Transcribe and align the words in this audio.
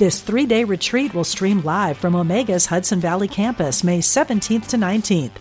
This 0.00 0.22
three 0.22 0.46
day 0.46 0.64
retreat 0.64 1.12
will 1.12 1.24
stream 1.24 1.60
live 1.60 1.98
from 1.98 2.14
Omega's 2.14 2.64
Hudson 2.64 3.00
Valley 3.00 3.28
campus 3.28 3.84
May 3.84 3.98
17th 3.98 4.68
to 4.68 4.78
19th. 4.78 5.32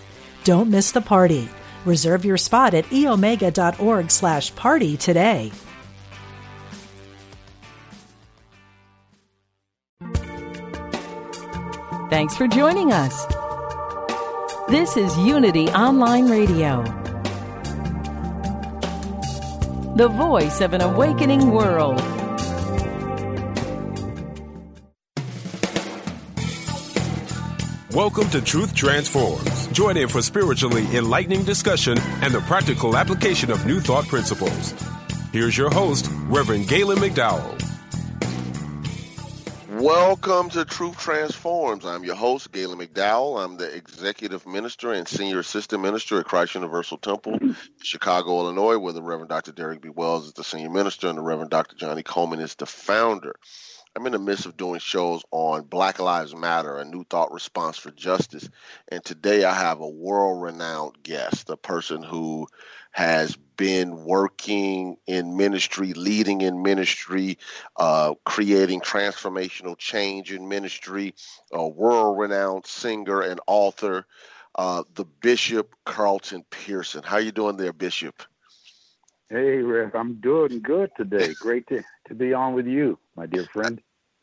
Don't 0.43 0.69
miss 0.69 0.91
the 0.91 0.99
party. 0.99 1.47
Reserve 1.85 2.25
your 2.25 2.35
spot 2.35 2.73
at 2.73 2.83
eomega.org 2.87 4.11
slash 4.11 4.53
party 4.55 4.97
today. 4.97 5.53
Thanks 12.09 12.35
for 12.35 12.49
joining 12.49 12.91
us. 12.91 13.15
This 14.67 14.97
is 14.97 15.17
Unity 15.19 15.69
Online 15.69 16.29
Radio, 16.29 16.83
the 19.95 20.09
voice 20.09 20.59
of 20.59 20.73
an 20.73 20.81
awakening 20.81 21.49
world. 21.51 22.18
Welcome 27.99 28.29
to 28.29 28.39
Truth 28.39 28.75
Transforms. 28.75 29.67
Join 29.73 29.97
in 29.97 30.07
for 30.07 30.21
spiritually 30.21 30.85
enlightening 30.95 31.43
discussion 31.43 31.97
and 32.21 32.33
the 32.33 32.39
practical 32.39 32.95
application 32.95 33.51
of 33.51 33.65
new 33.65 33.81
thought 33.81 34.07
principles. 34.07 34.73
Here's 35.33 35.57
your 35.57 35.69
host, 35.69 36.09
Reverend 36.27 36.69
Galen 36.69 36.99
McDowell. 36.99 37.61
Welcome 39.81 40.49
to 40.51 40.63
Truth 40.63 40.97
Transforms. 40.97 41.85
I'm 41.85 42.05
your 42.05 42.15
host, 42.15 42.53
Galen 42.53 42.79
McDowell. 42.79 43.43
I'm 43.43 43.57
the 43.57 43.75
executive 43.75 44.47
minister 44.47 44.93
and 44.93 45.05
senior 45.05 45.39
assistant 45.39 45.81
minister 45.81 46.21
at 46.21 46.25
Christ 46.25 46.55
Universal 46.55 46.99
Temple, 46.99 47.37
Chicago, 47.83 48.39
Illinois, 48.39 48.77
where 48.77 48.93
the 48.93 49.01
Reverend 49.01 49.27
Dr. 49.27 49.51
Derek 49.51 49.81
B. 49.81 49.89
Wells 49.89 50.25
is 50.25 50.33
the 50.33 50.45
senior 50.45 50.69
minister 50.69 51.09
and 51.09 51.17
the 51.17 51.21
Reverend 51.21 51.51
Dr. 51.51 51.75
Johnnie 51.75 52.03
Colemon 52.03 52.39
is 52.39 52.55
the 52.55 52.65
founder. 52.65 53.35
I'm 53.95 54.05
in 54.05 54.11
the 54.11 54.19
midst 54.19 54.45
of 54.45 54.55
doing 54.55 54.79
shows 54.79 55.23
on 55.31 55.63
Black 55.63 55.99
Lives 55.99 56.35
Matter, 56.35 56.77
a 56.77 56.85
new 56.85 57.03
thought 57.03 57.31
response 57.33 57.77
for 57.77 57.91
justice. 57.91 58.47
And 58.87 59.03
today 59.03 59.43
I 59.43 59.53
have 59.53 59.81
a 59.81 59.89
world 59.89 60.43
renowned 60.43 61.01
guest, 61.01 61.49
a 61.49 61.57
person 61.57 62.03
who 62.03 62.47
has 62.91 63.35
been 63.57 64.05
working 64.05 64.97
in 65.07 65.35
ministry, 65.35 65.93
leading 65.93 66.41
in 66.41 66.61
ministry, 66.61 67.39
uh, 67.77 68.13
creating 68.25 68.81
transformational 68.81 69.77
change 69.77 70.31
in 70.31 70.47
ministry, 70.47 71.15
a 71.51 71.67
world 71.67 72.19
renowned 72.19 72.67
singer 72.67 73.21
and 73.21 73.41
author, 73.47 74.05
uh, 74.55 74.83
the 74.93 75.05
Bishop 75.05 75.75
Carlton 75.85 76.45
Pearson. 76.51 77.03
How 77.03 77.17
you 77.17 77.31
doing 77.31 77.57
there, 77.57 77.73
Bishop? 77.73 78.23
Hey, 79.31 79.57
Rev, 79.57 79.93
I'm 79.93 80.15
doing 80.15 80.59
good 80.59 80.89
today. 80.97 81.35
Great 81.39 81.67
to, 81.67 81.83
to 82.07 82.15
be 82.15 82.33
on 82.33 82.55
with 82.55 82.65
you, 82.65 82.97
my 83.15 83.27
dear 83.27 83.45
friend. 83.53 83.79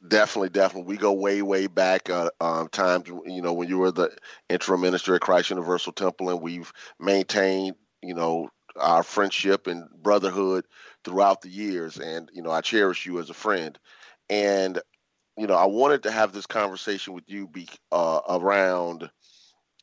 Definitely, 0.09 0.49
definitely. 0.49 0.89
We 0.89 0.97
go 0.97 1.12
way, 1.12 1.43
way 1.43 1.69
back. 1.69 2.11
Uh, 2.11 2.31
um, 2.41 2.69
times 2.69 3.09
you 3.09 3.41
know 3.41 3.53
when 3.53 3.69
you 3.69 3.79
were 3.79 3.93
the 3.93 4.17
interim 4.49 4.81
minister 4.81 5.15
at 5.15 5.21
Christ 5.21 5.51
Universal 5.51 5.93
Temple, 5.93 6.31
and 6.31 6.41
we've 6.41 6.73
maintained 6.99 7.77
you 8.03 8.15
know 8.15 8.50
our 8.81 9.05
friendship 9.05 9.69
and 9.69 9.89
brotherhood 10.03 10.65
throughout 11.05 11.41
the 11.41 11.49
years. 11.50 11.99
And 11.99 12.28
you 12.34 12.43
know 12.43 12.50
I 12.50 12.61
cherish 12.61 13.06
you 13.06 13.21
as 13.21 13.31
a 13.31 13.34
friend. 13.34 13.78
And 14.28 14.81
you 15.39 15.47
know 15.47 15.55
I 15.55 15.66
wanted 15.66 16.03
to 16.03 16.11
have 16.11 16.33
this 16.33 16.47
conversation 16.47 17.15
with 17.15 17.25
you 17.28 17.47
be 17.47 17.69
uh, 17.93 18.21
around 18.28 19.09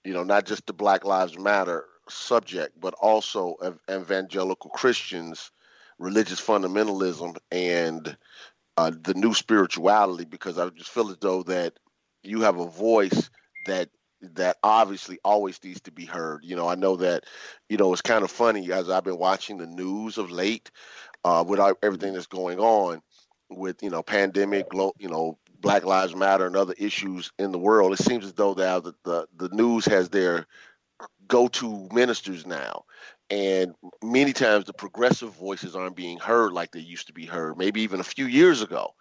you 0.04 0.14
know 0.14 0.24
not 0.24 0.46
just 0.46 0.68
the 0.68 0.74
Black 0.74 1.06
Lives 1.06 1.40
Matter 1.40 1.86
subject, 2.10 2.80
but 2.80 2.94
also 2.96 3.56
ev- 3.64 3.80
evangelical 3.90 4.70
Christians, 4.72 5.52
religious 6.00 6.42
fundamentalism, 6.42 7.38
and 7.52 8.18
uh, 8.78 8.92
the 9.02 9.14
new 9.14 9.34
spirituality 9.34 10.26
because 10.26 10.58
I 10.58 10.70
just 10.70 10.90
feel 10.90 11.10
as 11.10 11.18
though 11.18 11.44
that 11.44 11.74
you 12.24 12.42
have 12.42 12.60
a 12.60 12.68
voice 12.68 13.30
that 13.68 13.90
that 14.22 14.58
obviously 14.64 15.20
always 15.26 15.62
needs 15.64 15.82
to 15.82 15.92
be 15.92 16.06
heard. 16.06 16.46
You 16.46 16.56
know, 16.56 16.68
I 16.68 16.76
know 16.76 16.96
that 16.98 17.26
you 17.70 17.78
know 17.78 17.92
it's 17.92 18.02
kind 18.02 18.24
of 18.24 18.32
funny 18.32 18.72
as 18.72 18.90
I've 18.90 19.04
been 19.04 19.18
watching 19.20 19.58
the 19.58 19.68
news 19.68 20.18
of 20.18 20.32
late 20.32 20.72
uh, 21.24 21.44
with 21.46 21.60
everything 21.82 22.14
that's 22.14 22.28
going 22.28 22.60
on 22.60 23.02
with 23.50 23.84
you 23.84 23.90
know 23.90 24.02
pandemic, 24.02 24.68
you 24.74 25.10
know 25.10 25.38
Black 25.60 25.86
Lives 25.86 26.16
Matter 26.16 26.46
and 26.46 26.56
other 26.56 26.76
issues 26.78 27.32
in 27.38 27.52
the 27.52 27.60
world. 27.60 27.94
It 27.94 28.04
seems 28.04 28.26
as 28.26 28.34
though 28.34 28.54
the, 28.54 28.94
the 29.04 29.28
the 29.36 29.50
news 29.50 29.86
has 29.86 30.10
their 30.10 30.46
go-to 31.28 31.88
ministers 31.92 32.46
now 32.46 32.84
and 33.30 33.74
many 34.04 34.34
times 34.34 34.66
the 34.66 34.74
progressive 34.74 35.34
voices 35.34 35.76
aren't 35.76 35.96
being 35.96 36.20
heard 36.20 36.52
like 36.52 36.72
they 36.72 36.80
used 36.80 37.08
to 37.08 37.14
be 37.14 37.26
heard 37.26 37.58
maybe 37.58 37.82
even 37.82 38.00
a 38.00 38.04
few 38.04 38.26
years 38.26 38.62
ago 38.62 38.94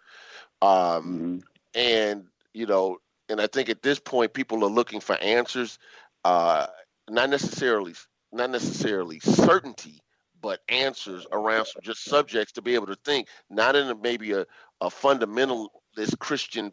um, 0.61 0.69
mm-hmm. 0.69 1.37
and 1.75 2.25
you 2.53 2.65
know 2.65 2.97
and 3.29 3.41
i 3.41 3.47
think 3.47 3.69
at 3.69 3.81
this 3.81 3.99
point 3.99 4.33
people 4.33 4.63
are 4.63 4.69
looking 4.69 4.99
for 4.99 5.15
answers 5.17 5.77
uh, 6.25 6.67
not 7.09 7.29
necessarily 7.29 7.93
not 8.31 8.49
necessarily 8.49 9.19
certainty 9.19 9.99
but 10.41 10.61
answers 10.67 11.25
around 11.31 11.65
some 11.65 11.81
just 11.81 12.03
subjects 12.03 12.51
to 12.51 12.61
be 12.61 12.75
able 12.75 12.87
to 12.87 12.97
think 13.05 13.27
not 13.49 13.75
in 13.75 13.89
a, 13.89 13.95
maybe 13.95 14.31
a, 14.31 14.45
a 14.81 14.87
fundamentalist 14.87 16.17
christian 16.19 16.71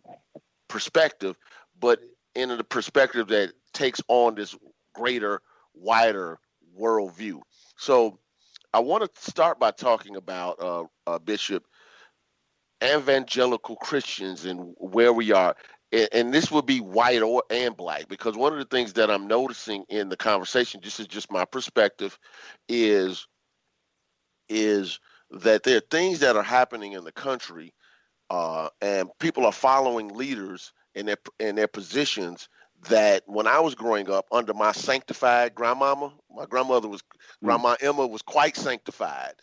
perspective 0.68 1.36
but 1.78 2.00
in 2.34 2.50
a 2.50 2.64
perspective 2.64 3.28
that 3.28 3.52
takes 3.72 4.00
on 4.08 4.34
this 4.34 4.56
greater 5.00 5.40
wider 5.74 6.38
worldview. 6.78 7.40
So 7.76 8.18
I 8.74 8.80
want 8.80 9.02
to 9.02 9.30
start 9.30 9.58
by 9.58 9.70
talking 9.70 10.16
about 10.16 10.60
uh, 10.60 10.84
uh, 11.06 11.18
Bishop 11.18 11.64
evangelical 12.84 13.76
Christians 13.76 14.44
and 14.44 14.74
where 14.76 15.12
we 15.12 15.32
are. 15.32 15.56
And, 15.92 16.08
and 16.12 16.34
this 16.34 16.50
would 16.50 16.66
be 16.66 16.80
white 16.80 17.22
or 17.22 17.42
and 17.50 17.76
black 17.76 18.08
because 18.08 18.36
one 18.36 18.52
of 18.52 18.58
the 18.58 18.64
things 18.76 18.92
that 18.94 19.10
I'm 19.10 19.26
noticing 19.26 19.84
in 19.88 20.08
the 20.10 20.16
conversation, 20.16 20.80
this 20.82 21.00
is 21.00 21.06
just 21.06 21.32
my 21.32 21.44
perspective, 21.44 22.18
is 22.68 23.26
is 24.48 24.98
that 25.30 25.62
there 25.62 25.78
are 25.78 25.90
things 25.90 26.18
that 26.20 26.36
are 26.36 26.42
happening 26.42 26.92
in 26.92 27.04
the 27.04 27.12
country, 27.12 27.72
uh, 28.30 28.68
and 28.80 29.08
people 29.20 29.46
are 29.46 29.52
following 29.52 30.08
leaders 30.08 30.72
in 30.94 31.06
their 31.06 31.18
in 31.38 31.56
their 31.56 31.68
positions 31.68 32.48
that 32.88 33.22
when 33.26 33.46
I 33.46 33.60
was 33.60 33.74
growing 33.74 34.10
up 34.10 34.26
under 34.32 34.54
my 34.54 34.72
sanctified 34.72 35.54
grandmama, 35.54 36.12
my 36.34 36.46
grandmother 36.46 36.88
was 36.88 37.02
mm. 37.02 37.44
grandma 37.44 37.76
Emma 37.80 38.06
was 38.06 38.22
quite 38.22 38.56
sanctified. 38.56 39.34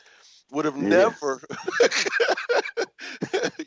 Would 0.52 0.64
have 0.64 0.78
yeah. 0.78 0.88
never, 0.88 1.42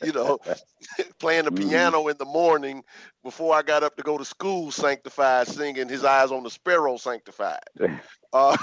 you 0.03 0.11
know, 0.11 0.39
playing 1.19 1.45
the 1.45 1.51
mm. 1.51 1.69
piano 1.69 2.07
in 2.07 2.17
the 2.17 2.25
morning 2.25 2.83
before 3.23 3.55
I 3.55 3.61
got 3.61 3.83
up 3.83 3.95
to 3.97 4.03
go 4.03 4.17
to 4.17 4.25
school, 4.25 4.71
sanctified, 4.71 5.47
singing 5.47 5.87
"His 5.87 6.03
Eyes 6.03 6.31
on 6.31 6.43
the 6.43 6.49
Sparrow," 6.49 6.97
sanctified. 6.97 7.59
Uh, 8.33 8.55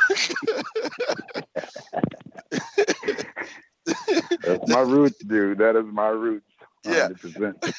That's 4.42 4.66
my 4.66 4.80
roots, 4.80 5.22
dude. 5.22 5.58
That 5.58 5.76
is 5.76 5.84
my 5.92 6.08
roots. 6.08 6.48
100%. 6.86 7.74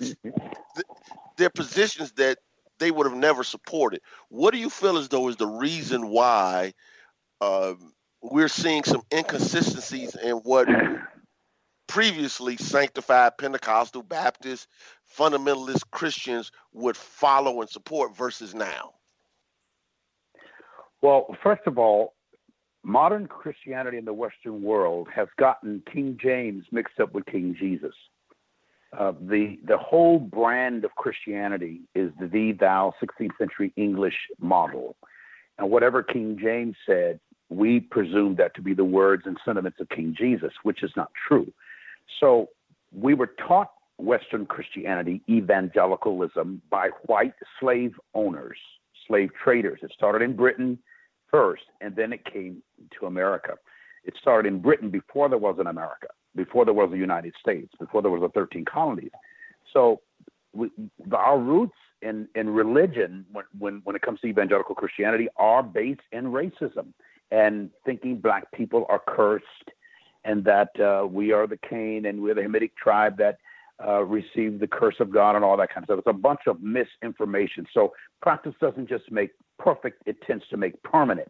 Yeah. 0.00 0.30
They're 1.36 1.50
positions 1.50 2.12
that 2.12 2.38
they 2.78 2.90
would 2.90 3.06
have 3.06 3.16
never 3.16 3.44
supported. 3.44 4.00
What 4.28 4.52
do 4.52 4.58
you 4.58 4.70
feel 4.70 4.96
as 4.98 5.08
though 5.08 5.28
is 5.28 5.36
the 5.36 5.46
reason 5.46 6.08
why 6.08 6.74
um, 7.40 7.92
we're 8.22 8.48
seeing 8.48 8.84
some 8.84 9.02
inconsistencies 9.12 10.14
in 10.16 10.36
what 10.38 10.68
previously 11.86 12.56
sanctified 12.56 13.38
Pentecostal, 13.38 14.02
Baptist, 14.02 14.68
fundamentalist 15.16 15.82
Christians 15.90 16.50
would 16.72 16.96
follow 16.96 17.60
and 17.60 17.70
support 17.70 18.16
versus 18.16 18.54
now? 18.54 18.94
Well, 21.02 21.36
first 21.42 21.62
of 21.66 21.78
all, 21.78 22.14
modern 22.82 23.26
Christianity 23.26 23.98
in 23.98 24.04
the 24.04 24.12
Western 24.12 24.62
world 24.62 25.08
has 25.14 25.28
gotten 25.38 25.82
King 25.92 26.18
James 26.20 26.64
mixed 26.72 26.98
up 26.98 27.12
with 27.12 27.26
King 27.26 27.54
Jesus. 27.58 27.94
Uh, 28.98 29.12
the 29.20 29.58
the 29.66 29.78
whole 29.78 30.18
brand 30.18 30.84
of 30.84 30.94
Christianity 30.94 31.80
is 31.94 32.12
the 32.20 32.26
thee 32.26 32.52
thou 32.52 32.94
16th 33.02 33.36
century 33.38 33.72
English 33.76 34.14
model, 34.38 34.96
and 35.58 35.70
whatever 35.70 36.02
King 36.02 36.38
James 36.40 36.76
said, 36.86 37.18
we 37.48 37.80
presume 37.80 38.36
that 38.36 38.54
to 38.54 38.62
be 38.62 38.74
the 38.74 38.84
words 38.84 39.24
and 39.26 39.36
sentiments 39.44 39.78
of 39.80 39.88
King 39.88 40.14
Jesus, 40.16 40.52
which 40.62 40.82
is 40.82 40.92
not 40.96 41.10
true. 41.28 41.52
So 42.20 42.50
we 42.92 43.14
were 43.14 43.32
taught 43.46 43.72
Western 43.98 44.46
Christianity, 44.46 45.22
evangelicalism, 45.28 46.62
by 46.70 46.90
white 47.06 47.34
slave 47.60 47.94
owners, 48.14 48.58
slave 49.06 49.30
traders. 49.42 49.80
It 49.82 49.92
started 49.94 50.22
in 50.22 50.34
Britain 50.36 50.78
first, 51.30 51.62
and 51.80 51.94
then 51.94 52.12
it 52.12 52.24
came 52.24 52.62
to 52.98 53.06
America. 53.06 53.54
It 54.04 54.14
started 54.20 54.52
in 54.52 54.60
Britain 54.60 54.90
before 54.90 55.28
there 55.28 55.38
was 55.38 55.56
an 55.58 55.66
America, 55.66 56.08
before 56.36 56.64
there 56.64 56.74
was 56.74 56.90
the 56.90 56.98
United 56.98 57.34
States, 57.40 57.72
before 57.78 58.02
there 58.02 58.10
was 58.10 58.20
the 58.20 58.28
13 58.30 58.64
colonies. 58.64 59.10
So 59.72 60.00
we, 60.52 60.70
our 61.12 61.38
roots 61.38 61.74
in, 62.02 62.28
in 62.34 62.50
religion, 62.50 63.24
when, 63.32 63.44
when, 63.58 63.80
when 63.84 63.96
it 63.96 64.02
comes 64.02 64.20
to 64.20 64.26
evangelical 64.26 64.74
Christianity, 64.74 65.28
are 65.36 65.62
based 65.62 66.00
in 66.12 66.26
racism 66.26 66.92
and 67.30 67.70
thinking 67.84 68.18
black 68.18 68.50
people 68.52 68.86
are 68.88 69.00
cursed 69.06 69.44
and 70.24 70.44
that 70.44 70.68
uh, 70.80 71.06
we 71.06 71.32
are 71.32 71.46
the 71.46 71.58
Cain 71.68 72.06
and 72.06 72.20
we're 72.20 72.34
the 72.34 72.42
Hamitic 72.42 72.72
tribe 72.76 73.18
that 73.18 73.38
uh, 73.84 74.02
received 74.04 74.60
the 74.60 74.66
curse 74.66 74.94
of 75.00 75.12
God 75.12 75.34
and 75.36 75.44
all 75.44 75.56
that 75.56 75.68
kind 75.68 75.82
of 75.82 75.86
stuff. 75.86 75.98
It's 75.98 76.06
a 76.06 76.12
bunch 76.12 76.40
of 76.46 76.62
misinformation. 76.62 77.66
So 77.74 77.92
practice 78.22 78.54
doesn't 78.60 78.88
just 78.88 79.10
make 79.10 79.30
perfect, 79.58 80.02
it 80.06 80.16
tends 80.26 80.44
to 80.50 80.56
make 80.56 80.80
permanent. 80.82 81.28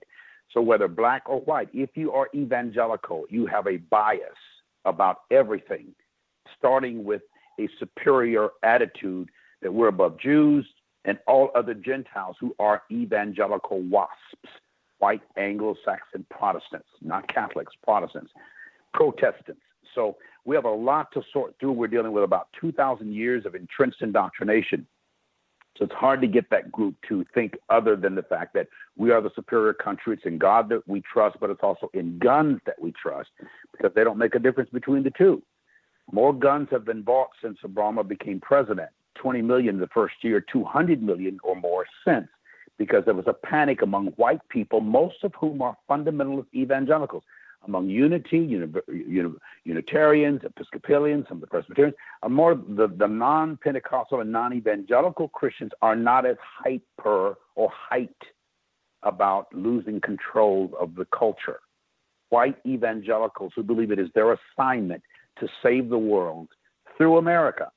So 0.52 0.60
whether 0.60 0.86
black 0.86 1.22
or 1.26 1.40
white, 1.40 1.68
if 1.72 1.90
you 1.94 2.12
are 2.12 2.28
evangelical, 2.34 3.24
you 3.28 3.46
have 3.46 3.66
a 3.66 3.78
bias 3.78 4.20
about 4.84 5.22
everything, 5.30 5.94
starting 6.58 7.04
with 7.04 7.22
a 7.60 7.68
superior 7.78 8.50
attitude 8.62 9.30
that 9.62 9.72
we're 9.72 9.88
above 9.88 10.18
Jews 10.18 10.66
and 11.04 11.18
all 11.26 11.50
other 11.54 11.74
Gentiles 11.74 12.36
who 12.40 12.54
are 12.58 12.82
evangelical 12.90 13.80
wasps, 13.82 14.48
white 14.98 15.22
Anglo 15.36 15.74
Saxon 15.84 16.26
Protestants, 16.30 16.88
not 17.02 17.28
Catholics, 17.28 17.72
Protestants, 17.82 18.30
Protestants. 18.92 19.60
So 19.94 20.16
we 20.44 20.56
have 20.56 20.64
a 20.64 20.70
lot 20.70 21.12
to 21.12 21.22
sort 21.32 21.54
through. 21.60 21.72
We're 21.72 21.88
dealing 21.88 22.12
with 22.12 22.24
about 22.24 22.48
2,000 22.60 23.12
years 23.12 23.46
of 23.46 23.54
entrenched 23.54 24.02
indoctrination. 24.02 24.86
So 25.76 25.84
it's 25.84 25.94
hard 25.94 26.20
to 26.20 26.28
get 26.28 26.48
that 26.50 26.70
group 26.70 26.94
to 27.08 27.24
think 27.34 27.54
other 27.68 27.96
than 27.96 28.14
the 28.14 28.22
fact 28.22 28.54
that 28.54 28.68
we 28.96 29.10
are 29.10 29.20
the 29.20 29.30
superior 29.34 29.72
country. 29.72 30.14
It's 30.14 30.24
in 30.24 30.38
God 30.38 30.68
that 30.68 30.86
we 30.86 31.02
trust, 31.12 31.36
but 31.40 31.50
it's 31.50 31.62
also 31.62 31.90
in 31.94 32.18
guns 32.18 32.60
that 32.66 32.80
we 32.80 32.92
trust 32.92 33.30
because 33.72 33.92
they 33.94 34.04
don't 34.04 34.18
make 34.18 34.36
a 34.36 34.38
difference 34.38 34.70
between 34.70 35.02
the 35.02 35.10
two. 35.10 35.42
More 36.12 36.32
guns 36.32 36.68
have 36.70 36.84
been 36.84 37.02
bought 37.02 37.30
since 37.42 37.58
Obama 37.64 38.06
became 38.06 38.40
president 38.40 38.90
20 39.16 39.42
million 39.42 39.78
the 39.78 39.88
first 39.88 40.14
year, 40.22 40.40
200 40.40 41.02
million 41.02 41.38
or 41.42 41.56
more 41.56 41.86
since, 42.06 42.28
because 42.78 43.04
there 43.04 43.14
was 43.14 43.26
a 43.26 43.32
panic 43.32 43.82
among 43.82 44.08
white 44.16 44.46
people, 44.48 44.80
most 44.80 45.22
of 45.22 45.32
whom 45.38 45.62
are 45.62 45.76
fundamentalist 45.88 46.46
evangelicals. 46.54 47.22
Among 47.66 47.88
Unity, 47.88 48.60
Unitarians, 49.64 50.40
Episcopalians, 50.44 51.26
some 51.28 51.38
of 51.38 51.40
the 51.40 51.46
Presbyterians, 51.46 51.96
are 52.22 52.28
more 52.28 52.54
the, 52.54 52.88
the 52.98 53.06
non 53.06 53.58
Pentecostal 53.62 54.20
and 54.20 54.30
non 54.30 54.52
evangelical 54.52 55.28
Christians 55.28 55.72
are 55.80 55.96
not 55.96 56.26
as 56.26 56.36
hyper 56.40 57.36
or 57.54 57.72
hyped 57.92 58.08
about 59.02 59.46
losing 59.54 60.00
control 60.00 60.72
of 60.78 60.94
the 60.94 61.06
culture. 61.16 61.60
White 62.30 62.56
evangelicals 62.66 63.52
who 63.54 63.62
believe 63.62 63.90
it 63.90 63.98
is 63.98 64.08
their 64.14 64.36
assignment 64.36 65.02
to 65.38 65.48
save 65.62 65.88
the 65.88 65.98
world 65.98 66.48
through 66.96 67.18
America 67.18 67.70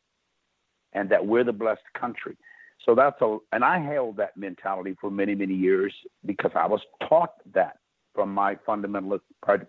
and 0.94 1.10
that 1.10 1.26
we're 1.26 1.44
the 1.44 1.54
blessed 1.54 1.82
country. 2.00 2.38
So 2.86 2.96
that's 2.96 3.22
a, 3.22 3.38
and 3.52 3.64
I 3.64 3.80
held 3.80 4.18
that 4.18 4.38
mentality 4.38 4.96
for 5.00 5.12
many, 5.12 5.36
many 5.36 5.54
years 5.54 5.94
because 6.26 6.52
I 6.56 6.68
was 6.68 6.82
taught 7.08 7.34
that 7.54 7.78
from 8.18 8.34
my 8.34 8.56
fundamentalist, 8.68 9.22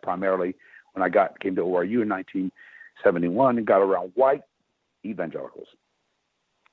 primarily 0.02 0.54
when 0.94 1.02
I 1.02 1.10
got 1.10 1.38
came 1.38 1.54
to 1.56 1.60
ORU 1.60 2.00
in 2.00 2.08
1971 2.08 3.58
and 3.58 3.66
got 3.66 3.82
around 3.82 4.12
white 4.14 4.40
evangelicals. 5.04 5.66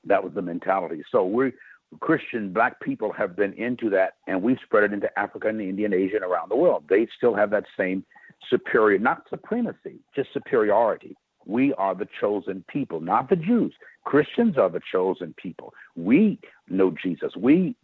That 0.04 0.24
was 0.24 0.32
the 0.32 0.40
mentality. 0.40 1.02
So 1.12 1.26
we 1.26 1.52
Christian 2.00 2.50
black 2.50 2.80
people 2.80 3.12
have 3.12 3.36
been 3.36 3.52
into 3.52 3.90
that, 3.90 4.14
and 4.26 4.42
we've 4.42 4.56
spread 4.64 4.84
it 4.84 4.94
into 4.94 5.18
Africa 5.18 5.48
and 5.48 5.60
India 5.60 5.84
and 5.84 5.94
Asia 5.94 6.16
and 6.16 6.24
around 6.24 6.50
the 6.50 6.56
world. 6.56 6.84
They 6.88 7.06
still 7.14 7.34
have 7.34 7.50
that 7.50 7.64
same 7.78 8.06
superior, 8.48 8.98
not 8.98 9.24
supremacy, 9.28 9.96
just 10.14 10.32
superiority. 10.32 11.14
We 11.44 11.74
are 11.74 11.94
the 11.94 12.08
chosen 12.20 12.64
people, 12.68 13.02
not 13.02 13.28
the 13.28 13.36
Jews. 13.36 13.74
Christians 14.06 14.56
are 14.56 14.70
the 14.70 14.80
chosen 14.92 15.34
people. 15.36 15.74
We 15.96 16.38
know 16.68 16.94
Jesus. 17.02 17.32
We 17.36 17.74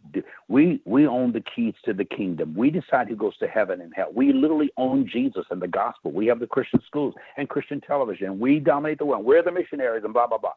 we 0.47 0.81
we 0.85 1.05
own 1.05 1.33
the 1.33 1.43
keys 1.53 1.73
to 1.83 1.93
the 1.93 2.05
kingdom. 2.05 2.55
We 2.55 2.69
decide 2.69 3.09
who 3.09 3.17
goes 3.17 3.37
to 3.39 3.47
heaven 3.47 3.81
and 3.81 3.91
hell. 3.93 4.07
We 4.15 4.31
literally 4.31 4.71
own 4.77 5.05
Jesus 5.11 5.45
and 5.51 5.61
the 5.61 5.67
gospel. 5.67 6.13
We 6.13 6.25
have 6.27 6.39
the 6.39 6.47
Christian 6.47 6.79
schools 6.87 7.13
and 7.35 7.49
Christian 7.49 7.81
television. 7.81 8.39
We 8.39 8.59
dominate 8.59 8.99
the 8.99 9.05
world. 9.05 9.25
We're 9.25 9.43
the 9.43 9.51
missionaries 9.51 10.05
and 10.05 10.13
blah 10.13 10.27
blah 10.27 10.37
blah. 10.37 10.53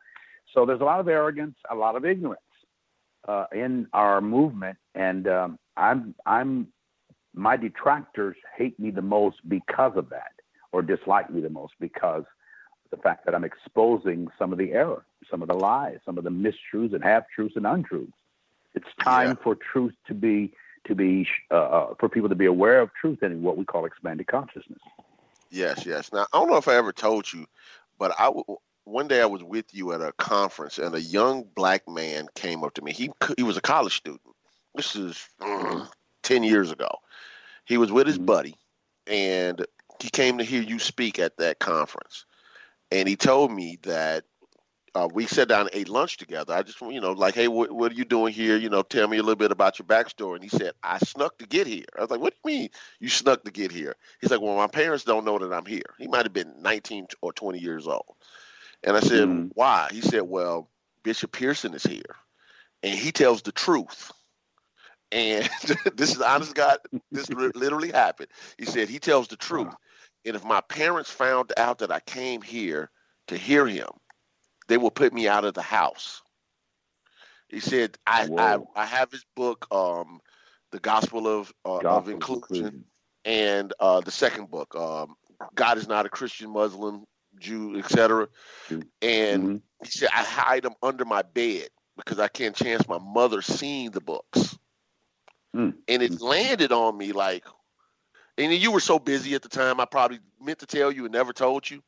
So 0.54 0.64
there's 0.64 0.80
a 0.80 0.84
lot 0.84 1.00
of 1.00 1.08
arrogance, 1.08 1.56
a 1.68 1.74
lot 1.74 1.96
of 1.96 2.04
ignorance 2.04 2.40
uh, 3.26 3.46
in 3.52 3.88
our 3.92 4.20
movement, 4.20 4.78
and 4.94 5.26
um, 5.26 5.58
I'm 5.76 6.14
I'm 6.26 6.68
my 7.34 7.56
detractors 7.56 8.36
hate 8.56 8.78
me 8.78 8.92
the 8.92 9.02
most 9.02 9.38
because 9.48 9.96
of 9.96 10.08
that, 10.10 10.30
or 10.70 10.80
dislike 10.80 11.28
me 11.28 11.40
the 11.40 11.50
most 11.50 11.72
because 11.80 12.22
the 12.90 12.96
fact 12.96 13.24
that 13.26 13.34
I'm 13.34 13.44
exposing 13.44 14.28
some 14.38 14.52
of 14.52 14.58
the 14.58 14.72
error, 14.72 15.04
some 15.30 15.42
of 15.42 15.48
the 15.48 15.54
lies, 15.54 15.98
some 16.04 16.18
of 16.18 16.24
the 16.24 16.30
mistruths 16.30 16.94
and 16.94 17.02
half 17.02 17.24
truths 17.34 17.56
and 17.56 17.66
untruths. 17.66 18.12
It's 18.74 18.86
time 19.02 19.30
yeah. 19.30 19.42
for 19.42 19.56
truth 19.56 19.94
to 20.06 20.14
be 20.14 20.52
to 20.86 20.94
be 20.94 21.26
uh, 21.50 21.54
uh, 21.54 21.94
for 21.98 22.08
people 22.08 22.28
to 22.28 22.34
be 22.34 22.46
aware 22.46 22.80
of 22.80 22.90
truth 22.94 23.22
and 23.22 23.42
what 23.42 23.56
we 23.56 23.64
call 23.64 23.86
expanded 23.86 24.26
consciousness. 24.26 24.78
Yes, 25.50 25.84
yes. 25.86 26.12
Now 26.12 26.26
I 26.32 26.38
don't 26.38 26.48
know 26.48 26.56
if 26.56 26.68
I 26.68 26.76
ever 26.76 26.92
told 26.92 27.32
you, 27.32 27.46
but 27.98 28.14
I 28.18 28.30
one 28.84 29.08
day 29.08 29.20
I 29.20 29.26
was 29.26 29.42
with 29.42 29.66
you 29.72 29.92
at 29.92 30.00
a 30.00 30.12
conference 30.12 30.78
and 30.78 30.94
a 30.94 31.00
young 31.00 31.44
black 31.54 31.88
man 31.88 32.28
came 32.34 32.62
up 32.62 32.74
to 32.74 32.82
me. 32.82 32.92
He 32.92 33.10
he 33.36 33.42
was 33.42 33.56
a 33.56 33.62
college 33.62 33.96
student. 33.96 34.20
This 34.74 34.94
is 34.94 35.26
mm, 35.40 35.88
ten 36.22 36.42
years 36.44 36.70
ago. 36.70 36.88
He 37.64 37.78
was 37.78 37.90
with 37.90 38.06
his 38.06 38.16
mm-hmm. 38.16 38.26
buddy, 38.26 38.56
and 39.06 39.64
he 40.00 40.10
came 40.10 40.38
to 40.38 40.44
hear 40.44 40.62
you 40.62 40.78
speak 40.78 41.18
at 41.18 41.38
that 41.38 41.58
conference 41.58 42.25
and 42.90 43.08
he 43.08 43.16
told 43.16 43.52
me 43.52 43.78
that 43.82 44.24
uh, 44.96 45.08
we 45.12 45.26
sat 45.26 45.48
down 45.48 45.62
and 45.62 45.70
ate 45.74 45.90
lunch 45.90 46.16
together. 46.16 46.54
I 46.54 46.62
just, 46.62 46.80
you 46.80 47.00
know, 47.00 47.12
like, 47.12 47.34
hey, 47.34 47.48
what, 47.48 47.70
what, 47.70 47.92
are 47.92 47.94
you 47.94 48.06
doing 48.06 48.32
here? 48.32 48.56
You 48.56 48.70
know, 48.70 48.82
tell 48.82 49.08
me 49.08 49.18
a 49.18 49.22
little 49.22 49.36
bit 49.36 49.50
about 49.50 49.78
your 49.78 49.84
backstory. 49.84 50.36
And 50.36 50.42
he 50.42 50.48
said, 50.48 50.72
I 50.82 50.98
snuck 50.98 51.36
to 51.38 51.46
get 51.46 51.66
here. 51.66 51.84
I 51.98 52.00
was 52.00 52.10
like, 52.10 52.20
what 52.20 52.32
do 52.32 52.50
you 52.50 52.58
mean 52.58 52.68
you 52.98 53.10
snuck 53.10 53.44
to 53.44 53.50
get 53.50 53.70
here? 53.70 53.94
He's 54.20 54.30
like, 54.30 54.40
well, 54.40 54.56
my 54.56 54.68
parents 54.68 55.04
don't 55.04 55.26
know 55.26 55.38
that 55.38 55.52
I'm 55.52 55.66
here. 55.66 55.82
He 55.98 56.08
might 56.08 56.24
have 56.24 56.32
been 56.32 56.54
19 56.60 57.08
or 57.20 57.32
20 57.32 57.58
years 57.58 57.86
old. 57.86 58.14
And 58.84 58.96
I 58.96 59.00
said, 59.00 59.28
mm. 59.28 59.50
why? 59.54 59.88
He 59.90 60.00
said, 60.00 60.22
well, 60.22 60.70
Bishop 61.02 61.32
Pearson 61.32 61.74
is 61.74 61.82
here, 61.82 62.16
and 62.82 62.98
he 62.98 63.12
tells 63.12 63.42
the 63.42 63.52
truth. 63.52 64.12
And 65.12 65.48
this 65.94 66.14
is 66.14 66.20
honest 66.20 66.54
God. 66.54 66.78
This 67.12 67.28
literally 67.30 67.92
happened. 67.92 68.28
He 68.58 68.64
said 68.64 68.88
he 68.88 68.98
tells 68.98 69.28
the 69.28 69.36
truth. 69.36 69.74
And 70.26 70.34
if 70.34 70.44
my 70.44 70.60
parents 70.60 71.10
found 71.10 71.52
out 71.56 71.78
that 71.78 71.92
I 71.92 72.00
came 72.00 72.42
here 72.42 72.90
to 73.28 73.36
hear 73.36 73.66
him, 73.66 73.88
they 74.68 74.76
will 74.76 74.90
put 74.90 75.12
me 75.12 75.28
out 75.28 75.44
of 75.44 75.54
the 75.54 75.62
house. 75.62 76.20
He 77.48 77.60
said, 77.60 77.96
I, 78.06 78.28
I, 78.36 78.58
I, 78.74 78.84
have 78.84 79.12
his 79.12 79.24
book, 79.36 79.68
um, 79.70 80.20
The 80.72 80.80
Gospel 80.80 81.28
of, 81.28 81.52
uh, 81.64 81.78
Gospel 81.78 81.90
of 81.90 82.08
Inclusion, 82.08 82.42
inclusion. 82.42 82.84
and 83.24 83.72
uh, 83.78 84.00
the 84.00 84.10
second 84.10 84.50
book, 84.50 84.74
um, 84.74 85.14
God 85.54 85.78
is 85.78 85.86
Not 85.86 86.06
a 86.06 86.08
Christian, 86.08 86.50
Muslim, 86.50 87.04
Jew, 87.38 87.78
etc. 87.78 88.26
And 88.68 88.82
mm-hmm. 89.00 89.56
he 89.84 89.90
said, 89.90 90.08
I 90.12 90.24
hide 90.24 90.64
them 90.64 90.74
under 90.82 91.04
my 91.04 91.22
bed 91.22 91.68
because 91.96 92.18
I 92.18 92.26
can't 92.26 92.56
chance 92.56 92.88
my 92.88 92.98
mother 92.98 93.42
seeing 93.42 93.92
the 93.92 94.00
books. 94.00 94.58
Mm. 95.54 95.74
And 95.86 96.02
it 96.02 96.20
landed 96.20 96.72
on 96.72 96.98
me 96.98 97.12
like, 97.12 97.44
and 98.38 98.52
you 98.52 98.70
were 98.70 98.80
so 98.80 98.98
busy 98.98 99.34
at 99.34 99.42
the 99.42 99.48
time, 99.48 99.80
I 99.80 99.84
probably 99.84 100.20
meant 100.40 100.58
to 100.60 100.66
tell 100.66 100.92
you 100.92 101.04
and 101.04 101.12
never 101.12 101.32
told 101.32 101.68
you, 101.68 101.82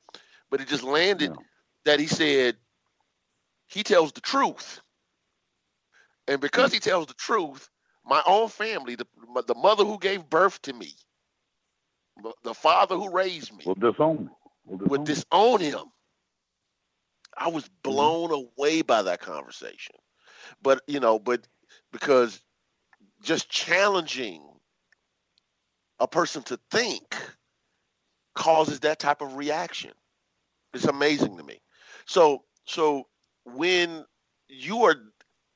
but 0.50 0.60
it 0.60 0.68
just 0.68 0.84
landed 0.84 1.30
no. 1.30 1.38
that 1.84 2.00
he 2.00 2.06
said 2.06 2.56
he 3.66 3.82
tells 3.82 4.12
the 4.12 4.20
truth, 4.20 4.80
and 6.26 6.40
because 6.40 6.72
he 6.72 6.80
tells 6.80 7.06
the 7.06 7.14
truth, 7.14 7.68
my 8.04 8.22
own 8.26 8.48
family, 8.48 8.94
the 8.94 9.06
the 9.46 9.54
mother 9.54 9.84
who 9.84 9.98
gave 9.98 10.28
birth 10.30 10.60
to 10.62 10.72
me, 10.72 10.92
the 12.42 12.54
father 12.54 12.96
who 12.96 13.10
raised 13.10 13.52
me, 13.56 13.64
will 13.66 13.74
disown, 13.74 14.30
will 14.64 14.78
disown, 14.78 14.88
will 14.88 15.04
disown 15.04 15.60
him. 15.60 15.84
I 17.36 17.48
was 17.48 17.64
mm-hmm. 17.64 17.90
blown 17.90 18.30
mm-hmm. 18.30 18.46
away 18.58 18.82
by 18.82 19.02
that 19.02 19.20
conversation, 19.20 19.96
but 20.62 20.80
you 20.86 21.00
know, 21.00 21.18
but 21.18 21.46
because 21.92 22.40
just 23.22 23.50
challenging 23.50 24.42
a 26.00 26.08
person 26.08 26.42
to 26.44 26.58
think 26.70 27.16
causes 28.34 28.80
that 28.80 28.98
type 28.98 29.20
of 29.20 29.36
reaction. 29.36 29.92
It's 30.74 30.84
amazing 30.84 31.36
to 31.36 31.42
me. 31.42 31.60
So 32.06 32.44
so 32.66 33.08
when 33.44 34.04
you 34.48 34.84
are 34.84 34.96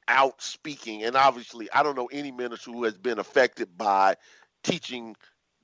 out 0.08 0.42
speaking, 0.42 1.04
and 1.04 1.16
obviously 1.16 1.68
I 1.72 1.82
don't 1.82 1.96
know 1.96 2.08
any 2.12 2.32
minister 2.32 2.70
who 2.72 2.84
has 2.84 2.98
been 2.98 3.18
affected 3.18 3.76
by 3.76 4.16
teaching 4.64 5.14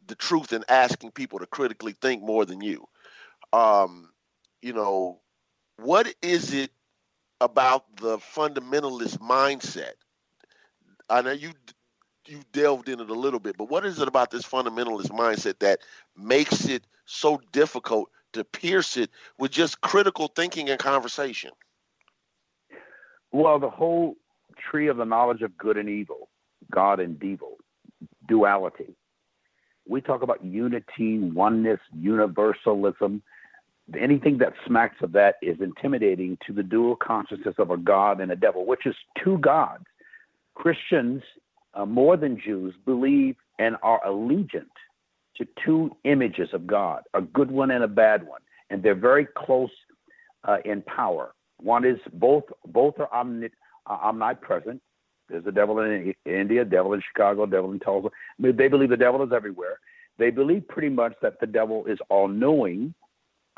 the 0.07 0.15
truth 0.15 0.53
and 0.53 0.65
asking 0.69 1.13
people 1.13 1.39
to 1.39 1.47
critically 1.47 1.93
think 2.01 2.23
more 2.23 2.45
than 2.45 2.61
you. 2.61 2.87
Um, 3.53 4.11
you 4.63 4.73
know, 4.73 5.21
what 5.77 6.13
is 6.23 6.53
it 6.53 6.71
about 7.41 7.97
the 7.97 8.19
fundamentalist 8.19 9.19
mindset? 9.19 9.93
I 11.11 11.23
know 11.23 11.33
you 11.33 11.53
you 12.29 12.41
delved 12.53 12.89
in 12.89 13.01
it 13.01 13.11
a 13.11 13.15
little 13.15 13.41
bit, 13.41 13.57
but 13.57 13.71
what 13.71 13.85
is 13.85 14.01
it 14.01 14.09
about 14.09 14.31
this 14.31 14.45
fundamentalist 14.45 15.11
mindset 15.11 15.59
that 15.61 15.81
makes 16.17 16.67
it 16.67 16.85
so 17.07 17.41
difficult 17.53 18.11
to 18.33 18.45
pierce 18.45 18.97
it 18.97 19.11
with 19.39 19.51
just 19.51 19.81
critical 19.81 20.29
thinking 20.29 20.69
and 20.69 20.79
conversation? 20.79 21.51
Well, 23.33 23.59
the 23.59 23.71
whole 23.71 24.17
tree 24.71 24.89
of 24.89 24.97
the 24.97 25.05
knowledge 25.05 25.43
of 25.43 25.57
good 25.57 25.77
and 25.77 25.89
evil, 25.89 26.29
God 26.71 27.01
and 27.01 27.23
evil, 27.23 27.57
duality. 28.27 28.95
We 29.87 30.01
talk 30.01 30.23
about 30.23 30.45
unity, 30.45 31.19
oneness, 31.19 31.81
universalism. 31.99 33.23
Anything 33.99 34.39
that 34.39 34.53
smacks 34.67 34.97
of 35.03 35.13
that 35.13 35.37
is 35.41 35.61
intimidating 35.61 36.37
to 36.47 36.53
the 36.53 36.63
dual 36.63 36.95
consciousness 36.97 37.55
of 37.59 37.71
a 37.71 37.79
God 37.79 38.21
and 38.21 38.31
a 38.31 38.37
devil, 38.37 38.67
which 38.67 38.85
is 38.85 38.95
two 39.23 39.39
gods. 39.39 39.85
Christians, 40.55 41.23
uh, 41.75 41.85
more 41.85 42.17
than 42.17 42.41
Jews, 42.41 42.75
believe 42.85 43.37
and 43.59 43.77
are 43.83 44.01
allegiant 44.07 44.71
to 45.37 45.47
two 45.65 45.97
images 46.05 46.49
of 46.53 46.67
God, 46.67 47.03
a 47.15 47.21
good 47.21 47.51
one 47.51 47.71
and 47.71 47.85
a 47.85 47.89
bad 47.89 48.27
one, 48.27 48.41
and 48.71 48.83
they're 48.83 48.95
very 48.95 49.27
close 49.37 49.71
uh, 50.45 50.59
in 50.65 50.83
power. 50.83 51.35
One 51.61 51.85
is 51.85 51.99
both 52.15 52.45
both 52.67 52.95
are 52.99 53.13
omni, 53.13 53.49
uh, 53.87 53.99
omnipresent. 54.03 54.81
There's 55.29 55.47
a 55.47 55.53
devil 55.53 55.79
in 55.81 56.15
India, 56.25 56.65
devil 56.65 56.95
in 56.95 57.03
Chicago, 57.13 57.47
devil 57.47 57.73
in 57.73 57.81
Tulsa. 57.81 58.09
I 58.09 58.43
mean, 58.43 58.57
they 58.57 58.69
believe 58.69 58.89
the 58.89 58.97
devil 58.97 59.23
is 59.23 59.33
everywhere. 59.33 59.79
They 60.19 60.31
believe 60.31 60.67
pretty 60.69 60.89
much 60.89 61.15
that 61.23 61.39
the 61.41 61.47
devil 61.47 61.85
is 61.87 61.99
all 62.09 62.29
knowing, 62.29 62.95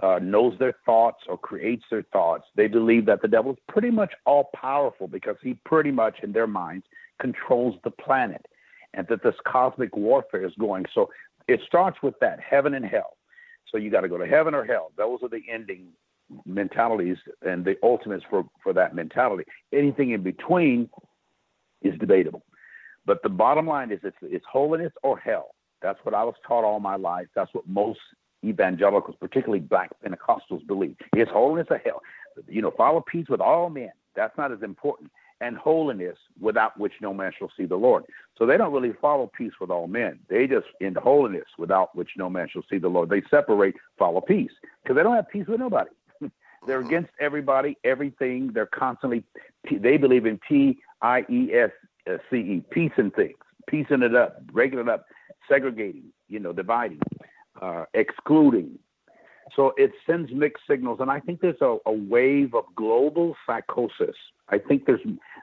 uh, 0.03 0.19
knows 0.21 0.59
their 0.59 0.75
thoughts 0.85 1.21
or 1.29 1.39
creates 1.39 1.85
their 1.91 2.05
thoughts. 2.13 2.45
They 2.57 2.67
believe 2.67 3.07
that 3.07 3.23
the 3.23 3.29
devil 3.29 3.53
is 3.53 3.59
pretty 3.69 3.91
much 3.91 4.13
all 4.27 4.51
powerful 4.55 5.09
because 5.09 5.37
he 5.43 5.55
pretty 5.65 5.91
much, 5.91 6.17
in 6.23 6.33
their 6.33 6.47
minds, 6.47 6.85
controls 7.21 7.77
the 7.85 7.91
planet 7.91 8.47
and 8.95 9.07
that 9.09 9.23
this 9.23 9.35
cosmic 9.47 9.97
warfare 9.97 10.45
is 10.45 10.53
going. 10.59 10.87
So 10.95 11.11
it 11.47 11.61
starts 11.67 11.99
with 12.03 12.15
that 12.21 12.41
heaven 12.41 12.75
and 12.75 12.85
hell. 12.85 13.17
So 13.71 13.79
you 13.79 13.91
got 13.91 14.01
to 14.01 14.09
go 14.09 14.19
to 14.19 14.27
heaven 14.27 14.55
or 14.55 14.65
hell. 14.65 14.91
Those 14.97 15.21
are 15.23 15.29
the 15.29 15.43
ending 15.49 15.89
mentalities 16.45 17.17
and 17.43 17.65
the 17.65 17.77
ultimates 17.83 18.25
for, 18.29 18.45
for 18.63 18.73
that 18.73 18.95
mentality. 18.95 19.45
Anything 19.73 20.11
in 20.11 20.23
between 20.23 20.89
is 21.83 21.99
debatable. 21.99 22.43
But 23.07 23.23
the 23.23 23.29
bottom 23.29 23.67
line 23.67 23.91
is 23.91 24.01
it's, 24.03 24.17
it's 24.23 24.45
holiness 24.51 24.93
or 25.03 25.19
hell. 25.19 25.55
That's 25.83 25.99
what 26.03 26.15
I 26.15 26.25
was 26.25 26.35
taught 26.47 26.65
all 26.65 26.81
my 26.81 26.97
life. 26.97 27.27
That's 27.35 27.53
what 27.55 27.67
most 27.67 28.01
evangelicals, 28.45 29.17
particularly 29.19 29.61
black 29.61 29.91
Pentecostals, 30.05 30.67
believe. 30.67 30.97
It's 31.15 31.31
holiness 31.31 31.67
or 31.71 31.79
hell. 31.79 32.03
You 32.49 32.63
know, 32.63 32.73
follow 32.77 33.01
peace 33.01 33.27
with 33.29 33.41
all 33.41 33.71
men. 33.71 33.91
That's 34.15 34.37
not 34.37 34.53
as 34.53 34.63
important. 34.63 35.11
And 35.41 35.57
holiness 35.57 36.19
without 36.39 36.79
which 36.79 36.93
no 37.01 37.15
man 37.15 37.33
shall 37.39 37.51
see 37.57 37.65
the 37.65 37.77
Lord. 37.77 38.05
So 38.37 38.45
they 38.45 38.59
don't 38.59 38.73
really 38.73 38.93
follow 39.01 39.31
peace 39.35 39.53
with 39.61 39.71
all 39.71 39.87
men. 39.87 40.19
They 40.29 40.47
just 40.47 40.67
in 40.81 40.95
holiness 40.95 41.47
without 41.57 41.97
which 41.97 42.11
no 42.17 42.29
man 42.29 42.49
shall 42.53 42.65
see 42.69 42.79
the 42.79 42.89
Lord. 42.89 43.09
They 43.09 43.23
separate 43.31 43.77
follow 43.99 44.21
peace 44.21 44.53
because 44.83 44.97
they 44.97 45.03
don't 45.03 45.17
have 45.17 45.29
peace 45.31 45.47
with 45.47 45.61
nobody. 45.61 45.91
They're 46.67 46.81
against 46.81 47.11
everybody, 47.21 47.79
everything. 47.85 48.51
They're 48.53 48.67
constantly, 48.67 49.25
they 49.71 49.97
believe 49.97 50.27
in 50.27 50.39
P 50.47 50.79
I 51.01 51.25
E 51.31 51.53
S 51.55 51.71
C 52.31 52.37
E, 52.37 52.65
peace 52.71 52.93
and 52.97 53.15
things, 53.15 53.39
piecing 53.67 54.03
it 54.03 54.15
up, 54.15 54.47
breaking 54.47 54.79
it 54.79 54.89
up, 54.89 55.07
segregating, 55.49 56.13
you 56.29 56.39
know, 56.39 56.53
dividing, 56.53 57.01
uh, 57.61 57.85
excluding. 57.95 58.79
So 59.57 59.73
it 59.77 59.93
sends 60.07 60.31
mixed 60.33 60.65
signals. 60.69 60.99
And 61.01 61.11
I 61.11 61.21
think 61.21 61.41
there's 61.41 61.61
a, 61.61 61.79
a 61.87 61.93
wave 61.93 62.55
of 62.55 62.65
global 62.77 63.37
psychosis. 63.47 64.17
I 64.51 64.59
think 64.59 64.87
there's 64.87 65.01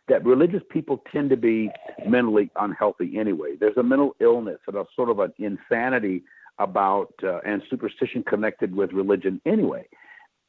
that 0.07 0.25
religious 0.25 0.63
people 0.69 1.03
tend 1.11 1.29
to 1.31 1.37
be 1.37 1.69
mentally 2.05 2.49
unhealthy 2.55 3.17
anyway. 3.17 3.55
There's 3.59 3.77
a 3.77 3.83
mental 3.83 4.15
illness 4.19 4.59
and 4.67 4.77
a 4.77 4.85
sort 4.95 5.09
of 5.09 5.19
an 5.19 5.33
insanity 5.37 6.23
about 6.59 7.13
uh, 7.23 7.39
and 7.45 7.61
superstition 7.69 8.23
connected 8.23 8.75
with 8.75 8.91
religion 8.91 9.41
anyway 9.45 9.87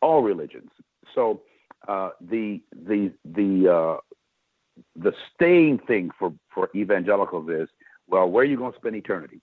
all 0.00 0.22
religions. 0.22 0.70
So 1.14 1.42
uh, 1.86 2.10
the 2.20 2.60
the 2.72 3.12
the 3.24 3.72
uh, 3.72 3.96
the 4.96 5.12
staying 5.34 5.78
thing 5.78 6.10
for 6.18 6.32
for 6.54 6.70
evangelicals 6.74 7.48
is 7.48 7.68
well, 8.06 8.28
where 8.28 8.42
are 8.42 8.46
you 8.46 8.56
going 8.56 8.72
to 8.72 8.78
spend 8.78 8.96
eternity? 8.96 9.40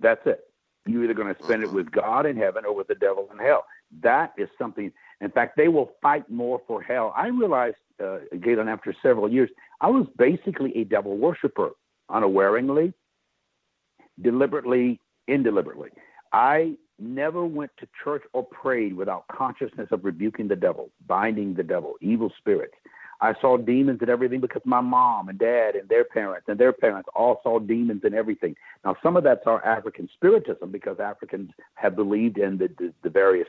That's 0.00 0.24
it. 0.26 0.44
You're 0.86 1.04
either 1.04 1.14
going 1.14 1.32
to 1.34 1.42
spend 1.42 1.62
it 1.62 1.72
with 1.72 1.90
God 1.90 2.26
in 2.26 2.36
heaven 2.36 2.64
or 2.64 2.74
with 2.74 2.88
the 2.88 2.94
devil 2.96 3.28
in 3.32 3.38
hell. 3.38 3.64
That 4.02 4.32
is 4.36 4.48
something. 4.58 4.92
In 5.22 5.30
fact, 5.30 5.56
they 5.56 5.68
will 5.68 5.92
fight 6.02 6.28
more 6.28 6.60
for 6.66 6.82
hell. 6.82 7.14
I 7.16 7.28
realized, 7.28 7.76
uh, 8.02 8.18
Galen, 8.40 8.68
after 8.68 8.94
several 9.02 9.30
years, 9.30 9.48
I 9.80 9.88
was 9.88 10.06
basically 10.18 10.76
a 10.76 10.84
devil 10.84 11.16
worshiper, 11.16 11.70
unawareingly, 12.10 12.92
deliberately, 14.20 15.00
indeliberately. 15.28 15.90
I 16.32 16.74
never 16.98 17.46
went 17.46 17.70
to 17.78 17.88
church 18.02 18.22
or 18.32 18.44
prayed 18.44 18.94
without 18.94 19.24
consciousness 19.28 19.88
of 19.92 20.04
rebuking 20.04 20.48
the 20.48 20.56
devil, 20.56 20.90
binding 21.06 21.54
the 21.54 21.62
devil, 21.62 21.94
evil 22.00 22.32
spirits. 22.38 22.74
I 23.20 23.34
saw 23.40 23.56
demons 23.56 23.98
and 24.00 24.10
everything 24.10 24.40
because 24.40 24.62
my 24.64 24.80
mom 24.80 25.28
and 25.28 25.38
dad 25.38 25.76
and 25.76 25.88
their 25.88 26.04
parents 26.04 26.48
and 26.48 26.58
their 26.58 26.72
parents 26.72 27.08
all 27.14 27.40
saw 27.44 27.60
demons 27.60 28.00
and 28.02 28.14
everything. 28.16 28.56
Now, 28.84 28.96
some 29.00 29.16
of 29.16 29.22
that's 29.22 29.46
our 29.46 29.64
African 29.64 30.08
spiritism 30.14 30.72
because 30.72 30.98
Africans 30.98 31.50
have 31.74 31.94
believed 31.94 32.38
in 32.38 32.58
the, 32.58 32.68
the, 32.78 32.92
the 33.04 33.10
various 33.10 33.46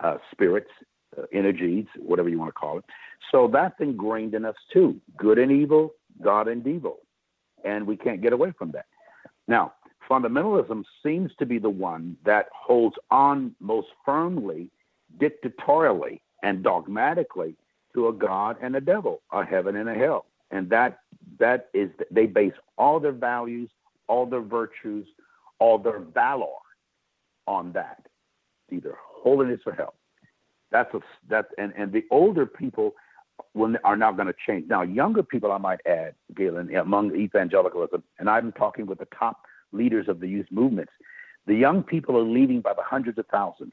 uh, 0.00 0.16
spirits, 0.32 0.70
Uh, 1.18 1.24
energies, 1.30 1.84
whatever 1.98 2.30
you 2.30 2.38
want 2.38 2.48
to 2.48 2.58
call 2.58 2.78
it. 2.78 2.84
So 3.30 3.46
that's 3.46 3.78
ingrained 3.80 4.32
in 4.32 4.46
us 4.46 4.54
too 4.72 4.98
good 5.18 5.38
and 5.38 5.52
evil, 5.52 5.92
God 6.22 6.48
and 6.48 6.66
evil. 6.66 7.00
And 7.66 7.86
we 7.86 7.98
can't 7.98 8.22
get 8.22 8.32
away 8.32 8.52
from 8.56 8.70
that. 8.72 8.86
Now, 9.46 9.74
fundamentalism 10.08 10.84
seems 11.02 11.30
to 11.38 11.44
be 11.44 11.58
the 11.58 11.68
one 11.68 12.16
that 12.24 12.46
holds 12.54 12.96
on 13.10 13.54
most 13.60 13.88
firmly, 14.06 14.70
dictatorially, 15.18 16.22
and 16.42 16.62
dogmatically 16.62 17.56
to 17.92 18.08
a 18.08 18.12
God 18.14 18.56
and 18.62 18.74
a 18.74 18.80
devil, 18.80 19.20
a 19.32 19.44
heaven 19.44 19.76
and 19.76 19.90
a 19.90 19.94
hell. 19.94 20.24
And 20.50 20.70
that 20.70 21.00
that 21.38 21.68
is 21.74 21.90
they 22.10 22.24
base 22.24 22.54
all 22.78 22.98
their 23.00 23.12
values, 23.12 23.68
all 24.08 24.24
their 24.24 24.40
virtues, 24.40 25.06
all 25.58 25.76
their 25.76 25.98
valor 26.00 26.46
on 27.46 27.72
that, 27.72 28.06
either 28.70 28.96
holiness 28.98 29.60
or 29.66 29.74
hell. 29.74 29.92
That's 30.72 30.92
a 30.94 31.00
that's 31.28 31.48
and 31.58 31.72
and 31.76 31.92
the 31.92 32.04
older 32.10 32.46
people 32.46 32.94
when 33.52 33.76
are 33.84 33.96
now 33.96 34.12
going 34.12 34.28
to 34.28 34.34
change. 34.46 34.68
Now, 34.68 34.82
younger 34.82 35.22
people, 35.22 35.52
I 35.52 35.58
might 35.58 35.80
add, 35.86 36.14
Galen, 36.34 36.74
among 36.74 37.14
evangelicalism, 37.14 38.02
and 38.18 38.30
I'm 38.30 38.52
talking 38.52 38.86
with 38.86 38.98
the 38.98 39.08
top 39.18 39.42
leaders 39.72 40.08
of 40.08 40.20
the 40.20 40.28
youth 40.28 40.46
movements. 40.50 40.92
The 41.46 41.54
young 41.54 41.82
people 41.82 42.16
are 42.16 42.22
leaving 42.22 42.60
by 42.60 42.72
the 42.74 42.82
hundreds 42.82 43.18
of 43.18 43.26
1000s 43.28 43.72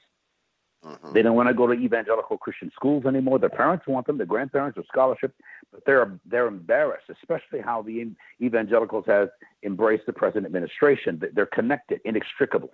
mm-hmm. 0.83 1.13
They 1.13 1.21
don't 1.21 1.35
want 1.35 1.49
to 1.49 1.53
go 1.53 1.67
to 1.67 1.73
evangelical 1.73 2.37
Christian 2.37 2.71
schools 2.75 3.05
anymore. 3.05 3.37
Their 3.37 3.49
parents 3.49 3.85
want 3.87 4.07
them, 4.07 4.17
their 4.17 4.25
grandparents 4.25 4.77
or 4.77 4.83
scholarship, 4.91 5.33
but 5.71 5.81
they're 5.85 6.19
they're 6.25 6.47
embarrassed, 6.47 7.09
especially 7.09 7.59
how 7.61 7.81
the 7.83 8.11
evangelicals 8.41 9.05
have 9.07 9.29
embraced 9.63 10.05
the 10.07 10.13
present 10.13 10.45
administration. 10.45 11.21
They're 11.33 11.45
connected 11.45 12.01
inextricably. 12.05 12.69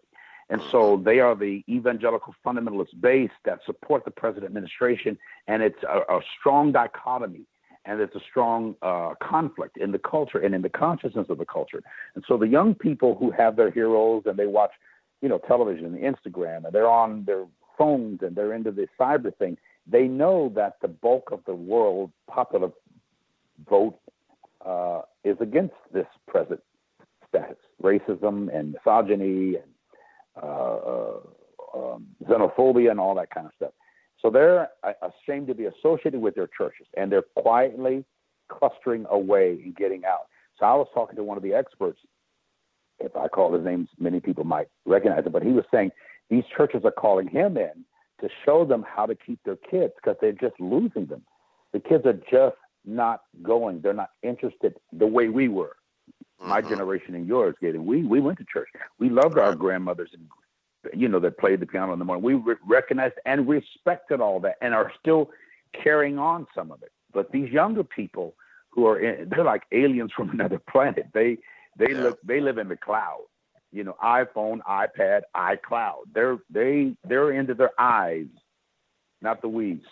And 0.50 0.62
so 0.72 1.02
they 1.04 1.20
are 1.20 1.36
the 1.36 1.64
evangelical 1.68 2.36
fundamentalist 2.46 3.00
base 3.02 3.32
that 3.46 3.60
support 3.66 4.06
the 4.06 4.12
present 4.12 4.46
administration, 4.46 5.18
and 5.48 5.64
it's 5.64 5.82
a, 5.84 6.02
a 6.14 6.22
strong 6.40 6.72
dichotomy 6.72 7.46
and 7.86 8.02
it's 8.02 8.16
a 8.16 8.20
strong 8.20 8.76
uh, 8.82 9.14
conflict 9.22 9.78
in 9.78 9.92
the 9.92 10.00
culture 10.00 10.40
and 10.40 10.56
in 10.56 10.62
the 10.62 10.70
consciousness 10.70 11.28
of 11.30 11.38
the 11.38 11.46
culture. 11.46 11.84
And 12.16 12.24
so 12.28 12.38
the 12.38 12.48
young 12.48 12.74
people 12.74 13.16
who 13.16 13.32
have 13.32 13.56
their 13.56 13.72
heroes 13.72 14.24
and 14.26 14.38
they 14.38 14.48
watch, 14.48 14.72
you 15.22 15.30
know, 15.30 15.38
television, 15.38 15.86
and 15.86 16.16
Instagram, 16.16 16.66
and 16.66 16.74
they're 16.74 16.90
on 16.90 17.26
their 17.26 17.46
phones 17.78 18.22
and 18.22 18.36
they're 18.36 18.54
into 18.54 18.72
this 18.72 18.90
cyber 19.00 19.36
thing, 19.36 19.58
they 19.88 20.08
know 20.08 20.52
that 20.56 20.78
the 20.82 20.88
bulk 20.88 21.30
of 21.32 21.42
the 21.46 21.54
world 21.54 22.12
popular 22.28 22.72
vote 23.70 24.00
uh, 24.66 25.02
is 25.24 25.38
against 25.40 25.76
this 25.94 26.08
present 26.28 26.62
status, 27.30 27.58
racism 27.82 28.56
and 28.56 28.74
misogyny 28.74 29.58
and 29.58 29.75
um, 30.42 32.06
xenophobia 32.28 32.92
and 32.92 33.00
all 33.00 33.16
that 33.16 33.30
kind 33.30 33.46
of 33.46 33.54
stuff. 33.56 33.72
So 34.22 34.30
they're 34.30 34.70
ashamed 35.02 35.48
to 35.48 35.54
be 35.54 35.66
associated 35.66 36.20
with 36.20 36.36
their 36.36 36.50
churches 36.58 36.88
and 36.98 37.12
they're 37.12 37.26
quietly 37.36 38.06
clustering 38.50 39.06
away 39.10 39.60
and 39.64 39.76
getting 39.76 40.06
out. 40.06 40.28
So 40.60 40.66
I 40.66 40.74
was 40.74 40.88
talking 40.94 41.16
to 41.18 41.24
one 41.24 41.38
of 41.38 41.44
the 41.44 41.54
experts. 41.54 42.00
If 43.00 43.16
I 43.16 43.28
call 43.28 43.54
his 43.54 43.64
name, 43.64 43.88
many 44.00 44.20
people 44.20 44.46
might 44.46 44.68
recognize 44.86 45.26
him, 45.26 45.34
but 45.34 45.44
he 45.44 45.52
was 45.52 45.66
saying 45.72 45.92
these 46.30 46.44
churches 46.56 46.82
are 46.86 46.92
calling 46.92 47.28
him 47.28 47.58
in 47.58 47.86
to 48.22 48.30
show 48.46 48.66
them 48.66 48.86
how 48.88 49.06
to 49.06 49.16
keep 49.16 49.40
their 49.44 49.58
kids 49.58 49.94
because 49.98 50.18
they're 50.22 50.32
just 50.32 50.60
losing 50.60 51.06
them. 51.06 51.22
The 51.74 51.80
kids 51.80 52.06
are 52.06 52.20
just 52.32 52.58
not 52.86 53.22
going. 53.44 53.82
They're 53.82 53.94
not 53.94 54.12
interested 54.24 54.76
the 54.94 55.08
way 55.08 55.28
we 55.28 55.50
were. 55.50 55.76
My 56.40 56.60
mm-hmm. 56.60 56.70
generation 56.70 57.16
and 57.16 57.28
yours, 57.28 57.56
getting 57.62 57.86
we 57.86 58.04
we 58.04 58.20
went 58.20 58.38
to 58.40 58.46
church. 58.52 58.70
We 59.00 59.10
loved 59.10 59.38
our 59.38 59.56
grandmothers 59.56 60.10
and 60.14 60.28
you 60.94 61.08
know, 61.08 61.20
that 61.20 61.38
played 61.38 61.60
the 61.60 61.66
piano 61.66 61.94
in 61.94 62.00
the 62.00 62.06
morning. 62.06 62.24
We 62.24 62.36
re- 62.36 62.56
recognized 62.66 63.16
and 63.26 63.48
respected 63.48 64.22
all 64.22 64.40
that 64.42 64.56
and 64.62 64.74
are 64.74 64.92
still 65.00 65.30
carrying 65.84 66.20
on 66.20 66.48
some 66.56 66.72
of 66.72 66.82
it. 66.84 66.92
But 67.14 67.32
these 67.32 67.52
younger 67.52 67.84
people 67.84 68.36
who 68.70 68.88
are 68.88 69.00
in, 69.00 69.30
they're 69.30 69.44
like 69.44 69.64
aliens 69.72 70.12
from 70.16 70.30
another 70.34 70.60
planet. 70.70 71.08
They 71.14 71.38
they 71.78 71.92
yeah. 71.92 72.02
look 72.02 72.20
they 72.24 72.42
live 72.42 72.58
in 72.58 72.68
the 72.68 72.78
cloud. 72.78 73.22
You 73.72 73.84
know, 73.84 73.96
iPhone, 74.04 74.60
iPad, 74.70 75.22
iCloud. 75.36 76.04
They're 76.14 76.38
they 76.50 76.96
they're 77.08 77.32
into 77.32 77.54
their 77.54 77.72
eyes, 77.80 78.28
not 79.22 79.42
the 79.42 79.50
weeds. 79.50 79.86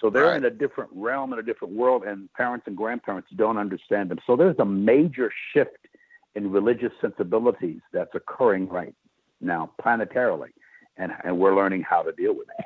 So 0.00 0.10
they're 0.10 0.26
right. 0.26 0.36
in 0.36 0.44
a 0.44 0.50
different 0.50 0.90
realm, 0.94 1.32
in 1.32 1.38
a 1.38 1.42
different 1.42 1.74
world, 1.74 2.04
and 2.04 2.32
parents 2.34 2.66
and 2.66 2.76
grandparents 2.76 3.28
don't 3.34 3.56
understand 3.56 4.10
them. 4.10 4.18
So 4.26 4.36
there's 4.36 4.58
a 4.58 4.64
major 4.64 5.32
shift 5.52 5.88
in 6.34 6.50
religious 6.50 6.92
sensibilities 7.00 7.80
that's 7.92 8.14
occurring 8.14 8.68
right 8.68 8.94
now, 9.40 9.70
planetarily, 9.82 10.50
and 10.96 11.12
and 11.24 11.38
we're 11.38 11.56
learning 11.56 11.82
how 11.82 12.02
to 12.02 12.12
deal 12.12 12.34
with 12.34 12.48
it. 12.58 12.64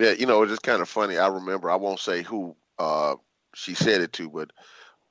Yeah, 0.00 0.12
you 0.12 0.26
know, 0.26 0.42
it's 0.42 0.50
just 0.50 0.62
kind 0.62 0.82
of 0.82 0.88
funny. 0.88 1.16
I 1.16 1.28
remember, 1.28 1.70
I 1.70 1.76
won't 1.76 2.00
say 2.00 2.22
who 2.22 2.54
uh, 2.78 3.16
she 3.54 3.74
said 3.74 4.00
it 4.00 4.12
to, 4.14 4.28
but 4.28 4.52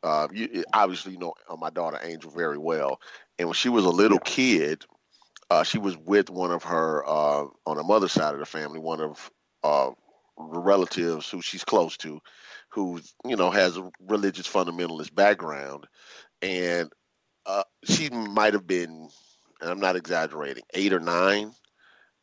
uh, 0.04 0.28
you, 0.32 0.64
obviously, 0.74 1.14
you 1.14 1.20
know 1.20 1.34
uh, 1.50 1.56
my 1.56 1.70
daughter 1.70 2.00
Angel 2.04 2.32
very 2.32 2.58
well. 2.58 3.00
And 3.40 3.48
when 3.48 3.54
she 3.54 3.70
was 3.70 3.86
a 3.86 3.90
little 3.90 4.20
yeah. 4.24 4.32
kid, 4.32 4.86
uh, 5.50 5.64
she 5.64 5.78
was 5.78 5.98
with 5.98 6.30
one 6.30 6.52
of 6.52 6.64
her 6.64 7.08
uh, 7.08 7.46
on 7.66 7.78
the 7.78 7.84
mother's 7.84 8.12
side 8.12 8.34
of 8.34 8.40
the 8.40 8.46
family, 8.46 8.80
one 8.80 9.02
of 9.02 9.32
uh, 9.64 9.92
relatives 10.38 11.30
who 11.30 11.42
she's 11.42 11.64
close 11.64 11.98
to, 11.98 12.20
who 12.70 13.02
you 13.26 13.36
know 13.36 13.50
has 13.50 13.78
a 13.78 13.90
religious 14.02 14.48
fundamentalist 14.48 15.14
background, 15.14 15.86
and 16.42 16.92
uh, 17.46 17.64
she 17.86 18.10
might 18.10 18.54
have 18.54 18.68
been, 18.68 19.10
and 19.62 19.70
I'm 19.70 19.80
not 19.80 19.96
exaggerating, 19.96 20.64
eight 20.74 20.94
or 20.94 21.00
nine, 21.00 21.52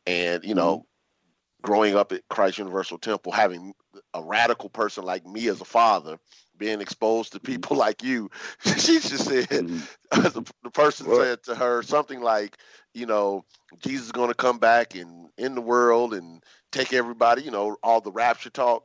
and 0.06 0.44
you 0.44 0.54
know, 0.54 0.78
mm-hmm. 0.78 1.70
growing 1.70 1.96
up 1.96 2.12
at 2.12 2.28
Christ 2.28 2.58
Universal 2.58 2.98
Temple, 2.98 3.32
having 3.32 3.72
a 4.12 4.22
radical 4.22 4.68
person 4.68 5.04
like 5.04 5.24
me 5.26 5.48
as 5.48 5.60
a 5.60 5.64
father, 5.64 6.18
being 6.58 6.80
exposed 6.80 7.32
to 7.32 7.40
people 7.40 7.76
mm-hmm. 7.76 7.80
like 7.86 8.02
you, 8.02 8.30
she 8.62 9.00
just 9.00 9.24
said, 9.24 9.48
mm-hmm. 9.48 9.78
the, 10.22 10.52
the, 10.62 10.70
person 10.70 11.06
what? 11.06 11.22
said 11.22 11.42
to 11.44 11.54
her 11.54 11.82
something 11.82 12.20
like, 12.20 12.56
you 12.94 13.06
know, 13.06 13.44
Jesus 13.80 14.06
is 14.06 14.12
going 14.12 14.28
to 14.28 14.34
come 14.34 14.58
back 14.58 14.94
and 14.94 15.28
in 15.36 15.54
the 15.54 15.60
world 15.60 16.14
and 16.14 16.42
take 16.72 16.92
everybody, 16.92 17.42
you 17.42 17.50
know, 17.50 17.76
all 17.82 18.00
the 18.00 18.12
rapture 18.12 18.50
talk. 18.50 18.84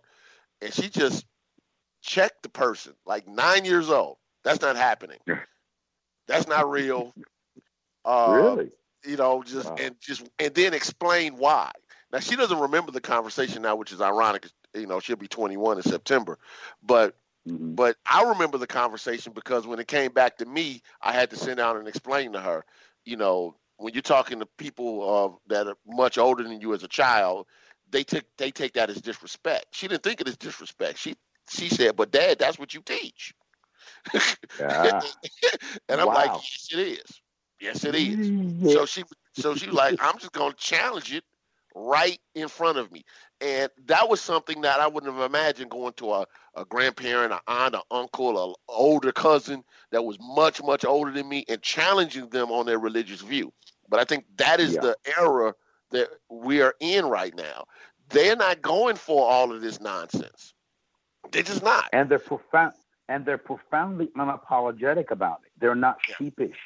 And 0.61 0.73
she 0.73 0.89
just 0.89 1.25
checked 2.01 2.43
the 2.43 2.49
person, 2.49 2.93
like 3.05 3.27
nine 3.27 3.65
years 3.65 3.89
old. 3.89 4.17
That's 4.43 4.61
not 4.61 4.75
happening. 4.75 5.19
That's 6.27 6.47
not 6.47 6.69
real. 6.69 7.13
Uh, 8.05 8.27
really? 8.31 8.71
You 9.05 9.17
know, 9.17 9.43
just 9.43 9.69
wow. 9.69 9.75
and 9.79 9.95
just 10.01 10.27
and 10.39 10.53
then 10.53 10.73
explain 10.73 11.37
why. 11.37 11.71
Now 12.11 12.19
she 12.19 12.35
doesn't 12.35 12.59
remember 12.59 12.91
the 12.91 13.01
conversation 13.01 13.61
now, 13.61 13.75
which 13.75 13.91
is 13.91 14.01
ironic. 14.01 14.47
You 14.73 14.87
know, 14.87 14.99
she'll 14.99 15.15
be 15.15 15.27
21 15.27 15.77
in 15.77 15.83
September, 15.83 16.37
but 16.83 17.15
mm-hmm. 17.47 17.75
but 17.75 17.97
I 18.05 18.23
remember 18.23 18.57
the 18.57 18.67
conversation 18.67 19.33
because 19.33 19.67
when 19.67 19.79
it 19.79 19.87
came 19.87 20.11
back 20.11 20.37
to 20.37 20.45
me, 20.45 20.81
I 21.01 21.13
had 21.13 21.29
to 21.31 21.35
sit 21.35 21.57
down 21.57 21.77
and 21.77 21.87
explain 21.87 22.33
to 22.33 22.39
her. 22.39 22.65
You 23.05 23.17
know, 23.17 23.55
when 23.77 23.93
you're 23.93 24.01
talking 24.01 24.39
to 24.39 24.45
people 24.57 25.09
uh, 25.09 25.53
that 25.53 25.67
are 25.67 25.77
much 25.87 26.17
older 26.17 26.43
than 26.43 26.61
you 26.61 26.73
as 26.73 26.83
a 26.83 26.87
child, 26.87 27.47
they 27.91 28.03
take 28.03 28.25
they 28.37 28.51
take 28.51 28.73
that 28.73 28.89
as 28.89 29.01
disrespect. 29.01 29.67
She 29.71 29.87
didn't 29.87 30.03
think 30.03 30.21
it 30.21 30.27
as 30.27 30.37
disrespect. 30.37 30.99
She 30.99 31.15
she 31.49 31.69
said, 31.69 31.95
"But 31.95 32.11
Dad, 32.11 32.39
that's 32.39 32.59
what 32.59 32.73
you 32.73 32.81
teach." 32.81 33.33
Yeah. 34.59 35.01
and 35.89 36.01
I'm 36.01 36.07
wow. 36.07 36.13
like, 36.13 36.31
"Yes, 36.31 36.67
it 36.71 36.79
is. 36.79 37.21
Yes, 37.59 37.83
it 37.85 37.95
is." 37.95 38.73
So 38.73 38.85
she 38.85 39.03
so 39.33 39.55
she 39.55 39.67
like, 39.67 39.97
"I'm 40.01 40.17
just 40.19 40.33
gonna 40.33 40.53
challenge 40.57 41.13
it 41.13 41.23
right 41.75 42.19
in 42.35 42.47
front 42.47 42.77
of 42.77 42.91
me," 42.91 43.03
and 43.41 43.69
that 43.85 44.09
was 44.09 44.21
something 44.21 44.61
that 44.61 44.79
I 44.79 44.87
wouldn't 44.87 45.13
have 45.13 45.23
imagined 45.23 45.71
going 45.71 45.93
to 45.93 46.11
a, 46.13 46.25
a 46.55 46.65
grandparent, 46.65 47.33
an 47.33 47.39
aunt, 47.47 47.75
an 47.75 47.81
uncle, 47.91 48.49
an 48.49 48.55
older 48.67 49.11
cousin 49.11 49.63
that 49.91 50.03
was 50.03 50.17
much 50.19 50.61
much 50.63 50.85
older 50.85 51.11
than 51.11 51.29
me, 51.29 51.45
and 51.47 51.61
challenging 51.61 52.29
them 52.29 52.51
on 52.51 52.65
their 52.65 52.79
religious 52.79 53.21
view. 53.21 53.53
But 53.89 53.99
I 53.99 54.03
think 54.03 54.25
that 54.37 54.59
is 54.59 54.75
yeah. 54.75 54.81
the 54.81 54.97
era 55.19 55.53
that 55.91 56.09
we 56.29 56.61
are 56.61 56.75
in 56.79 57.05
right 57.05 57.35
now. 57.35 57.65
They're 58.09 58.35
not 58.35 58.61
going 58.61 58.95
for 58.95 59.29
all 59.29 59.51
of 59.51 59.61
this 59.61 59.79
nonsense. 59.79 60.53
They're 61.31 61.43
just 61.43 61.63
not. 61.63 61.89
And 61.93 62.09
they're 62.09 62.19
profound 62.19 62.73
and 63.07 63.25
they're 63.25 63.39
profoundly 63.39 64.09
unapologetic 64.17 65.11
about 65.11 65.41
it. 65.45 65.51
They're 65.59 65.75
not 65.75 65.97
sheepish. 66.17 66.57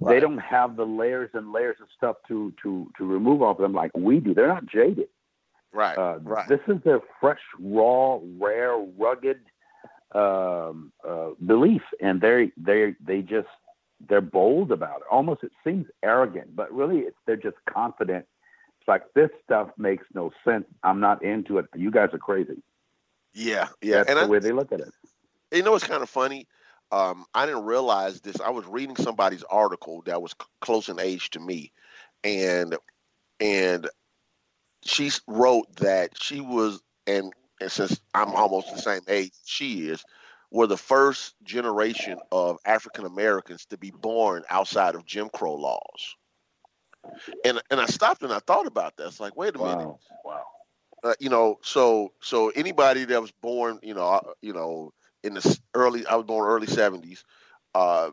Right. 0.00 0.14
They 0.14 0.20
don't 0.20 0.38
have 0.38 0.76
the 0.76 0.86
layers 0.86 1.30
and 1.34 1.52
layers 1.52 1.76
of 1.80 1.88
stuff 1.96 2.16
to 2.28 2.52
to 2.62 2.90
to 2.98 3.04
remove 3.06 3.42
off 3.42 3.58
of 3.58 3.62
them 3.62 3.72
like 3.72 3.90
we 3.96 4.20
do. 4.20 4.34
They're 4.34 4.48
not 4.48 4.66
jaded. 4.66 5.08
Right. 5.72 5.96
Uh, 5.96 6.18
right. 6.22 6.48
This 6.48 6.60
is 6.68 6.82
their 6.84 7.00
fresh, 7.20 7.40
raw, 7.58 8.18
rare, 8.38 8.76
rugged 8.98 9.40
um, 10.12 10.92
uh, 11.06 11.30
belief, 11.44 11.82
and 12.00 12.20
they 12.20 12.52
they 12.56 12.94
they 13.04 13.22
just 13.22 13.48
they're 14.08 14.20
bold 14.20 14.72
about 14.72 14.98
it. 14.98 15.06
Almost 15.10 15.44
it 15.44 15.52
seems 15.64 15.86
arrogant, 16.02 16.56
but 16.56 16.72
really 16.72 17.00
it's 17.00 17.16
they're 17.26 17.36
just 17.36 17.56
confident 17.66 18.26
it's 18.82 18.88
like 18.88 19.04
this 19.14 19.30
stuff 19.44 19.68
makes 19.78 20.04
no 20.12 20.32
sense. 20.44 20.64
I'm 20.82 20.98
not 20.98 21.22
into 21.22 21.58
it. 21.58 21.66
You 21.76 21.92
guys 21.92 22.08
are 22.12 22.18
crazy. 22.18 22.60
Yeah, 23.32 23.68
yeah. 23.80 23.98
That's 23.98 24.10
and 24.10 24.18
the 24.18 24.22
I, 24.24 24.26
way 24.26 24.40
they 24.40 24.50
look 24.50 24.72
at 24.72 24.80
it. 24.80 24.88
You 25.52 25.62
know, 25.62 25.76
it's 25.76 25.86
kind 25.86 26.02
of 26.02 26.10
funny. 26.10 26.48
Um, 26.92 27.24
I 27.34 27.46
didn't 27.46 27.64
realize 27.64 28.20
this. 28.20 28.38
I 28.40 28.50
was 28.50 28.66
reading 28.66 28.96
somebody's 28.96 29.42
article 29.44 30.02
that 30.02 30.20
was 30.20 30.32
c- 30.32 30.46
close 30.60 30.90
in 30.90 31.00
age 31.00 31.30
to 31.30 31.40
me, 31.40 31.72
and 32.22 32.76
and 33.40 33.88
she 34.84 35.10
wrote 35.26 35.74
that 35.76 36.10
she 36.20 36.40
was 36.40 36.82
and 37.06 37.32
and 37.60 37.72
since 37.72 38.00
I'm 38.14 38.34
almost 38.34 38.74
the 38.74 38.80
same 38.80 39.00
age 39.08 39.32
she 39.44 39.88
is, 39.88 40.04
were 40.50 40.66
the 40.66 40.76
first 40.76 41.34
generation 41.44 42.18
of 42.30 42.58
African 42.66 43.06
Americans 43.06 43.64
to 43.66 43.78
be 43.78 43.90
born 43.90 44.44
outside 44.50 44.94
of 44.94 45.06
Jim 45.06 45.30
Crow 45.32 45.54
laws. 45.54 46.16
And 47.44 47.60
and 47.70 47.80
I 47.80 47.86
stopped 47.86 48.22
and 48.22 48.32
I 48.32 48.40
thought 48.40 48.66
about 48.66 48.96
that. 48.98 49.06
It's 49.06 49.20
like, 49.20 49.36
wait 49.36 49.56
a 49.56 49.58
wow. 49.58 49.78
minute. 49.78 49.94
Wow. 50.24 50.42
Uh, 51.04 51.14
you 51.18 51.30
know, 51.30 51.58
so 51.62 52.12
so 52.20 52.50
anybody 52.50 53.04
that 53.06 53.20
was 53.20 53.32
born, 53.40 53.78
you 53.82 53.94
know, 53.94 54.06
uh, 54.06 54.20
you 54.42 54.52
know, 54.52 54.92
in 55.22 55.34
the 55.34 55.58
early, 55.74 56.06
I 56.06 56.16
was 56.16 56.26
born 56.26 56.48
early 56.48 56.66
'70s. 56.66 57.22
Uh, 57.74 58.10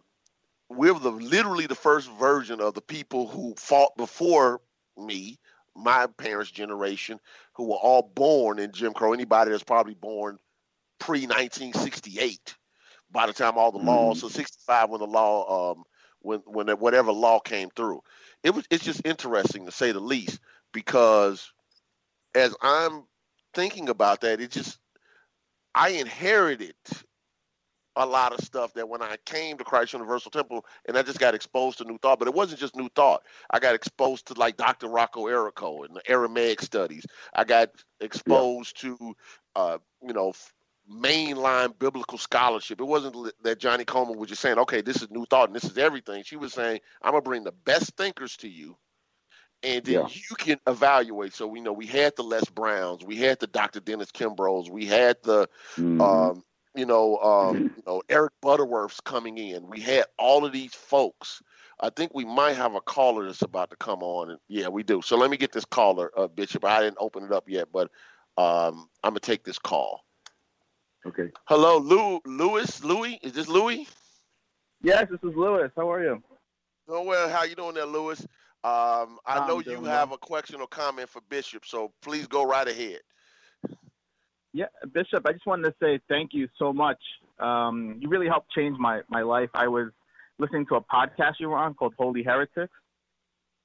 we're 0.70 0.94
the 0.94 1.12
literally 1.12 1.68
the 1.68 1.76
first 1.76 2.10
version 2.20 2.62
of 2.62 2.74
the 2.74 2.82
people 2.82 3.28
who 3.28 3.56
fought 3.58 3.96
before 3.98 4.62
me, 4.98 5.40
my 5.76 6.08
parents' 6.18 6.52
generation, 6.52 7.20
who 7.54 7.66
were 7.66 7.76
all 7.76 8.04
born 8.14 8.60
in 8.60 8.72
Jim 8.72 8.94
Crow. 8.94 9.14
Anybody 9.14 9.52
that's 9.52 9.64
probably 9.64 9.96
born 9.96 10.38
pre 11.00 11.22
1968, 11.22 12.56
by 13.12 13.26
the 13.26 13.34
time 13.34 13.58
all 13.58 13.72
the 13.72 13.80
mm-hmm. 13.80 13.88
laws, 13.88 14.22
so 14.22 14.30
65 14.30 14.90
when 14.90 15.00
the 15.00 15.08
law, 15.08 15.72
um, 15.72 15.84
when 16.22 16.40
when 16.46 16.68
whatever 16.78 17.12
law 17.12 17.40
came 17.40 17.70
through 17.72 18.02
it 18.44 18.52
was 18.52 18.66
it's 18.70 18.84
just 18.84 19.06
interesting 19.06 19.66
to 19.66 19.72
say 19.72 19.92
the 19.92 20.00
least 20.00 20.40
because 20.72 21.52
as 22.36 22.56
I'm 22.62 23.04
thinking 23.54 23.90
about 23.90 24.22
that, 24.22 24.40
it 24.40 24.52
just 24.52 24.79
I 25.76 25.90
inherited 25.90 26.76
a 27.96 28.06
lot 28.06 28.34
of 28.34 28.44
stuff 28.44 28.74
that 28.74 28.88
when 28.88 29.02
I 29.02 29.18
came 29.26 29.58
to 29.58 29.64
Christ 29.64 29.94
Universal 29.94 30.32
Temple 30.32 30.66
and 30.88 30.98
I 30.98 31.02
just 31.02 31.20
got 31.20 31.36
exposed 31.36 31.80
to 31.80 31.84
New 31.84 31.98
Thought, 31.98 32.20
but 32.20 32.28
it 32.28 32.34
wasn't 32.34 32.60
just 32.60 32.76
New 32.76 32.90
Thought. 32.96 33.24
I 33.52 33.60
got 33.60 33.76
exposed 33.76 34.28
to 34.28 34.34
like 34.36 34.58
Dr. 34.58 34.88
Rocco 34.88 35.26
Errico 35.26 35.86
and 35.86 35.96
the 35.96 36.10
Aramaic 36.10 36.62
studies. 36.62 37.06
I 37.34 37.44
got 37.44 37.72
exposed 38.00 38.82
yeah. 38.84 38.92
to, 38.92 39.16
uh, 39.56 39.78
you 40.02 40.14
know, 40.14 40.34
mainline 40.90 41.78
biblical 41.78 42.18
scholarship. 42.18 42.80
It 42.80 42.86
wasn't 42.86 43.16
that 43.44 43.60
Johnnie 43.60 43.86
Colemon 43.86 44.18
was 44.18 44.30
just 44.30 44.42
saying, 44.42 44.58
okay, 44.60 44.82
this 44.82 45.02
is 45.02 45.12
new 45.12 45.26
thought 45.26 45.50
and 45.50 45.56
this 45.56 45.66
is 45.66 45.78
everything. 45.78 46.24
She 46.24 46.38
was 46.38 46.54
saying, 46.54 46.80
I'm 47.02 47.12
gonna 47.12 47.22
bring 47.22 47.44
the 47.44 47.52
best 47.52 47.96
thinkers 47.98 48.38
to 48.38 48.48
you, 48.48 48.78
and 49.64 49.84
then 49.84 49.94
yeah. 49.94 50.08
you 50.10 50.36
can 50.38 50.60
evaluate. 50.68 51.34
So 51.34 51.48
we 51.48 51.62
know 51.62 51.74
we 51.74 51.86
had 51.86 52.16
the 52.16 52.24
Les 52.24 52.46
Browns, 52.46 53.04
we 53.04 53.18
had 53.18 53.40
the 53.40 53.48
Dr. 53.48 53.80
Dennis 53.80 54.12
Kimbros, 54.12 54.70
we 54.70 54.86
had 54.86 55.18
the 55.24 55.48
mm-hmm. 55.76 56.02
um, 56.02 56.44
you 56.76 56.86
know, 56.86 57.18
um, 57.18 57.56
mm-hmm. 57.56 57.64
you 57.64 57.84
know, 57.86 58.02
Eric 58.10 58.34
Butterworth's 58.42 59.02
coming 59.02 59.38
in. 59.38 59.68
We 59.68 59.82
had 59.82 60.06
all 60.18 60.46
of 60.46 60.54
these 60.54 60.74
folks. 60.74 61.42
I 61.82 61.90
think 61.90 62.14
we 62.14 62.26
might 62.26 62.56
have 62.56 62.76
a 62.76 62.82
caller 62.82 63.26
that's 63.26 63.42
about 63.42 63.70
to 63.72 63.76
come 63.78 64.04
on. 64.04 64.32
And 64.32 64.40
yeah, 64.48 64.68
we 64.68 64.84
do. 64.84 65.02
So 65.02 65.18
let 65.18 65.32
me 65.32 65.38
get 65.38 65.52
this 65.52 65.66
caller, 65.66 66.12
uh, 66.16 66.28
Bishop. 66.28 66.66
I 66.66 66.82
didn't 66.82 66.98
open 67.00 67.24
it 67.24 67.32
up 67.32 67.46
yet, 67.48 67.70
but 67.72 67.90
um, 68.38 68.90
I'm 69.04 69.12
gonna 69.12 69.20
take 69.20 69.44
this 69.44 69.60
call. 69.60 70.06
Okay. 71.06 71.32
Hello, 71.46 71.78
Lou, 71.78 72.20
Louis, 72.26 72.84
Louis. 72.84 73.20
Is 73.24 73.34
this 73.34 73.48
Louis? 73.48 73.88
Yes, 74.82 75.08
this 75.10 75.20
is 75.24 75.36
Louis. 75.36 75.70
How 75.76 75.92
are 75.92 76.04
you? 76.04 76.24
Oh 76.88 77.04
well. 77.04 77.30
How 77.30 77.44
you 77.44 77.56
doing 77.56 77.74
there, 77.74 77.86
Louis? 77.86 78.26
Um, 78.62 79.20
I 79.26 79.46
know 79.48 79.60
you 79.60 79.84
have 79.86 80.10
well. 80.10 80.16
a 80.16 80.18
question 80.18 80.60
or 80.60 80.68
comment 80.68 81.08
for 81.08 81.22
Bishop, 81.30 81.66
so 81.66 81.92
please 82.02 82.28
go 82.28 82.46
right 82.46 82.68
ahead. 82.68 83.00
Yeah, 84.52 84.66
Bishop, 84.94 85.26
I 85.26 85.32
just 85.32 85.46
wanted 85.46 85.70
to 85.70 85.76
say 85.82 86.00
thank 86.10 86.34
you 86.34 86.50
so 86.58 86.74
much. 86.74 86.98
Um, 87.40 87.98
you 88.02 88.10
really 88.10 88.28
helped 88.28 88.52
change 88.52 88.78
my, 88.78 89.02
my 89.10 89.22
life. 89.22 89.50
I 89.54 89.68
was 89.68 89.92
listening 90.40 90.66
to 90.68 90.76
a 90.76 90.82
podcast 90.82 91.34
you 91.40 91.50
were 91.50 91.58
on 91.58 91.74
called 91.74 91.94
Holy 91.98 92.24
Heretics, 92.24 92.74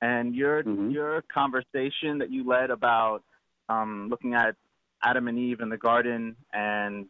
and 0.00 0.34
your 0.34 0.62
mm-hmm. 0.62 0.90
your 0.90 1.24
conversation 1.32 2.18
that 2.18 2.30
you 2.30 2.46
led 2.46 2.70
about 2.70 3.22
um, 3.68 4.08
looking 4.10 4.34
at 4.34 4.54
Adam 5.02 5.28
and 5.28 5.38
Eve 5.38 5.60
in 5.60 5.70
the 5.70 5.78
garden, 5.78 6.36
and 6.52 7.06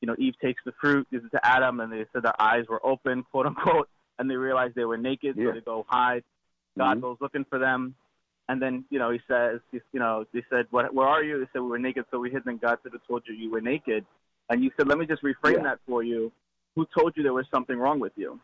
you 0.00 0.06
know 0.06 0.14
Eve 0.18 0.34
takes 0.40 0.62
the 0.64 0.72
fruit, 0.80 1.06
gives 1.10 1.24
it 1.24 1.30
to 1.32 1.46
Adam, 1.46 1.80
and 1.80 1.92
they 1.92 2.06
said 2.12 2.22
their 2.22 2.40
eyes 2.40 2.64
were 2.68 2.84
open, 2.86 3.24
quote 3.30 3.46
unquote, 3.46 3.88
and 4.18 4.30
they 4.30 4.36
realized 4.36 4.74
they 4.74 4.84
were 4.84 4.96
naked, 4.98 5.36
Yeah. 5.36 5.48
so 5.48 5.52
they 5.52 5.60
go 5.60 5.86
hide. 5.88 6.22
God 6.78 7.00
Mhm. 7.00 7.20
looking 7.20 7.44
for 7.44 7.58
them, 7.58 7.94
and 8.48 8.62
then 8.62 8.84
you 8.90 8.98
know 8.98 9.10
he 9.10 9.20
says, 9.28 9.60
he's- 9.70 9.84
you 9.92 10.00
know, 10.00 10.24
they 10.32 10.44
said, 10.48 10.66
"What? 10.70 10.94
Where 10.94 11.06
are 11.06 11.22
you?" 11.22 11.38
They 11.40 11.50
said, 11.52 11.60
"We 11.60 11.68
were 11.68 11.78
naked, 11.78 12.06
so 12.10 12.18
we 12.18 12.30
hid." 12.30 12.46
And 12.46 12.60
God 12.60 12.78
said, 12.82 12.92
"I 12.94 12.98
told 13.06 13.26
you 13.26 13.34
you 13.34 13.50
were 13.50 13.60
naked," 13.60 14.06
and 14.48 14.62
you 14.64 14.70
said, 14.76 14.88
"Let 14.88 14.98
me 14.98 15.06
just 15.06 15.22
reframe 15.22 15.56
Yeah. 15.56 15.62
that 15.64 15.80
for 15.86 16.02
you. 16.02 16.32
Who 16.74 16.86
told 16.96 17.16
you 17.16 17.22
there 17.22 17.34
was 17.34 17.48
something 17.50 17.76
wrong 17.78 17.98
with 17.98 18.16
you? 18.16 18.40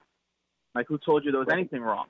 Like 0.75 0.89
who 0.89 0.99
told 0.99 1.25
you 1.25 1.31
there 1.31 1.41
was 1.41 1.49
Right. 1.49 1.59
anything 1.59 1.83
wrong?" 1.83 2.09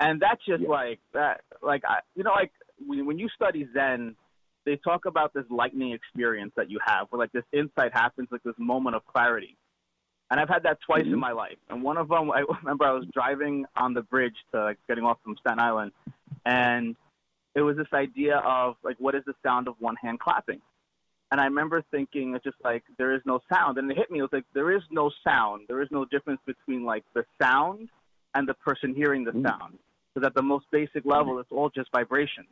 And 0.00 0.20
that's 0.20 0.44
just 0.44 0.62
Yeah. 0.62 0.68
like 0.68 1.00
that. 1.12 1.44
Like 1.60 1.84
I, 1.84 2.00
you 2.14 2.22
know, 2.24 2.32
like 2.32 2.52
when, 2.86 3.06
when 3.06 3.18
you 3.18 3.28
study 3.30 3.68
Zen, 3.72 4.16
they 4.64 4.76
talk 4.76 5.06
about 5.06 5.32
this 5.32 5.48
lightning 5.50 5.92
experience 5.92 6.52
that 6.54 6.70
you 6.70 6.78
have, 6.84 7.10
where 7.10 7.18
like 7.18 7.32
this 7.32 7.44
insight 7.52 7.92
happens, 7.92 8.28
like 8.30 8.42
this 8.42 8.58
moment 8.58 8.96
of 8.96 9.04
clarity. 9.06 9.56
And 10.32 10.40
I've 10.40 10.48
had 10.48 10.62
that 10.62 10.80
twice 10.80 11.04
Mhm. 11.04 11.12
in 11.12 11.18
my 11.20 11.32
life. 11.32 11.58
And 11.68 11.82
one 11.82 11.98
of 11.98 12.08
them, 12.08 12.32
I 12.32 12.40
remember 12.62 12.86
I 12.86 12.92
was 12.92 13.04
driving 13.12 13.66
on 13.76 13.92
the 13.92 14.00
bridge 14.00 14.34
to 14.52 14.64
like 14.64 14.78
getting 14.88 15.04
off 15.04 15.20
from 15.22 15.36
Staten 15.36 15.60
Island, 15.60 15.92
and 16.46 16.96
it 17.54 17.60
was 17.60 17.76
this 17.76 17.92
idea 17.92 18.38
of 18.38 18.76
like, 18.82 18.96
what 18.98 19.14
is 19.14 19.22
the 19.26 19.34
sound 19.42 19.68
of 19.68 19.74
one 19.78 19.94
hand 19.96 20.20
clapping? 20.20 20.62
And 21.30 21.38
I 21.38 21.44
remember 21.44 21.82
thinking, 21.90 22.34
it's 22.34 22.44
just 22.44 22.56
like 22.64 22.82
there 22.96 23.12
is 23.14 23.20
no 23.26 23.40
sound. 23.52 23.76
And 23.76 23.90
it 23.90 23.96
hit 23.98 24.10
me. 24.10 24.20
It 24.20 24.22
was 24.22 24.32
like 24.32 24.46
there 24.54 24.72
is 24.74 24.82
no 24.90 25.10
sound. 25.22 25.66
There 25.68 25.82
is 25.82 25.88
no 25.90 26.06
difference 26.06 26.40
between 26.46 26.82
like 26.86 27.04
the 27.12 27.26
sound 27.40 27.90
and 28.34 28.48
the 28.48 28.54
person 28.54 28.94
hearing 28.94 29.24
the 29.24 29.32
Mm. 29.32 29.46
sound. 29.50 29.78
Because 30.14 30.26
at 30.26 30.34
the 30.34 30.42
most 30.42 30.64
basic 30.70 31.04
level, 31.04 31.38
it's 31.40 31.52
all 31.52 31.68
just 31.68 31.90
vibration. 31.92 32.46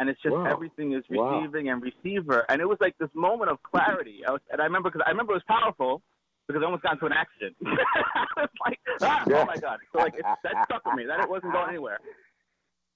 And 0.00 0.08
it's 0.08 0.20
just 0.22 0.34
Wow. 0.34 0.46
everything 0.46 0.92
is 0.92 1.04
Wow. 1.10 1.40
receiving 1.40 1.68
and 1.68 1.82
receiver. 1.82 2.46
And 2.48 2.62
it 2.62 2.68
was 2.68 2.78
like 2.80 2.96
this 2.96 3.14
moment 3.14 3.50
of 3.50 3.62
clarity. 3.62 4.24
I 4.26 4.32
was, 4.32 4.40
and 4.50 4.60
I 4.60 4.64
remember 4.64 4.90
because 4.90 5.04
I 5.06 5.10
remember 5.10 5.32
it 5.32 5.36
was 5.36 5.42
powerful 5.44 6.02
because 6.46 6.62
I 6.62 6.64
almost 6.66 6.82
got 6.82 6.92
into 6.94 7.06
an 7.06 7.12
accident. 7.12 7.56
I 7.66 8.26
was 8.36 8.48
like, 8.64 8.78
ah, 9.02 9.24
Yeah. 9.26 9.42
oh 9.42 9.44
my 9.46 9.56
god! 9.56 9.78
So 9.92 9.98
like 9.98 10.14
it, 10.14 10.24
that 10.44 10.64
stuck 10.64 10.84
with 10.86 10.94
me. 10.94 11.04
That 11.06 11.20
it 11.20 11.28
wasn't 11.28 11.52
going 11.52 11.68
anywhere. 11.68 11.98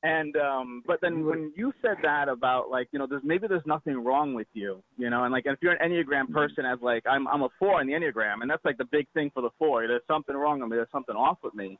And 0.02 0.34
um, 0.38 0.82
but 0.86 0.98
then 1.02 1.26
when 1.26 1.52
you 1.56 1.74
said 1.82 1.96
that 2.02 2.28
about 2.30 2.70
like 2.70 2.88
you 2.90 2.98
know 2.98 3.06
there's 3.06 3.22
maybe 3.22 3.46
there's 3.46 3.66
nothing 3.66 4.02
wrong 4.02 4.32
with 4.32 4.46
you, 4.54 4.82
you 4.96 5.10
know, 5.10 5.24
and 5.24 5.32
like 5.32 5.44
if 5.44 5.58
you're 5.60 5.72
an 5.74 5.90
enneagram 5.92 6.32
person 6.32 6.64
as 6.64 6.78
like 6.80 7.02
I'm 7.06 7.28
I'm 7.28 7.42
a 7.42 7.48
four 7.58 7.82
in 7.82 7.86
the 7.86 7.92
enneagram, 7.92 8.40
and 8.40 8.50
that's 8.50 8.64
like 8.64 8.78
the 8.78 8.86
big 8.86 9.06
thing 9.12 9.30
for 9.34 9.42
the 9.42 9.50
four. 9.58 9.86
There's 9.86 10.00
something 10.08 10.34
wrong 10.34 10.60
with 10.60 10.70
me. 10.70 10.76
There's 10.76 10.88
something 10.90 11.14
off 11.16 11.36
with 11.44 11.54
me, 11.54 11.78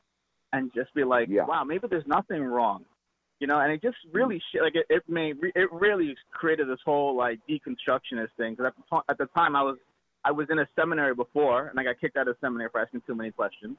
and 0.53 0.71
just 0.75 0.93
be 0.93 1.03
like, 1.03 1.29
Yeah. 1.29 1.45
wow, 1.45 1.63
maybe 1.63 1.87
there's 1.89 2.05
nothing 2.05 2.43
wrong, 2.43 2.85
you 3.39 3.47
know. 3.47 3.59
And 3.59 3.71
it 3.71 3.81
just 3.81 3.97
really 4.13 4.37
sh- 4.37 4.59
like 4.61 4.75
it 4.75 4.85
it 4.91 5.01
made 5.07 5.37
it 5.55 5.71
really 5.73 6.15
created 6.31 6.67
this 6.69 6.79
whole 6.85 7.15
like 7.17 7.39
deconstructionist 7.49 8.29
thing. 8.37 8.53
Because 8.53 8.67
at 8.67 8.75
the 8.75 8.83
t- 8.97 9.03
at 9.09 9.17
the 9.17 9.25
time 9.35 9.55
I 9.55 9.63
was 9.63 9.77
I 10.23 10.31
was 10.31 10.47
in 10.49 10.59
a 10.59 10.67
seminary 10.79 11.15
before, 11.15 11.67
and 11.67 11.79
I 11.79 11.83
got 11.83 11.99
kicked 11.99 12.17
out 12.17 12.27
of 12.27 12.35
seminary 12.41 12.69
for 12.71 12.79
asking 12.81 13.01
too 13.07 13.15
many 13.15 13.31
questions. 13.31 13.77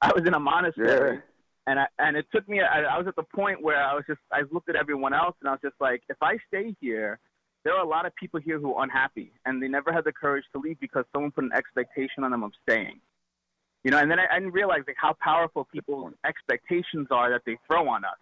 I 0.00 0.10
was 0.14 0.26
in 0.26 0.34
a 0.34 0.40
monastery 0.40 1.16
Yeah. 1.16 1.20
and 1.66 1.80
I, 1.80 1.86
and 1.98 2.16
it 2.16 2.26
took 2.32 2.48
me. 2.48 2.60
I, 2.60 2.82
I 2.82 2.98
was 2.98 3.06
at 3.06 3.16
the 3.16 3.22
point 3.22 3.62
where 3.62 3.82
I 3.82 3.94
was 3.94 4.04
just. 4.06 4.20
I 4.32 4.42
looked 4.50 4.68
at 4.68 4.76
everyone 4.76 5.14
else, 5.14 5.36
and 5.40 5.48
I 5.48 5.52
was 5.52 5.60
just 5.62 5.76
like, 5.80 6.02
if 6.08 6.16
I 6.20 6.36
stay 6.48 6.74
here, 6.80 7.18
there 7.64 7.74
are 7.74 7.84
a 7.84 7.88
lot 7.88 8.04
of 8.06 8.14
people 8.16 8.40
here 8.40 8.58
who 8.58 8.74
are 8.74 8.84
unhappy, 8.84 9.32
and 9.46 9.62
they 9.62 9.68
never 9.68 9.92
had 9.92 10.04
the 10.04 10.12
courage 10.12 10.44
to 10.52 10.58
leave 10.60 10.78
because 10.80 11.04
someone 11.12 11.30
put 11.30 11.44
an 11.44 11.52
expectation 11.54 12.24
on 12.24 12.30
them 12.32 12.42
of 12.42 12.52
staying. 12.68 13.00
You 13.84 13.90
know, 13.90 13.98
and 13.98 14.10
then 14.10 14.18
I, 14.18 14.26
I 14.30 14.38
didn't 14.38 14.52
realize 14.54 14.80
like 14.86 14.96
how 14.98 15.14
powerful 15.20 15.66
people's 15.72 16.12
expectations 16.26 17.06
are 17.10 17.30
that 17.30 17.42
they 17.46 17.56
throw 17.66 17.88
on 17.88 18.04
us. 18.04 18.18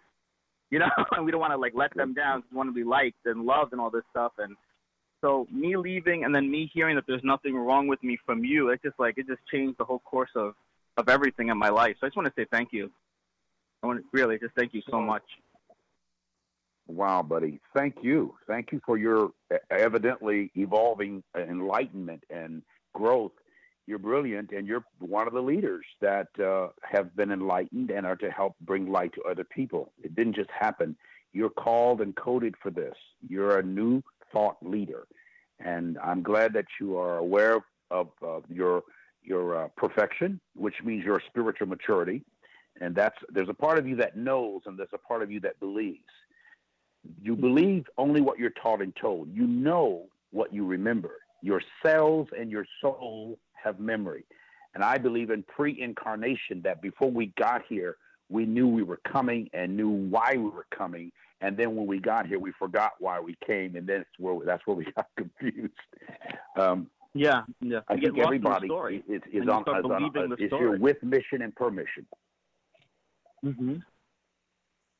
You 0.69 0.79
know, 0.79 0.89
and 1.11 1.25
we 1.25 1.31
don't 1.31 1.41
want 1.41 1.53
to 1.53 1.57
like 1.57 1.73
let 1.75 1.93
them 1.95 2.13
down. 2.13 2.43
We 2.51 2.57
want 2.57 2.69
to 2.69 2.73
be 2.73 2.83
liked 2.83 3.25
and 3.25 3.45
loved 3.45 3.71
and 3.73 3.81
all 3.81 3.89
this 3.89 4.03
stuff. 4.11 4.33
And 4.37 4.55
so 5.23 5.47
me 5.49 5.77
leaving, 5.77 6.25
and 6.25 6.35
then 6.35 6.51
me 6.51 6.69
hearing 6.73 6.95
that 6.97 7.05
there's 7.07 7.23
nothing 7.23 7.55
wrong 7.55 7.87
with 7.87 8.03
me 8.03 8.17
from 8.25 8.43
you, 8.43 8.69
it 8.69 8.81
just 8.83 8.99
like 8.99 9.17
it 9.17 9.25
just 9.25 9.39
changed 9.49 9.77
the 9.77 9.85
whole 9.85 9.99
course 9.99 10.31
of 10.35 10.53
of 10.97 11.07
everything 11.07 11.47
in 11.47 11.57
my 11.57 11.69
life. 11.69 11.95
So 11.99 12.05
I 12.05 12.09
just 12.09 12.17
want 12.17 12.27
to 12.27 12.33
say 12.35 12.45
thank 12.51 12.73
you. 12.73 12.91
I 13.81 13.87
want 13.87 13.99
to 13.99 14.05
really 14.11 14.37
just 14.37 14.53
thank 14.55 14.73
you 14.73 14.81
so 14.89 15.01
much. 15.01 15.23
Wow, 16.87 17.23
buddy. 17.23 17.61
Thank 17.73 17.95
you. 18.01 18.35
Thank 18.47 18.73
you 18.73 18.81
for 18.85 18.97
your 18.97 19.31
evidently 19.71 20.51
evolving 20.55 21.23
enlightenment 21.35 22.23
and 22.29 22.61
growth. 22.93 23.31
You're 23.87 23.99
brilliant, 23.99 24.51
and 24.51 24.67
you're 24.67 24.83
one 24.99 25.27
of 25.27 25.33
the 25.33 25.41
leaders 25.41 25.85
that 26.01 26.27
uh, 26.39 26.67
have 26.83 27.15
been 27.15 27.31
enlightened 27.31 27.91
and 27.91 28.05
are 28.05 28.15
to 28.17 28.29
help 28.29 28.55
bring 28.61 28.91
light 28.91 29.13
to 29.13 29.23
other 29.23 29.43
people. 29.45 29.91
It 30.03 30.15
didn't 30.15 30.35
just 30.35 30.49
happen. 30.51 30.95
You're 31.33 31.49
called 31.49 32.01
and 32.01 32.15
coded 32.15 32.55
for 32.61 32.69
this. 32.69 32.93
You're 33.27 33.59
a 33.59 33.63
new 33.63 34.03
thought 34.33 34.57
leader, 34.61 35.07
and 35.59 35.97
I'm 36.03 36.21
glad 36.21 36.53
that 36.53 36.65
you 36.81 36.97
are 36.97 37.17
aware 37.17 37.59
of, 37.91 38.09
of, 38.21 38.43
your 38.49 38.83
your 39.21 39.63
uh, 39.63 39.67
perfection, 39.77 40.41
which 40.53 40.75
means 40.83 41.05
your 41.05 41.21
spiritual 41.27 41.67
maturity, 41.67 42.23
and 42.81 42.93
that's 42.93 43.15
there's 43.29 43.47
a 43.49 43.53
part 43.53 43.77
of 43.77 43.87
you 43.87 43.95
that 43.97 44.17
knows, 44.17 44.61
and 44.65 44.77
there's 44.77 44.89
a 44.93 44.97
part 44.97 45.21
of 45.21 45.31
you 45.31 45.39
that 45.41 45.59
believes. 45.59 46.03
You 47.21 47.35
believe 47.35 47.85
only 47.97 48.21
what 48.21 48.39
you're 48.39 48.49
taught 48.61 48.81
and 48.81 48.95
told. 48.95 49.29
You 49.33 49.45
know 49.47 50.07
what 50.31 50.53
you 50.53 50.65
remember. 50.65 51.19
Your 51.41 51.61
cells 51.81 52.27
and 52.37 52.49
your 52.49 52.65
soul 52.81 53.37
have 53.61 53.79
memory. 53.79 54.25
And 54.73 54.83
I 54.83 54.97
believe 54.97 55.29
in 55.29 55.43
pre 55.43 55.79
incarnation 55.79 56.61
that 56.63 56.81
before 56.81 57.11
we 57.11 57.27
got 57.37 57.61
here, 57.67 57.97
we 58.29 58.45
knew 58.45 58.67
we 58.67 58.83
were 58.83 58.99
coming 59.11 59.49
and 59.53 59.77
knew 59.77 59.89
why 59.89 60.33
we 60.35 60.49
were 60.49 60.65
coming. 60.75 61.11
And 61.43 61.57
then 61.57 61.75
when 61.75 61.85
we 61.85 61.99
got 61.99 62.25
here, 62.25 62.39
we 62.39 62.53
forgot 62.57 62.93
why 62.99 63.19
we 63.19 63.35
came. 63.45 63.75
And 63.75 63.85
that's 63.85 64.05
where, 64.17 64.43
that's 64.45 64.65
where 64.65 64.77
we 64.77 64.85
got 64.95 65.07
confused. 65.17 65.73
Um, 66.57 66.87
Yeah, 67.13 67.41
yeah. 67.59 67.81
I 67.89 67.97
think 67.97 68.15
lost 68.17 68.33
in 68.33 68.41
the 68.41 68.47
everybody 68.49 68.67
is, 69.07 69.21
is, 69.31 69.47
on, 69.47 69.61
is, 69.61 69.67
on 69.67 70.29
the 70.29 70.35
is 70.39 70.47
story. 70.47 70.61
here 70.61 70.77
with 70.79 71.03
mission 71.03 71.41
and 71.43 71.53
permission. 71.55 72.05
Mm-hmm. 73.45 73.75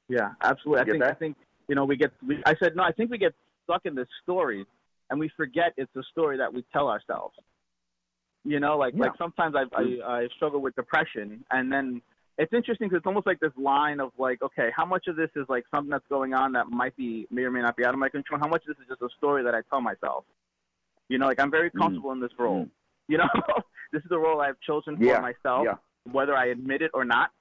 Yeah, 0.10 0.32
absolutely. 0.42 0.82
I 0.82 0.86
think 0.86 1.04
I 1.04 1.14
think 1.14 1.38
you 1.70 1.76
know 1.76 1.86
we 1.86 1.96
get. 1.96 2.12
We, 2.28 2.44
I 2.46 2.56
said 2.62 2.76
no. 2.76 2.84
I 2.84 2.92
think 2.92 3.10
we 3.10 3.18
get 3.18 3.34
stuck 3.64 3.86
in 3.86 3.96
this 3.96 4.08
story, 4.22 4.66
and 5.10 5.20
we 5.20 5.32
forget 5.36 5.74
it's 5.78 5.96
a 5.96 6.04
story 6.12 6.38
that 6.38 6.54
we 6.54 6.64
tell 6.74 6.90
ourselves. 6.90 7.36
You 8.44 8.60
know, 8.60 8.78
like 8.78 8.94
Yeah. 8.94 9.06
like 9.06 9.14
sometimes 9.18 9.56
I, 9.56 9.64
I 9.76 10.18
I 10.18 10.28
struggle 10.36 10.62
with 10.62 10.76
depression, 10.76 11.44
and 11.52 11.72
then 11.72 12.02
it's 12.38 12.52
interesting 12.54 12.88
because 12.88 12.98
it's 13.00 13.06
almost 13.08 13.28
like 13.28 13.40
this 13.40 13.52
line 13.58 14.00
of 14.00 14.12
like, 14.18 14.42
okay, 14.42 14.70
how 14.76 14.86
much 14.86 15.08
of 15.08 15.16
this 15.16 15.30
is 15.36 15.46
like 15.50 15.66
something 15.74 15.90
that's 15.92 16.08
going 16.10 16.34
on 16.34 16.52
that 16.54 16.68
might 16.68 16.96
be 16.98 17.28
may 17.30 17.44
or 17.44 17.52
may 17.52 17.62
not 17.62 17.76
be 17.78 17.86
out 17.86 17.94
of 17.94 18.00
my 18.00 18.10
control? 18.10 18.40
How 18.40 18.48
much 18.48 18.64
of 18.68 18.76
this 18.76 18.84
is 18.84 18.90
just 18.90 19.02
a 19.02 19.10
story 19.18 19.44
that 19.44 19.54
I 19.54 19.62
tell 19.70 19.82
myself? 19.82 20.26
You 21.10 21.18
know, 21.20 21.28
like 21.28 21.40
I'm 21.40 21.52
very 21.52 21.70
Mm. 21.70 21.80
comfortable 21.80 22.12
in 22.12 22.20
this 22.20 22.32
role. 22.40 22.66
Mm. 22.66 22.70
You 23.08 23.18
know, 23.20 23.30
this 23.92 24.04
is 24.04 24.12
a 24.12 24.18
role 24.18 24.42
I've 24.42 24.60
chosen 24.62 24.98
for 24.98 25.04
Yeah, 25.04 25.20
myself, 25.20 25.66
yeah. 25.66 25.76
whether 26.12 26.36
I 26.36 26.48
admit 26.48 26.82
it 26.82 26.92
or 26.94 27.06
not. 27.06 27.32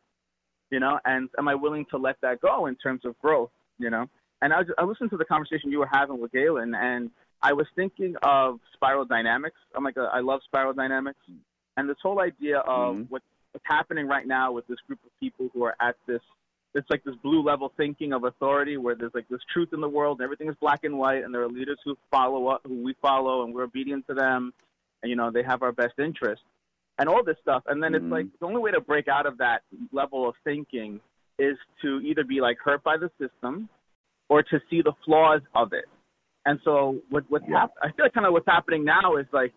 You 0.71 0.81
know, 0.81 0.99
and 1.05 1.29
am 1.39 1.49
I 1.49 1.55
willing 1.55 1.85
to 1.91 1.99
let 1.99 2.17
that 2.23 2.41
go 2.41 2.67
in 2.67 2.77
terms 2.77 3.05
of 3.05 3.19
growth? 3.21 3.51
You 3.79 3.91
know, 3.91 4.09
and 4.43 4.53
I, 4.53 4.59
was, 4.59 4.69
I 4.79 4.85
listened 4.85 5.11
to 5.11 5.17
the 5.17 5.25
conversation 5.25 5.71
you 5.71 5.79
were 5.79 5.89
having 5.91 6.21
with 6.21 6.33
Galen, 6.33 6.75
and 6.75 7.11
I 7.43 7.53
was 7.53 7.67
thinking 7.77 8.15
of 8.23 8.59
spiral 8.75 9.05
dynamics. 9.05 9.57
I'm 9.75 9.85
like, 9.85 9.97
a, 9.97 10.09
I 10.13 10.21
love 10.21 10.41
spiral 10.45 10.73
dynamics, 10.73 11.19
and 11.77 11.89
this 11.89 11.97
whole 12.03 12.21
idea 12.21 12.59
of 12.59 12.97
Mhm. 12.97 13.11
what, 13.11 13.23
what's 13.53 13.67
happening 13.67 14.07
right 14.07 14.27
now 14.27 14.53
with 14.53 14.67
this 14.67 14.79
group 14.87 14.99
of 15.05 15.11
people 15.21 15.49
who 15.55 15.65
are 15.65 15.77
at 15.81 15.97
this. 16.07 16.21
It's 16.75 16.89
like 16.89 17.05
this 17.05 17.15
blue 17.23 17.43
level 17.43 17.71
thinking 17.77 18.15
of 18.15 18.25
authority, 18.25 18.79
where 18.79 18.95
there's 18.95 19.13
like 19.15 19.29
this 19.29 19.41
truth 19.53 19.69
in 19.73 19.81
the 19.81 19.89
world, 19.89 20.19
and 20.21 20.25
everything 20.25 20.49
is 20.49 20.57
black 20.61 20.85
and 20.85 20.99
white, 20.99 21.23
and 21.23 21.35
there 21.35 21.43
are 21.43 21.49
leaders 21.49 21.79
who 21.85 21.97
follow 22.11 22.49
up, 22.49 22.63
who 22.65 22.83
we 22.83 22.95
follow, 23.03 23.45
and 23.45 23.55
we're 23.55 23.65
obedient 23.65 24.07
to 24.07 24.15
them, 24.15 24.55
and 25.03 25.11
you 25.11 25.17
know 25.17 25.31
they 25.31 25.43
have 25.43 25.63
our 25.63 25.73
best 25.73 25.99
interest, 25.99 26.43
and 26.99 27.11
all 27.11 27.23
this 27.23 27.37
stuff. 27.43 27.63
And 27.67 27.83
then 27.83 27.93
Mhm. 27.93 27.97
it's 27.97 28.11
like 28.11 28.27
the 28.41 28.47
only 28.47 28.61
way 28.61 28.71
to 28.71 28.81
break 28.81 29.07
out 29.07 29.27
of 29.27 29.37
that 29.39 29.63
level 29.93 30.27
of 30.27 30.35
thinking 30.45 31.01
is 31.39 31.59
to 31.83 32.01
either 32.01 32.25
be 32.25 32.41
like 32.41 32.59
hurt 32.59 32.83
by 32.83 32.97
the 32.97 33.11
system, 33.19 33.69
or 34.31 34.43
to 34.43 34.61
see 34.71 34.81
the 34.81 34.93
flaws 35.05 35.43
of 35.55 35.75
it. 35.75 35.85
And 36.47 36.59
so 36.65 37.03
what 37.11 37.25
what's 37.29 37.47
Yeah. 37.47 37.61
hap- 37.61 37.77
I 37.83 37.91
feel 37.91 38.07
like 38.07 38.15
kind 38.15 38.27
of 38.27 38.33
what's 38.33 38.47
happening 38.47 38.83
now 38.83 39.17
is 39.17 39.27
like 39.33 39.53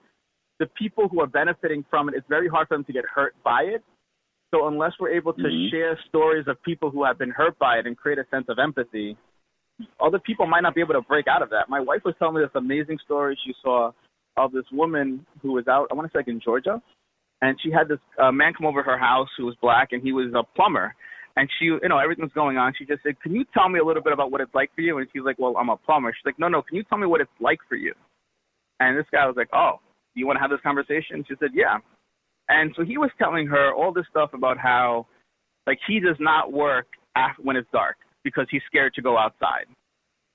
the 0.59 0.67
people 0.67 1.07
who 1.07 1.21
are 1.21 1.27
benefiting 1.27 1.83
from 1.89 2.09
it, 2.09 2.15
it's 2.15 2.27
very 2.27 2.47
hard 2.47 2.67
for 2.67 2.77
them 2.77 2.83
to 2.85 2.93
get 2.93 3.05
hurt 3.05 3.35
by 3.43 3.63
it. 3.63 3.83
So 4.53 4.67
unless 4.67 4.93
we're 4.99 5.09
able 5.09 5.33
to 5.33 5.41
Mhm. 5.41 5.69
share 5.69 5.97
stories 6.07 6.47
of 6.47 6.61
people 6.63 6.89
who 6.89 7.03
have 7.03 7.17
been 7.17 7.31
hurt 7.31 7.57
by 7.59 7.77
it 7.77 7.87
and 7.87 7.97
create 7.97 8.19
a 8.19 8.25
sense 8.25 8.47
of 8.47 8.57
empathy, 8.59 9.17
other 9.99 10.19
people 10.19 10.45
might 10.45 10.61
not 10.61 10.73
be 10.73 10.81
able 10.81 10.93
to 10.93 11.01
break 11.01 11.27
out 11.27 11.41
of 11.41 11.49
that. 11.49 11.67
My 11.67 11.81
wife 11.81 12.03
was 12.05 12.15
telling 12.17 12.35
me 12.35 12.41
this 12.41 12.55
amazing 12.55 12.99
story 12.99 13.35
she 13.43 13.53
saw 13.61 13.91
of 14.37 14.51
this 14.51 14.69
woman 14.71 15.25
who 15.41 15.51
was 15.51 15.67
out, 15.67 15.87
I 15.91 15.93
want 15.93 16.07
to 16.07 16.11
say 16.11 16.19
like 16.19 16.27
in 16.27 16.39
Georgia, 16.39 16.81
and 17.41 17.59
she 17.61 17.71
had 17.71 17.87
this 17.87 17.99
uh, 18.17 18.31
man 18.31 18.53
come 18.53 18.65
over 18.65 18.81
her 18.81 18.97
house 18.97 19.29
who 19.37 19.45
was 19.45 19.55
black 19.55 19.91
and 19.91 20.01
he 20.01 20.13
was 20.13 20.33
a 20.33 20.43
plumber. 20.43 20.95
And 21.37 21.51
she, 21.59 21.65
you 21.65 21.89
know, 21.89 21.97
everything's 21.97 22.31
going 22.31 22.57
on. 22.57 22.73
She 22.77 22.85
just 22.85 23.03
said, 23.03 23.19
"Can 23.19 23.35
you 23.35 23.43
tell 23.53 23.67
me 23.67 23.79
a 23.79 23.83
little 23.83 24.01
bit 24.01 24.13
about 24.13 24.31
what 24.31 24.39
it's 24.39 24.55
like 24.55 24.73
for 24.73 24.79
you?" 24.79 24.99
And 24.99 25.07
she's 25.11 25.23
like, 25.23 25.37
"Well, 25.37 25.57
I'm 25.57 25.67
a 25.67 25.75
plumber." 25.75 26.13
She's 26.13 26.25
like, 26.25 26.39
"No, 26.39 26.47
no. 26.47 26.61
Can 26.61 26.77
you 26.77 26.83
tell 26.83 26.97
me 26.97 27.07
what 27.07 27.19
it's 27.19 27.41
like 27.41 27.59
for 27.67 27.75
you?" 27.75 27.93
And 28.79 28.97
this 28.97 29.05
guy 29.11 29.27
was 29.27 29.35
like, 29.35 29.49
"Oh, 29.51 29.81
do 30.15 30.19
you 30.19 30.25
want 30.27 30.37
to 30.37 30.41
have 30.41 30.49
this 30.49 30.61
conversation?" 30.61 31.23
She 31.27 31.35
said, 31.39 31.51
"Yeah." 31.53 31.77
And 32.49 32.73
so 32.75 32.83
he 32.83 32.97
was 32.97 33.11
telling 33.19 33.47
her 33.47 33.73
all 33.73 33.91
this 33.91 34.07
stuff 34.09 34.33
about 34.33 34.57
how, 34.57 35.07
like, 35.67 35.79
he 35.87 35.99
does 35.99 36.17
not 36.19 36.51
work 36.53 36.87
when 37.39 37.55
it's 37.55 37.69
dark 37.71 37.97
because 38.23 38.47
he's 38.49 38.61
scared 38.65 38.93
to 38.95 39.01
go 39.01 39.17
outside. 39.17 39.65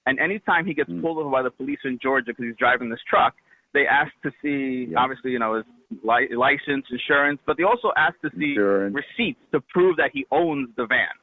And 0.06 0.18
anytime 0.18 0.64
he 0.66 0.74
gets 0.74 0.90
Mm. 0.90 1.02
pulled 1.02 1.18
over 1.18 1.30
by 1.30 1.42
the 1.42 1.50
police 1.50 1.78
in 1.84 1.98
Georgia 1.98 2.26
because 2.32 2.46
he's 2.46 2.56
driving 2.56 2.88
this 2.88 3.02
truck, 3.02 3.36
they 3.74 3.86
ask 3.86 4.10
to 4.22 4.32
see, 4.42 4.86
Yeah. 4.86 4.98
obviously, 4.98 5.30
you 5.30 5.38
know, 5.38 5.54
his 5.54 5.64
li- 6.02 6.34
license, 6.34 6.90
insurance, 6.90 7.40
but 7.46 7.56
they 7.56 7.62
also 7.62 7.92
ask 7.96 8.18
to 8.22 8.30
see 8.30 8.50
Insurance. 8.50 8.94
receipts 8.94 9.44
to 9.52 9.60
prove 9.60 9.96
that 9.96 10.10
he 10.12 10.26
owns 10.30 10.74
the 10.74 10.86
van. 10.86 11.14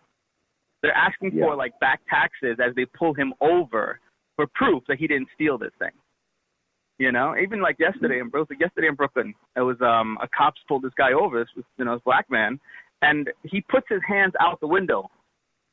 They're 0.81 0.93
asking 0.95 1.33
Yeah. 1.33 1.45
for 1.45 1.55
like 1.55 1.77
back 1.79 2.01
taxes 2.07 2.59
as 2.59 2.73
they 2.75 2.85
pull 2.85 3.13
him 3.13 3.33
over 3.41 3.99
for 4.35 4.47
proof 4.47 4.85
that 4.85 4.99
he 4.99 5.07
didn't 5.07 5.29
steal 5.31 5.57
this 5.57 5.73
thing. 5.75 5.91
You 6.99 7.11
know, 7.11 7.35
even 7.37 7.61
like 7.61 7.77
yesterday 7.79 8.19
in 8.19 8.29
Brooklyn, 8.29 8.57
yesterday 8.59 8.87
in 8.87 8.95
Brooklyn, 8.95 9.35
it 9.55 9.61
was 9.61 9.77
um 9.81 10.17
a 10.21 10.27
cops 10.35 10.59
pulled 10.67 10.81
this 10.83 10.93
guy 10.97 11.13
over, 11.13 11.39
this 11.39 11.49
was, 11.55 11.65
you 11.77 11.85
know, 11.85 11.95
this 11.95 12.03
black 12.03 12.29
man, 12.29 12.59
and 13.03 13.29
he 13.43 13.61
puts 13.61 13.85
his 13.87 14.01
hands 14.07 14.33
out 14.39 14.59
the 14.59 14.67
window, 14.67 15.09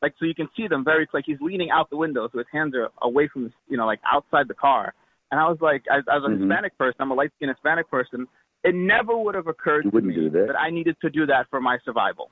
like 0.03 0.13
so 0.19 0.27
you 0.27 0.35
can 0.35 0.49
see 0.55 0.69
them 0.69 0.85
very 0.85 1.09
like 1.15 1.25
he's 1.27 1.41
leaning 1.41 1.71
out 1.71 1.89
the 1.89 1.97
window, 1.97 2.29
so 2.31 2.39
his 2.39 2.47
hands 2.53 2.75
are 2.75 2.91
away 3.03 3.27
from, 3.33 3.45
the, 3.45 3.51
you 3.69 3.79
know, 3.79 3.87
like 3.87 4.01
outside 4.11 4.49
the 4.49 4.55
car. 4.55 4.93
And 5.31 5.41
I 5.41 5.49
was 5.49 5.59
like, 5.63 5.83
as, 5.91 6.05
as 6.13 6.23
a 6.25 6.29
Mhm. 6.29 6.41
Hispanic 6.41 6.77
person, 6.77 6.97
I'm 7.01 7.11
a 7.11 7.15
light 7.15 7.33
skinned 7.37 7.51
Hispanic 7.51 7.91
person. 7.91 8.29
It 8.63 8.75
never 8.75 9.17
would 9.17 9.35
have 9.35 9.47
occurred 9.47 9.85
You 9.87 9.91
to 9.91 9.95
wouldn't 9.95 10.15
me 10.15 10.23
do 10.25 10.31
that. 10.31 10.47
that 10.49 10.61
I 10.61 10.69
needed 10.71 10.97
to 11.01 11.11
do 11.11 11.25
that 11.27 11.49
for 11.49 11.61
my 11.61 11.79
survival 11.85 12.31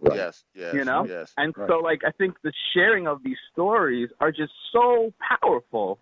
Right. 0.00 0.16
Yes, 0.16 0.44
yes, 0.54 0.74
you 0.74 0.84
know 0.84 1.06
yes. 1.08 1.32
and 1.38 1.52
Right. 1.56 1.68
so 1.68 1.78
like 1.80 2.02
i 2.06 2.12
think 2.12 2.40
the 2.42 2.52
sharing 2.72 3.08
of 3.08 3.20
these 3.24 3.36
stories 3.52 4.08
are 4.20 4.30
just 4.30 4.52
so 4.72 5.12
powerful 5.18 5.98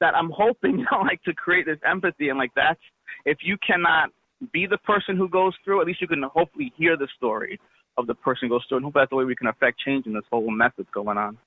that 0.00 0.14
i'm 0.14 0.30
hoping 0.30 0.78
you 0.80 0.86
know 0.90 1.00
like 1.02 1.22
to 1.22 1.32
create 1.34 1.66
this 1.66 1.78
empathy 1.86 2.28
and 2.28 2.38
like 2.38 2.52
that's 2.54 2.80
if 3.24 3.38
you 3.42 3.56
cannot 3.66 4.10
be 4.52 4.66
the 4.66 4.78
person 4.78 5.16
who 5.16 5.28
goes 5.28 5.54
through 5.64 5.80
at 5.80 5.86
least 5.86 6.00
you 6.00 6.08
can 6.08 6.22
hopefully 6.22 6.72
hear 6.76 6.96
the 6.96 7.08
story 7.16 7.58
of 7.96 8.06
the 8.06 8.14
person 8.14 8.48
who 8.48 8.54
goes 8.56 8.64
through 8.68 8.78
and 8.78 8.84
hope 8.84 8.94
that's 8.94 9.10
the 9.10 9.16
way 9.16 9.24
we 9.24 9.36
can 9.36 9.46
affect 9.46 9.78
change 9.78 10.06
in 10.06 10.12
this 10.12 10.24
whole 10.30 10.50
mess 10.50 10.72
that's 10.76 10.90
going 10.90 11.16
on 11.18 11.38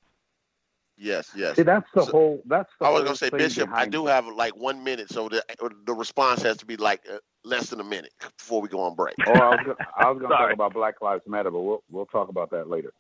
Yes, 1.00 1.30
yes. 1.36 1.58
See, 1.58 1.62
that's 1.62 1.86
the 1.94 2.02
So- 2.06 2.12
whole. 2.12 2.42
That's 2.48 2.72
the 2.80 2.88
I 2.88 2.90
was 2.90 3.04
gonna 3.04 3.16
say, 3.16 3.30
Bishop. 3.30 3.70
I 3.72 3.86
do 3.86 4.08
it. 4.08 4.10
have 4.10 4.26
like 4.26 4.56
one 4.56 4.84
minute, 4.84 5.12
so 5.12 5.30
the 5.30 5.44
the 5.86 5.94
response 5.94 6.42
has 6.42 6.58
to 6.58 6.66
be 6.66 6.76
like 6.76 7.04
uh, 7.08 7.20
less 7.44 7.70
than 7.70 7.80
a 7.80 7.84
minute 7.84 8.12
before 8.40 8.62
we 8.62 8.68
go 8.68 8.80
on 8.80 8.96
break. 8.96 9.14
Oh, 9.28 9.32
I 9.32 9.50
was 9.50 9.60
gonna, 9.64 9.76
I 9.96 10.10
was 10.10 10.18
going 10.18 10.32
to 10.32 10.36
talk 10.38 10.52
about 10.54 10.74
Black 10.74 11.00
Lives 11.00 11.22
Matter, 11.28 11.52
but 11.52 11.62
we'll 11.62 11.84
we'll 11.92 12.08
talk 12.08 12.30
about 12.30 12.50
that 12.50 12.68
later. 12.68 12.94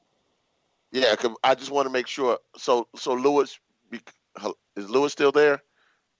Yeah, 0.91 1.15
'cause 1.15 1.35
I 1.43 1.55
just 1.55 1.71
want 1.71 1.87
to 1.87 1.89
make 1.91 2.05
sure. 2.05 2.37
So, 2.55 2.87
so 2.95 3.13
Lewis, 3.15 3.59
bec- 3.89 4.13
hel- 4.26 4.26
is 4.75 4.89
Lewis 4.89 5.11
still 5.11 5.31
there? 5.31 5.61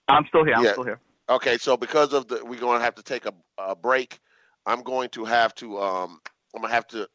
i'm 0.08 0.24
still 0.28 0.44
here 0.44 0.54
i'm 0.54 0.64
Yeah. 0.64 0.72
still 0.72 0.84
here 0.84 1.00
Okay, 1.30 1.58
so 1.58 1.76
because 1.76 2.14
of 2.14 2.26
the, 2.28 2.42
we're 2.44 2.58
going 2.58 2.78
to 2.78 2.84
have 2.84 2.94
to 2.94 3.02
take 3.02 3.26
a, 3.26 3.34
a 3.58 3.76
break. 3.76 4.18
I'm 4.64 4.82
going 4.82 5.10
to 5.10 5.24
have 5.24 5.54
to, 5.56 5.78
um, 5.78 6.20
I'm 6.54 6.62
gonna 6.62 6.72
have 6.72 6.86
to 6.88 7.08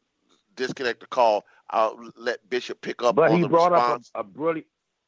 disconnect 0.55 0.99
the 0.99 1.07
call. 1.07 1.45
I'll 1.71 1.99
let 2.15 2.47
Bishop 2.49 2.79
pick 2.81 3.01
up 3.01 3.15
But 3.15 3.31
on 3.31 3.37
he 3.37 3.41
the 3.41 3.49
brought 3.49 3.73
response. 3.73 4.11
up 4.13 4.25
a, 4.25 4.27
a 4.27 4.31
brilliant. 4.31 4.67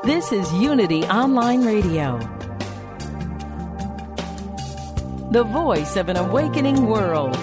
This 0.02 0.32
is 0.32 0.52
Unity 0.54 1.04
Online 1.04 1.64
Radio, 1.64 2.18
the 5.34 5.42
voice 5.42 5.96
of 5.96 6.08
an 6.08 6.16
awakening 6.16 6.86
world. 6.86 7.34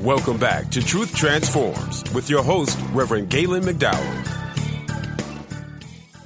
Welcome 0.00 0.36
back 0.36 0.68
to 0.72 0.82
Truth 0.82 1.14
Transforms 1.14 2.02
with 2.12 2.28
your 2.28 2.42
host, 2.42 2.76
Reverend 2.90 3.30
Galen 3.30 3.62
McDowell. 3.62 4.28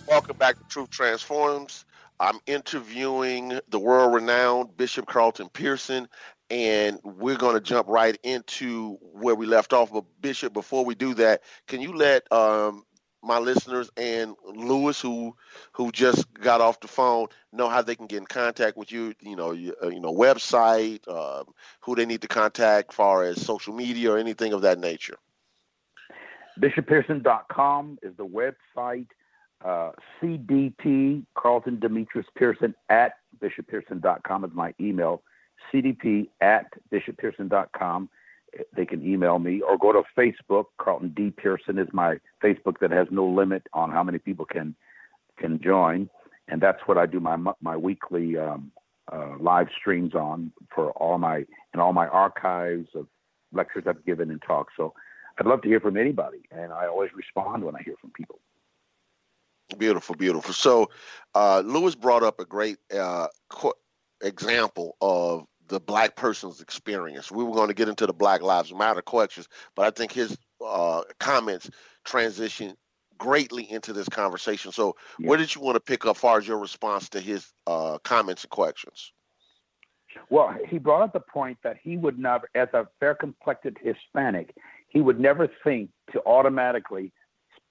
Welcome 0.09 0.39
back 0.39 0.57
to 0.57 0.65
Truth 0.65 0.89
Transforms. 0.89 1.85
I'm 2.19 2.39
interviewing 2.47 3.61
the 3.69 3.79
world 3.79 4.15
renowned 4.15 4.79
Bishop 4.79 5.07
Carlton 5.07 5.51
Pearson, 5.51 6.09
and 6.49 6.99
we're 7.05 7.37
going 7.37 7.55
to 7.55 7.61
jump 7.61 7.87
right 7.89 8.17
into 8.23 8.95
where 9.03 9.35
we 9.35 9.45
left 9.45 9.75
off. 9.75 9.93
But, 9.93 10.05
Bishop, 10.23 10.55
before 10.55 10.87
we 10.87 10.95
do 10.95 11.13
that, 11.13 11.43
can 11.67 11.83
you 11.83 11.95
let 11.95 12.33
um, 12.33 12.87
my 13.27 13.39
listeners 13.39 13.91
and 13.97 14.35
Lewis, 14.55 15.01
who 15.01 15.35
who 15.73 15.91
just 15.93 16.33
got 16.35 16.61
off 16.61 16.81
the 16.81 16.89
phone, 16.89 17.29
know 17.53 17.69
how 17.69 17.83
they 17.83 17.95
can 17.95 18.07
get 18.07 18.19
in 18.19 18.27
contact 18.27 18.77
with 18.77 18.93
you? 18.93 19.15
You 19.21 19.37
know, 19.37 19.53
you, 19.53 19.75
uh, 19.83 19.89
you 19.89 20.01
know, 20.01 20.13
website, 20.13 21.07
um, 21.09 21.47
who 21.81 21.95
they 21.95 22.07
need 22.07 22.23
to 22.23 22.29
contact, 22.29 22.93
far 22.93 23.25
as 23.25 23.45
social 23.45 23.75
media 23.75 24.13
or 24.13 24.19
anything 24.19 24.53
of 24.53 24.63
that 24.63 24.79
nature. 24.79 25.17
BishopPearson.com 26.61 27.99
is 28.03 28.17
the 28.17 28.27
website. 28.27 29.09
Uh, 29.65 29.91
CDP 30.21 31.25
Carlton 31.35 31.81
Demetrius 31.81 32.27
Pearson 32.37 32.75
at 32.89 33.15
BishopPearson.com 33.41 34.45
is 34.45 34.51
my 34.55 34.75
email. 34.81 35.23
CDP 35.73 36.29
at 36.41 36.67
BishopPearson.com. 36.93 38.09
They 38.75 38.87
can 38.87 39.07
email 39.07 39.39
me 39.39 39.61
or 39.61 39.77
go 39.77 39.93
to 39.93 40.03
Facebook. 40.17 40.67
Carlton 40.79 41.13
D 41.17 41.31
Pearson 41.31 41.79
is 41.79 41.89
my 41.93 42.19
Facebook 42.43 42.79
that 42.81 42.91
has 42.91 43.09
no 43.11 43.27
limit 43.27 43.67
on 43.73 43.91
how 43.91 44.03
many 44.03 44.19
people 44.19 44.45
can 44.45 44.75
can 45.39 45.61
join, 45.63 46.09
and 46.49 46.61
that's 46.61 46.81
what 46.87 46.99
I 46.99 47.07
do 47.07 47.21
my 47.21 47.37
my 47.61 47.77
weekly 47.77 48.37
um, 48.37 48.73
uh, 49.13 49.35
live 49.39 49.69
streams 49.79 50.15
on 50.15 50.53
for 50.75 50.91
all 50.93 51.19
my 51.19 51.45
and 51.73 51.83
all 51.83 51.93
my 51.93 52.07
archives 52.09 52.89
of 52.95 53.07
lectures 53.53 53.85
I've 53.87 54.05
given 54.05 54.31
and 54.31 54.43
talks. 54.43 54.73
So 54.77 54.95
I'd 55.39 55.47
love 55.47 55.63
to 55.63 55.69
hear 55.69 55.81
from 55.81 55.97
anybody, 55.97 56.43
and 56.51 56.73
I 56.73 56.87
always 56.87 57.11
respond 57.15 57.65
when 57.65 57.77
I 57.77 57.83
hear 57.83 57.97
from 58.01 58.11
people. 58.11 58.41
Beautiful, 59.79 60.15
beautiful. 60.15 60.55
So, 60.55 60.91
uh, 61.35 61.61
Lewis 61.65 61.95
brought 61.95 62.23
up 62.23 62.39
a 62.39 62.45
great 62.45 62.79
uh, 62.97 63.27
example 64.23 64.97
of 65.01 65.45
the 65.69 65.81
black 65.81 66.17
person's 66.17 66.61
experience. 66.61 67.31
We 67.31 67.45
were 67.45 67.55
going 67.55 67.69
to 67.69 67.75
get 67.75 67.89
into 67.89 68.07
the 68.07 68.13
Black 68.13 68.43
Lives 68.43 68.73
Matter 68.73 69.03
questions, 69.03 69.49
but 69.75 69.87
I 69.87 69.91
think 69.91 70.13
his 70.13 70.37
uh, 70.65 71.03
comments 71.19 71.71
transition 72.05 72.77
greatly 73.19 73.71
into 73.71 73.93
this 73.93 74.09
conversation. 74.09 74.73
So, 74.73 74.97
Yeah. 75.19 75.29
where 75.29 75.39
did 75.39 75.55
you 75.55 75.61
want 75.61 75.77
to 75.77 75.81
pick 75.81 76.05
up, 76.05 76.17
far 76.17 76.39
as 76.39 76.47
your 76.47 76.59
response 76.59 77.09
to 77.11 77.21
his 77.21 77.53
uh, 77.67 77.99
comments 77.99 78.45
and 78.45 78.51
questions? 78.51 79.13
Well, 80.31 80.55
he 80.69 80.79
brought 80.79 81.03
up 81.03 81.13
the 81.13 81.21
point 81.21 81.59
that 81.63 81.77
he 81.83 81.97
would 81.97 82.19
never, 82.19 82.49
as 82.55 82.69
a 82.73 82.87
fair 83.01 83.15
complected 83.15 83.77
Hispanic, 83.83 84.55
he 84.89 85.01
would 85.01 85.21
never 85.21 85.49
think 85.63 85.91
to 86.13 86.25
automatically 86.25 87.13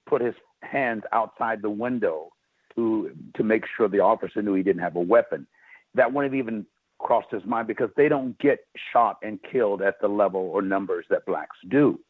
put 0.06 0.22
his 0.22 0.34
hands 0.62 1.02
outside 1.12 1.62
the 1.62 1.70
window 1.70 2.30
to 2.74 3.10
to 3.34 3.42
make 3.42 3.64
sure 3.76 3.88
the 3.88 4.00
officer 4.00 4.42
knew 4.42 4.54
he 4.54 4.62
didn't 4.62 4.82
have 4.82 4.96
a 4.96 5.00
weapon. 5.00 5.46
That 5.94 6.12
wouldn't 6.12 6.32
have 6.32 6.38
even 6.38 6.66
crossed 6.98 7.30
his 7.30 7.44
mind 7.44 7.68
because 7.68 7.90
they 7.96 8.08
don't 8.08 8.38
get 8.38 8.60
shot 8.92 9.18
and 9.22 9.38
killed 9.50 9.82
at 9.82 10.00
the 10.00 10.08
level 10.08 10.40
or 10.40 10.62
numbers 10.62 11.04
that 11.10 11.26
blacks 11.26 11.56
do. 11.68 12.00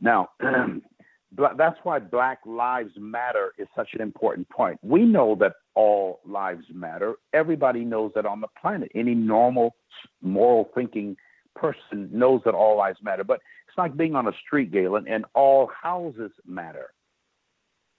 Now, 0.00 0.30
that's 1.56 1.78
why 1.82 1.98
Black 1.98 2.38
Lives 2.46 2.92
Matter 2.96 3.52
is 3.58 3.68
such 3.76 3.90
an 3.94 4.00
important 4.00 4.48
point. 4.48 4.78
We 4.82 5.02
know 5.02 5.36
that 5.40 5.54
all 5.74 6.20
lives 6.26 6.64
matter. 6.72 7.14
Everybody 7.32 7.84
knows 7.84 8.12
that 8.14 8.26
on 8.26 8.40
the 8.40 8.48
planet. 8.60 8.90
Any 8.94 9.14
normal, 9.14 9.76
moral 10.22 10.70
thinking 10.74 11.16
person 11.54 12.08
knows 12.12 12.40
that 12.44 12.54
all 12.54 12.76
lives 12.78 12.98
matter. 13.02 13.24
But 13.24 13.40
it's 13.68 13.76
like 13.76 13.96
being 13.96 14.14
on 14.14 14.28
a 14.28 14.32
street, 14.44 14.72
Galen, 14.72 15.06
and 15.08 15.24
all 15.34 15.70
houses 15.80 16.32
matter. 16.46 16.92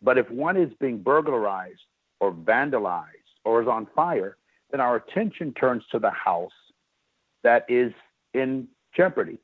But 0.01 0.17
if 0.17 0.29
one 0.31 0.57
is 0.57 0.71
being 0.79 1.01
burglarized 1.01 1.81
or 2.19 2.31
vandalized 2.31 3.05
or 3.45 3.61
is 3.61 3.67
on 3.67 3.87
fire, 3.95 4.37
then 4.71 4.81
our 4.81 4.95
attention 4.97 5.53
turns 5.53 5.83
to 5.91 5.99
the 5.99 6.11
house 6.11 6.51
that 7.43 7.65
is 7.69 7.91
in 8.33 8.67
jeopardy. 8.95 9.39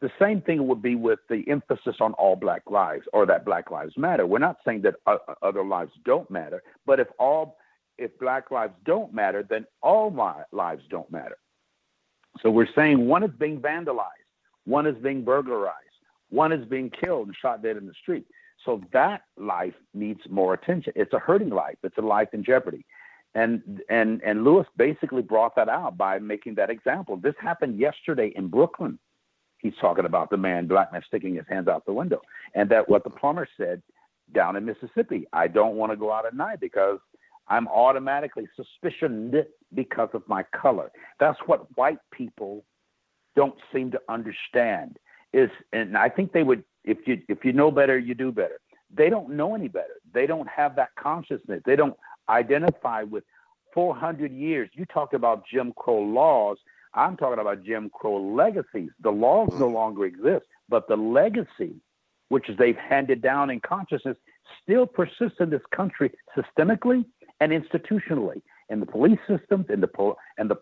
The 0.00 0.10
same 0.20 0.40
thing 0.40 0.66
would 0.66 0.82
be 0.82 0.96
with 0.96 1.20
the 1.28 1.44
emphasis 1.48 1.96
on 2.00 2.12
all 2.14 2.34
black 2.34 2.62
lives 2.68 3.06
or 3.12 3.24
that 3.26 3.44
black 3.44 3.70
lives 3.70 3.96
matter. 3.96 4.26
We're 4.26 4.38
not 4.38 4.56
saying 4.64 4.82
that 4.82 4.96
uh, 5.06 5.18
uh, 5.28 5.34
other 5.42 5.64
lives 5.64 5.92
don't 6.04 6.28
matter, 6.30 6.62
but 6.86 6.98
if 6.98 7.06
all 7.18 7.56
if 7.98 8.18
black 8.18 8.50
lives 8.50 8.74
don't 8.84 9.14
matter, 9.14 9.46
then 9.48 9.64
all 9.80 10.10
lives 10.50 10.82
don't 10.90 11.10
matter. 11.12 11.36
So 12.40 12.50
we're 12.50 12.72
saying 12.74 13.06
one 13.06 13.22
is 13.22 13.30
being 13.38 13.60
vandalized, 13.60 14.26
one 14.64 14.86
is 14.86 14.96
being 15.02 15.22
burglarized, 15.22 15.76
one 16.30 16.50
is 16.52 16.64
being 16.66 16.90
killed 16.90 17.28
and 17.28 17.36
shot 17.40 17.62
dead 17.62 17.76
in 17.76 17.86
the 17.86 17.94
street. 18.00 18.26
So 18.64 18.80
that 18.92 19.22
life 19.36 19.74
needs 19.94 20.20
more 20.28 20.54
attention. 20.54 20.92
It's 20.96 21.12
a 21.12 21.18
hurting 21.18 21.50
life. 21.50 21.76
It's 21.82 21.98
a 21.98 22.02
life 22.02 22.28
in 22.32 22.42
jeopardy. 22.42 22.84
And 23.34 23.80
and 23.88 24.20
and 24.22 24.44
Lewis 24.44 24.66
basically 24.76 25.22
brought 25.22 25.56
that 25.56 25.68
out 25.68 25.96
by 25.96 26.18
making 26.18 26.54
that 26.56 26.70
example. 26.70 27.16
This 27.16 27.34
happened 27.40 27.78
yesterday 27.78 28.32
in 28.36 28.48
Brooklyn. 28.48 28.98
He's 29.58 29.72
talking 29.80 30.04
about 30.04 30.28
the 30.28 30.36
man, 30.36 30.66
black 30.66 30.92
man, 30.92 31.02
sticking 31.06 31.36
his 31.36 31.44
hands 31.48 31.68
out 31.68 31.86
the 31.86 31.92
window, 31.92 32.20
and 32.54 32.68
that 32.70 32.88
what 32.88 33.04
the 33.04 33.10
plumber 33.10 33.48
said 33.56 33.82
down 34.34 34.56
in 34.56 34.64
Mississippi. 34.64 35.26
I 35.32 35.48
don't 35.48 35.76
want 35.76 35.92
to 35.92 35.96
go 35.96 36.12
out 36.12 36.26
at 36.26 36.34
night 36.34 36.60
because 36.60 36.98
I'm 37.48 37.68
automatically 37.68 38.48
suspicioned 38.56 39.34
because 39.74 40.08
of 40.14 40.22
my 40.28 40.44
color. 40.54 40.90
That's 41.18 41.38
what 41.46 41.66
white 41.76 41.98
people 42.12 42.64
don't 43.36 43.54
seem 43.72 43.90
to 43.92 44.00
understand. 44.08 44.98
Is 45.32 45.50
and 45.72 45.96
I 45.96 46.08
think 46.08 46.32
they 46.32 46.42
would 46.42 46.64
if 46.84 46.98
you 47.06 47.22
if 47.28 47.44
you 47.44 47.52
know 47.52 47.70
better, 47.70 47.98
you 47.98 48.14
do 48.14 48.32
better. 48.32 48.60
They 48.94 49.08
don't 49.08 49.30
know 49.30 49.54
any 49.54 49.68
better. 49.68 50.00
They 50.12 50.26
don't 50.26 50.48
have 50.48 50.76
that 50.76 50.90
consciousness. 50.98 51.62
They 51.64 51.76
don't 51.76 51.96
identify 52.28 53.02
with 53.02 53.24
400 53.74 54.32
years. 54.32 54.70
You 54.72 54.84
talked 54.86 55.14
about 55.14 55.44
Jim 55.46 55.72
Crow 55.76 56.00
laws. 56.00 56.58
I'm 56.94 57.16
talking 57.16 57.40
about 57.40 57.64
Jim 57.64 57.90
Crow 57.92 58.16
legacies. 58.16 58.90
The 59.00 59.10
laws 59.10 59.48
no 59.52 59.66
mm-hmm. 59.66 59.74
longer 59.74 60.04
exist, 60.04 60.46
but 60.68 60.88
the 60.88 60.96
legacy, 60.96 61.76
which 62.28 62.46
they've 62.58 62.76
handed 62.76 63.22
down 63.22 63.50
in 63.50 63.60
consciousness, 63.60 64.16
still 64.62 64.86
persists 64.86 65.40
in 65.40 65.50
this 65.50 65.62
country 65.74 66.12
systemically 66.36 67.04
and 67.40 67.52
institutionally. 67.52 68.42
In 68.68 68.80
the 68.80 68.86
police 68.86 69.18
systems, 69.26 69.66
in 69.68 69.80
the 69.80 69.88
po- 69.88 70.16
and 70.38 70.50
the 70.50 70.56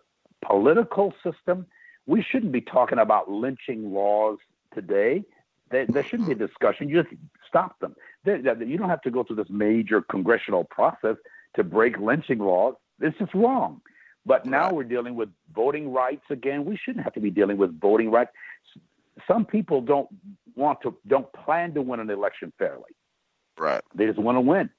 political 0.45 1.13
system, 1.23 1.65
we 2.07 2.21
shouldn't 2.23 2.51
be 2.51 2.61
talking 2.61 2.99
about 2.99 3.29
lynching 3.29 3.93
laws 3.93 4.37
today. 4.73 5.23
There, 5.69 5.85
there 5.85 6.03
shouldn't 6.03 6.27
be 6.27 6.33
a 6.33 6.47
discussion. 6.47 6.89
You 6.89 7.03
just 7.03 7.15
stop 7.47 7.79
them. 7.79 7.95
you 8.25 8.77
don't 8.77 8.89
have 8.89 9.01
to 9.03 9.11
go 9.11 9.23
through 9.23 9.37
this 9.37 9.49
major 9.49 10.01
congressional 10.01 10.63
process 10.65 11.15
to 11.55 11.63
break 11.63 11.97
lynching 11.97 12.39
laws. 12.39 12.75
This 12.99 13.13
is 13.19 13.29
wrong. 13.33 13.81
But 14.25 14.45
now 14.45 14.65
right. 14.65 14.75
we're 14.75 14.83
dealing 14.83 15.15
with 15.15 15.29
voting 15.53 15.91
rights 15.91 16.23
again. 16.29 16.65
We 16.65 16.77
shouldn't 16.77 17.03
have 17.03 17.13
to 17.13 17.19
be 17.19 17.31
dealing 17.31 17.57
with 17.57 17.79
voting 17.79 18.11
rights. 18.11 18.31
Some 19.27 19.45
people 19.45 19.81
don't 19.81 20.07
want 20.55 20.81
to, 20.83 20.95
don't 21.07 21.31
plan 21.33 21.73
to 21.73 21.81
win 21.81 21.99
an 21.99 22.09
election 22.09 22.53
fairly. 22.57 22.91
Right. 23.57 23.81
They 23.95 24.05
just 24.05 24.19
want 24.19 24.35
to 24.37 24.41
win. 24.41 24.69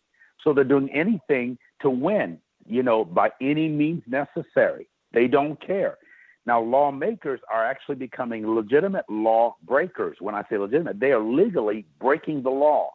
So 0.43 0.53
they're 0.53 0.65
doing 0.65 0.91
anything 0.93 1.59
to 1.83 1.91
win, 1.91 2.39
you 2.67 2.83
know, 2.83 3.05
by 3.05 3.31
any 3.41 3.69
means 3.69 4.03
necessary. 4.07 4.89
They 5.13 5.29
don't 5.29 5.61
care. 5.65 5.99
Now, 6.45 6.61
lawmakers 6.61 7.41
are 7.53 7.65
actually 7.65 7.95
becoming 7.97 8.47
legitimate 8.53 9.05
law 9.09 9.57
breakers. 9.65 10.17
When 10.21 10.35
I 10.35 10.43
say 10.51 10.59
legitimate, 10.59 10.99
they 10.99 11.13
are 11.13 11.23
legally 11.23 11.87
breaking 12.01 12.43
the 12.43 12.51
law 12.51 12.95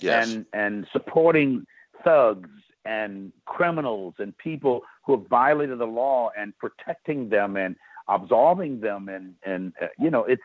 yes. 0.00 0.28
and, 0.28 0.46
and 0.52 0.86
supporting 0.92 1.66
thugs 2.02 2.50
and 2.84 3.32
criminals 3.44 4.14
and 4.18 4.36
people 4.38 4.82
who 5.04 5.18
have 5.18 5.28
violated 5.28 5.78
the 5.78 5.86
law 5.86 6.30
and 6.38 6.56
protecting 6.58 7.28
them 7.28 7.56
and 7.56 7.76
absolving 8.08 8.80
them 8.80 9.08
and 9.08 9.34
and 9.44 9.72
uh, 9.82 9.86
you 9.98 10.10
know 10.10 10.24
it's 10.24 10.42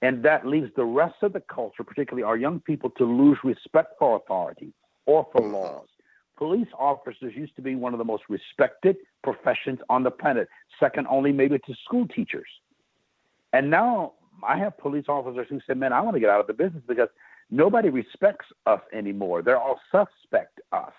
and 0.00 0.24
that 0.24 0.46
leaves 0.46 0.70
the 0.76 0.84
rest 0.84 1.16
of 1.22 1.32
the 1.32 1.40
culture 1.40 1.84
particularly 1.84 2.22
our 2.22 2.36
young 2.36 2.60
people 2.60 2.90
to 2.90 3.04
lose 3.04 3.38
respect 3.44 3.94
for 3.98 4.16
authority 4.16 4.72
or 5.06 5.26
for 5.32 5.40
mm-hmm. 5.40 5.54
laws. 5.54 5.88
Police 6.36 6.68
officers 6.78 7.34
used 7.36 7.54
to 7.56 7.62
be 7.62 7.74
one 7.74 7.92
of 7.92 7.98
the 7.98 8.04
most 8.04 8.24
respected 8.28 8.96
professions 9.22 9.78
on 9.88 10.02
the 10.02 10.10
planet 10.10 10.48
second 10.80 11.06
only 11.08 11.30
maybe 11.30 11.58
to 11.58 11.74
school 11.84 12.06
teachers. 12.08 12.48
And 13.52 13.70
now 13.70 14.12
i 14.46 14.56
have 14.56 14.76
police 14.78 15.04
officers 15.08 15.46
who 15.50 15.60
say 15.66 15.74
man 15.74 15.92
i 15.92 16.00
want 16.00 16.14
to 16.14 16.20
get 16.20 16.30
out 16.30 16.40
of 16.40 16.46
the 16.46 16.52
business 16.52 16.82
because 16.88 17.08
nobody 17.50 17.90
respects 17.90 18.46
us 18.66 18.80
anymore. 18.92 19.42
They're 19.42 19.60
all 19.60 19.78
suspect 19.90 20.60
us 20.72 20.92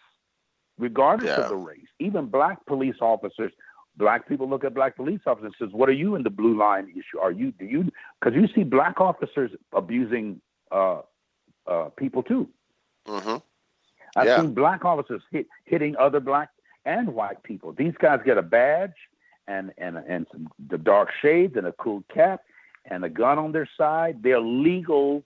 regardless 0.78 1.30
yeah. 1.30 1.44
of 1.44 1.50
the 1.50 1.56
race. 1.56 1.88
Even 2.00 2.26
black 2.28 2.66
police 2.66 2.96
officers, 3.02 3.52
black 3.98 4.28
people 4.28 4.50
look 4.50 4.64
at 4.64 4.74
black 4.74 4.96
police 4.96 5.22
officers 5.26 5.54
and 5.60 5.68
says, 5.70 5.74
"What 5.74 5.90
are 5.90 5.94
you 5.94 6.16
in 6.16 6.24
the 6.24 6.30
blue 6.30 6.58
line 6.58 6.90
issue? 6.90 7.20
Are 7.22 7.32
you 7.32 7.52
do 7.52 7.66
you?" 7.66 7.92
Because 8.20 8.36
you 8.36 8.48
see 8.54 8.64
black 8.64 9.00
officers 9.00 9.52
abusing 9.72 10.42
uh, 10.72 11.02
uh, 11.68 11.90
people 11.98 12.24
too. 12.24 12.50
Mm-hmm. 13.08 13.38
I've 14.16 14.28
yeah. 14.28 14.42
seen 14.42 14.54
black 14.54 14.86
officers 14.86 15.22
hit, 15.32 15.48
hitting 15.66 15.96
other 15.98 16.20
black 16.20 16.50
and 16.86 17.14
white 17.16 17.42
people. 17.44 17.74
These 17.74 17.94
guys 18.00 18.20
get 18.26 18.38
a 18.38 18.42
badge 18.42 18.94
and 19.48 19.74
and 19.78 19.98
and 19.98 20.28
some 20.32 20.50
the 20.70 20.78
dark 20.78 21.10
shades 21.22 21.56
and 21.56 21.68
a 21.68 21.72
cool 21.74 22.04
cap 22.14 22.42
and 22.86 23.04
a 23.04 23.10
gun 23.10 23.38
on 23.40 23.52
their 23.52 23.70
side. 23.78 24.22
They're 24.22 24.42
legal 24.42 25.24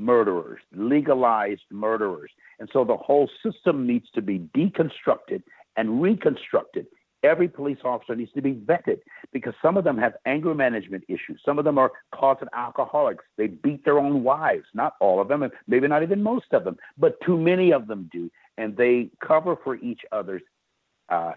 murderers, 0.00 0.60
legalized 0.74 1.62
murderers. 1.70 2.30
And 2.58 2.68
so 2.72 2.84
the 2.84 2.96
whole 2.96 3.28
system 3.42 3.86
needs 3.86 4.06
to 4.14 4.22
be 4.22 4.40
deconstructed 4.56 5.42
and 5.76 6.02
reconstructed. 6.02 6.86
Every 7.22 7.48
police 7.48 7.78
officer 7.84 8.16
needs 8.16 8.32
to 8.32 8.40
be 8.40 8.54
vetted 8.54 9.00
because 9.30 9.52
some 9.60 9.76
of 9.76 9.84
them 9.84 9.98
have 9.98 10.14
anger 10.24 10.54
management 10.54 11.04
issues. 11.06 11.38
Some 11.44 11.58
of 11.58 11.66
them 11.66 11.76
are 11.76 11.92
closet 12.14 12.48
alcoholics. 12.54 13.24
They 13.36 13.48
beat 13.48 13.84
their 13.84 13.98
own 13.98 14.24
wives. 14.24 14.64
Not 14.72 14.94
all 15.00 15.20
of 15.20 15.28
them, 15.28 15.42
and 15.42 15.52
maybe 15.68 15.86
not 15.86 16.02
even 16.02 16.22
most 16.22 16.46
of 16.52 16.64
them, 16.64 16.78
but 16.96 17.20
too 17.20 17.36
many 17.36 17.72
of 17.72 17.86
them 17.86 18.08
do. 18.10 18.30
And 18.56 18.74
they 18.74 19.10
cover 19.22 19.56
for 19.62 19.76
each 19.76 20.00
other's 20.12 20.42
uh, 21.10 21.32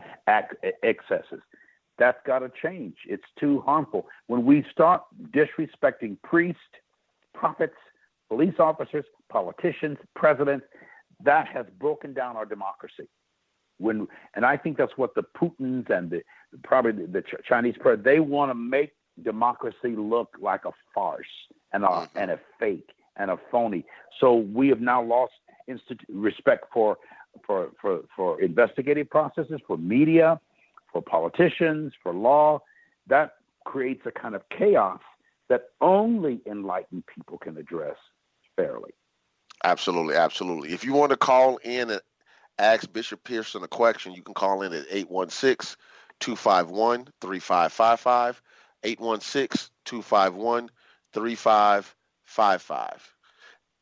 excesses. 0.83 1.41
That's 1.99 2.17
got 2.25 2.39
to 2.39 2.51
change. 2.61 2.95
It's 3.05 3.23
too 3.37 3.61
harmful. 3.61 4.07
When 4.27 4.45
we 4.45 4.65
start 4.71 5.01
disrespecting 5.31 6.17
priests, 6.23 6.61
prophets, 7.33 7.75
police 8.33 8.55
officers, 8.57 9.05
politicians, 9.29 9.97
presidents, 10.15 10.65
that 11.23 11.47
has 11.47 11.67
broken 11.79 12.13
down 12.13 12.35
our 12.35 12.45
democracy. 12.45 13.07
When 13.77 14.07
and 14.35 14.43
I 14.45 14.57
think 14.57 14.77
that's 14.77 14.97
what 14.97 15.13
the 15.13 15.23
Putins 15.37 15.89
and 15.89 16.09
the 16.09 16.23
probably 16.63 17.05
the, 17.05 17.07
the 17.07 17.23
Chinese 17.47 17.75
president 17.79 18.05
they 18.05 18.19
want 18.19 18.49
to 18.49 18.55
make 18.55 18.91
democracy 19.23 19.95
look 19.95 20.29
like 20.41 20.65
a 20.65 20.71
farce 20.93 21.25
and 21.73 21.83
a 21.83 21.87
mm-hmm. 21.87 22.17
and 22.17 22.31
a 22.31 22.39
fake 22.59 22.89
and 23.17 23.29
a 23.29 23.37
phony. 23.51 23.85
So 24.19 24.35
we 24.35 24.67
have 24.69 24.81
now 24.81 25.03
lost 25.03 25.33
institu- 25.69 26.05
respect 26.09 26.65
for 26.73 26.97
for 27.45 27.69
for 27.79 28.01
for 28.15 28.41
investigative 28.41 29.09
processes, 29.09 29.59
for 29.67 29.77
media, 29.77 30.39
for 30.91 31.01
politicians, 31.03 31.93
for 32.01 32.13
law. 32.13 32.61
That 33.07 33.35
creates 33.65 34.03
a 34.05 34.11
kind 34.11 34.33
of 34.33 34.41
chaos 34.57 35.01
that 35.49 35.69
only 35.81 36.41
enlightened 36.47 37.03
people 37.13 37.37
can 37.37 37.57
address 37.57 37.97
fairly. 38.55 38.91
Absolutely, 39.63 40.15
absolutely. 40.15 40.73
If 40.73 40.83
you 40.83 40.93
want 40.93 41.11
to 41.11 41.17
call 41.17 41.57
in 41.57 41.89
and 41.89 42.01
ask 42.59 42.91
Bishop 42.91 43.23
Pearson 43.23 43.63
a 43.63 43.67
question, 43.67 44.13
you 44.13 44.21
can 44.21 44.33
call 44.33 44.61
in 44.61 44.73
at 44.73 44.85
816 44.89 45.77
251 46.19 47.07
3555. 47.21 48.41
816 48.83 49.69
251 49.85 50.69
3555. 51.13 53.15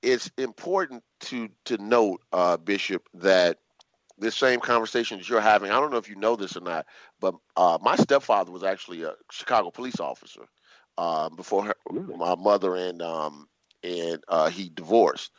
It's 0.03 0.31
important 0.37 1.03
to 1.21 1.49
to 1.65 1.77
note, 1.77 2.21
uh, 2.31 2.57
Bishop, 2.57 3.07
that 3.15 3.57
this 4.17 4.35
same 4.35 4.59
conversation 4.59 5.17
that 5.17 5.27
you're 5.27 5.41
having, 5.41 5.71
I 5.71 5.79
don't 5.79 5.91
know 5.91 5.97
if 5.97 6.09
you 6.09 6.15
know 6.15 6.35
this 6.35 6.55
or 6.55 6.61
not, 6.61 6.85
but 7.19 7.35
uh, 7.57 7.79
my 7.81 7.95
stepfather 7.95 8.51
was 8.51 8.63
actually 8.63 9.03
a 9.03 9.13
Chicago 9.31 9.71
police 9.71 9.99
officer 9.99 10.45
uh, 10.97 11.29
before 11.29 11.65
her, 11.65 11.75
my 11.91 12.35
mother 12.35 12.75
and 12.75 13.01
um, 13.01 13.47
and 13.83 14.23
uh, 14.27 14.49
he 14.49 14.69
divorced. 14.69 15.31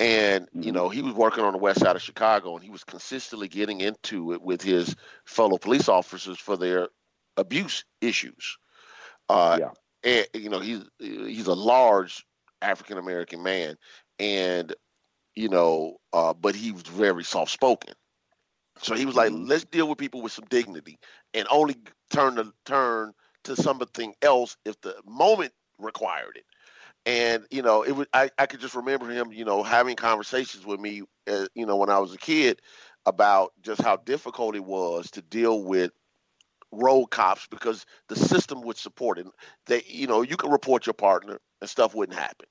And 0.00 0.48
you 0.52 0.60
mm-hmm. 0.60 0.70
know, 0.72 0.88
he 0.88 1.02
was 1.02 1.14
working 1.14 1.44
on 1.44 1.52
the 1.52 1.58
west 1.58 1.80
side 1.80 1.96
of 1.96 2.02
Chicago, 2.02 2.54
and 2.54 2.64
he 2.64 2.70
was 2.70 2.84
consistently 2.84 3.48
getting 3.48 3.80
into 3.80 4.32
it 4.32 4.42
with 4.42 4.62
his 4.62 4.96
fellow 5.26 5.58
police 5.58 5.88
officers 5.88 6.38
for 6.38 6.56
their 6.56 6.88
abuse 7.36 7.84
issues. 8.00 8.58
Uh, 9.28 9.58
yeah. 9.60 9.70
And 10.04 10.26
you 10.42 10.48
know, 10.48 10.58
he's 10.58 10.82
he's 10.98 11.46
a 11.46 11.54
large 11.54 12.26
African 12.60 12.98
American 12.98 13.42
man, 13.42 13.76
and 14.18 14.74
you 15.36 15.48
know, 15.48 15.98
uh, 16.12 16.34
but 16.34 16.56
he 16.56 16.72
was 16.72 16.82
very 16.82 17.24
soft 17.24 17.52
spoken. 17.52 17.94
So 18.80 18.96
he 18.96 19.06
was 19.06 19.14
like, 19.14 19.30
mm-hmm. 19.30 19.44
let's 19.44 19.64
deal 19.64 19.88
with 19.88 19.98
people 19.98 20.22
with 20.22 20.32
some 20.32 20.46
dignity, 20.50 20.98
and 21.34 21.46
only 21.48 21.76
turn 22.10 22.36
to 22.36 22.52
turn 22.64 23.12
to 23.44 23.54
something 23.54 24.14
else 24.22 24.56
if 24.64 24.80
the 24.80 24.96
moment 25.06 25.52
required 25.78 26.36
it 26.36 26.44
and 27.06 27.44
you 27.50 27.62
know 27.62 27.82
it 27.82 27.92
was 27.92 28.06
I, 28.12 28.30
I 28.38 28.46
could 28.46 28.60
just 28.60 28.74
remember 28.74 29.08
him 29.10 29.32
you 29.32 29.44
know 29.44 29.62
having 29.62 29.96
conversations 29.96 30.64
with 30.64 30.80
me 30.80 31.02
uh, 31.28 31.46
you 31.54 31.66
know 31.66 31.76
when 31.76 31.90
i 31.90 31.98
was 31.98 32.14
a 32.14 32.18
kid 32.18 32.60
about 33.06 33.52
just 33.62 33.82
how 33.82 33.96
difficult 33.96 34.54
it 34.54 34.64
was 34.64 35.10
to 35.12 35.22
deal 35.22 35.62
with 35.62 35.90
road 36.72 37.06
cops 37.06 37.46
because 37.48 37.84
the 38.08 38.16
system 38.16 38.62
would 38.62 38.76
support 38.76 39.18
it. 39.18 39.26
They 39.66 39.82
you 39.86 40.06
know 40.06 40.22
you 40.22 40.36
could 40.36 40.50
report 40.50 40.86
your 40.86 40.94
partner 40.94 41.38
and 41.60 41.70
stuff 41.70 41.94
wouldn't 41.94 42.18
happen. 42.18 42.48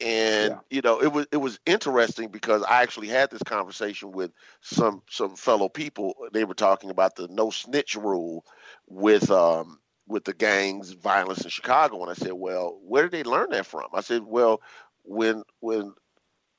And 0.00 0.54
yeah. 0.54 0.58
you 0.70 0.82
know 0.82 1.00
it 1.00 1.12
was 1.12 1.26
it 1.32 1.38
was 1.38 1.58
interesting 1.66 2.28
because 2.28 2.62
i 2.62 2.82
actually 2.82 3.08
had 3.08 3.30
this 3.30 3.42
conversation 3.42 4.12
with 4.12 4.32
some 4.60 5.02
some 5.08 5.36
fellow 5.36 5.68
people. 5.68 6.14
They 6.32 6.44
were 6.44 6.54
talking 6.54 6.90
about 6.90 7.16
the 7.16 7.28
no 7.28 7.50
snitch 7.50 7.94
rule 7.94 8.44
with 8.88 9.30
um 9.30 9.78
with 10.08 10.24
the 10.24 10.34
gangs 10.34 10.92
violence 10.92 11.44
in 11.44 11.50
Chicago. 11.50 12.02
And 12.02 12.10
I 12.10 12.14
said, 12.14 12.32
well, 12.32 12.78
where 12.82 13.02
did 13.02 13.12
they 13.12 13.22
learn 13.22 13.50
that 13.50 13.66
from? 13.66 13.86
I 13.92 14.00
said, 14.00 14.22
well, 14.22 14.60
when 15.04 15.42
when 15.60 15.94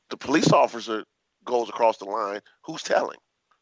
the 0.10 0.18
police 0.18 0.52
officer 0.52 1.04
goes 1.46 1.70
across 1.70 1.98
the 1.98 2.06
line, 2.06 2.42
who's 2.64 2.84
telling? 2.84 3.18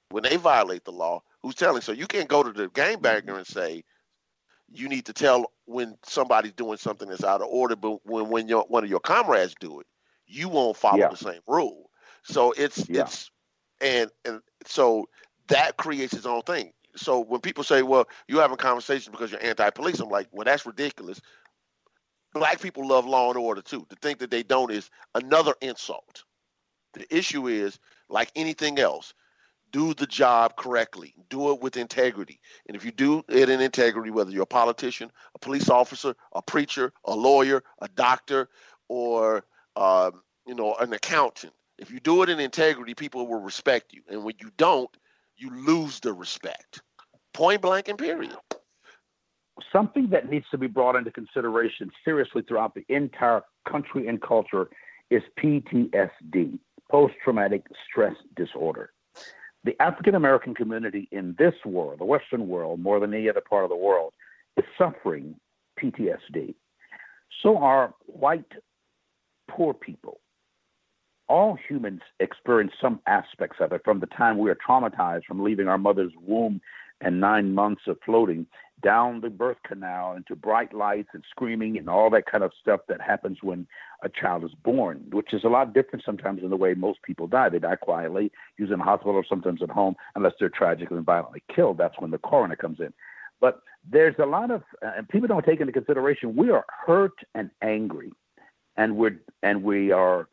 When 0.09 0.23
they 0.23 0.37
violate 0.37 0.85
the 0.85 0.91
law, 0.91 1.21
who's 1.41 1.55
telling? 1.55 1.81
So 1.81 1.91
you 1.91 2.07
can't 2.07 2.29
go 2.29 2.43
to 2.43 2.51
the 2.51 2.67
gangbanger 2.67 3.23
mm-hmm. 3.23 3.35
and 3.35 3.47
say 3.47 3.83
you 4.69 4.89
need 4.89 5.05
to 5.05 5.13
tell 5.13 5.51
when 5.65 5.97
somebody's 6.03 6.53
doing 6.53 6.77
something 6.77 7.09
that's 7.09 7.23
out 7.23 7.41
of 7.41 7.47
order, 7.47 7.75
but 7.75 8.05
when 8.05 8.29
when 8.29 8.47
your 8.47 8.63
one 8.67 8.83
of 8.83 8.89
your 8.89 8.99
comrades 8.99 9.55
do 9.59 9.79
it, 9.79 9.87
you 10.25 10.49
won't 10.49 10.77
follow 10.77 10.97
yeah. 10.97 11.09
the 11.09 11.17
same 11.17 11.41
rule. 11.47 11.89
So 12.23 12.53
it's 12.57 12.87
yeah. 12.89 13.01
it's 13.01 13.31
and 13.81 14.09
and 14.25 14.41
so 14.65 15.07
that 15.47 15.77
creates 15.77 16.13
its 16.13 16.25
own 16.25 16.41
thing 16.41 16.71
so 16.99 17.19
when 17.19 17.41
people 17.41 17.63
say, 17.63 17.81
"Well, 17.81 18.07
you're 18.27 18.41
having 18.41 18.57
conversations 18.57 19.09
because 19.09 19.31
you're 19.31 19.43
anti-police," 19.43 19.99
I'm 19.99 20.09
like, 20.09 20.27
"Well, 20.31 20.45
that's 20.45 20.65
ridiculous." 20.65 21.21
Black 22.33 22.61
people 22.61 22.87
love 22.87 23.05
law 23.05 23.29
and 23.29 23.37
order 23.37 23.61
too. 23.61 23.85
To 23.89 23.95
think 23.95 24.19
that 24.19 24.31
they 24.31 24.43
don't 24.43 24.71
is 24.71 24.89
another 25.15 25.55
insult. 25.61 26.23
The 26.93 27.15
issue 27.15 27.47
is, 27.47 27.79
like 28.09 28.31
anything 28.35 28.79
else, 28.79 29.13
do 29.71 29.93
the 29.93 30.07
job 30.07 30.55
correctly, 30.55 31.13
do 31.29 31.51
it 31.51 31.61
with 31.61 31.77
integrity. 31.77 32.39
And 32.67 32.75
if 32.75 32.85
you 32.85 32.91
do 32.91 33.23
it 33.27 33.49
in 33.49 33.61
integrity, 33.61 34.11
whether 34.11 34.31
you're 34.31 34.43
a 34.43 34.47
politician, 34.47 35.11
a 35.35 35.39
police 35.39 35.69
officer, 35.69 36.15
a 36.33 36.41
preacher, 36.41 36.93
a 37.05 37.15
lawyer, 37.15 37.63
a 37.81 37.87
doctor, 37.89 38.49
or 38.87 39.43
um, 39.75 40.23
you 40.45 40.55
know 40.55 40.75
an 40.75 40.93
accountant, 40.93 41.53
if 41.77 41.91
you 41.91 41.99
do 41.99 42.23
it 42.23 42.29
in 42.29 42.39
integrity, 42.39 42.93
people 42.93 43.27
will 43.27 43.41
respect 43.41 43.93
you. 43.93 44.01
And 44.09 44.23
when 44.23 44.35
you 44.39 44.51
don't, 44.57 44.95
you 45.35 45.51
lose 45.51 45.99
the 45.99 46.13
respect 46.13 46.81
point 47.37 47.61
blank 47.61 47.87
and 47.87 47.97
period. 47.97 48.35
Something 49.71 50.09
that 50.09 50.29
needs 50.29 50.45
to 50.51 50.57
be 50.57 50.67
brought 50.67 50.95
into 50.95 51.11
consideration 51.11 51.91
seriously 52.03 52.41
throughout 52.47 52.73
the 52.73 52.83
entire 52.89 53.43
country 53.69 54.07
and 54.07 54.21
culture 54.21 54.69
is 55.09 55.21
PTSD, 55.39 56.59
post 56.91 57.13
traumatic 57.23 57.63
stress 57.87 58.15
disorder. 58.35 58.91
The 59.63 59.79
African 59.81 60.15
American 60.15 60.55
community 60.55 61.07
in 61.11 61.35
this 61.37 61.53
world, 61.65 61.99
the 61.99 62.05
Western 62.05 62.47
world, 62.47 62.79
more 62.79 62.99
than 62.99 63.13
any 63.13 63.29
other 63.29 63.41
part 63.47 63.63
of 63.63 63.69
the 63.69 63.75
world, 63.75 64.13
is 64.57 64.65
suffering 64.77 65.35
PTSD. 65.79 66.55
So 67.43 67.57
are 67.57 67.93
white 68.05 68.51
poor 69.49 69.73
people. 69.73 70.21
All 71.29 71.57
humans 71.67 72.01
experience 72.19 72.71
some 72.81 73.01
aspects 73.05 73.57
of 73.59 73.73
it 73.73 73.81
from 73.83 73.99
the 73.99 74.05
time 74.07 74.37
we 74.37 74.49
are 74.49 74.57
traumatized 74.67 75.25
from 75.25 75.43
leaving 75.43 75.67
our 75.67 75.77
mother's 75.77 76.13
womb 76.21 76.61
and 77.01 77.19
nine 77.19 77.53
months 77.53 77.83
of 77.87 77.97
floating 78.05 78.47
down 78.83 79.21
the 79.21 79.29
birth 79.29 79.57
canal 79.65 80.15
into 80.15 80.35
bright 80.35 80.73
lights 80.73 81.09
and 81.13 81.23
screaming 81.29 81.77
and 81.77 81.89
all 81.89 82.09
that 82.09 82.29
kind 82.29 82.43
of 82.43 82.51
stuff 82.59 82.81
that 82.87 83.01
happens 83.01 83.39
when 83.41 83.65
a 84.03 84.09
child 84.09 84.43
is 84.43 84.51
born, 84.63 85.03
which 85.11 85.33
is 85.33 85.43
a 85.43 85.49
lot 85.49 85.73
different 85.73 86.05
sometimes 86.05 86.43
in 86.43 86.49
the 86.49 86.55
way 86.55 86.73
most 86.75 87.01
people 87.01 87.27
die. 87.27 87.49
They 87.49 87.59
die 87.59 87.75
quietly, 87.75 88.31
usually 88.57 88.75
in 88.75 88.81
a 88.81 88.83
hospital 88.83 89.15
or 89.15 89.25
sometimes 89.27 89.63
at 89.63 89.69
home, 89.69 89.95
unless 90.15 90.33
they're 90.39 90.49
tragically 90.49 90.97
and 90.97 91.05
violently 91.05 91.41
killed. 91.53 91.77
That's 91.77 91.99
when 91.99 92.11
the 92.11 92.19
coroner 92.19 92.55
comes 92.55 92.79
in. 92.79 92.93
But 93.41 93.61
there's 93.89 94.15
a 94.19 94.25
lot 94.25 94.51
of, 94.51 94.63
uh, 94.85 94.91
and 94.97 95.09
people 95.09 95.27
don't 95.27 95.45
take 95.45 95.59
into 95.59 95.73
consideration, 95.73 96.35
we 96.35 96.51
are 96.51 96.65
hurt 96.85 97.17
and 97.33 97.49
angry, 97.61 98.11
and 98.75 98.95
we're 98.95 99.19
and 99.41 99.63
we 99.63 99.91
are 99.91 100.27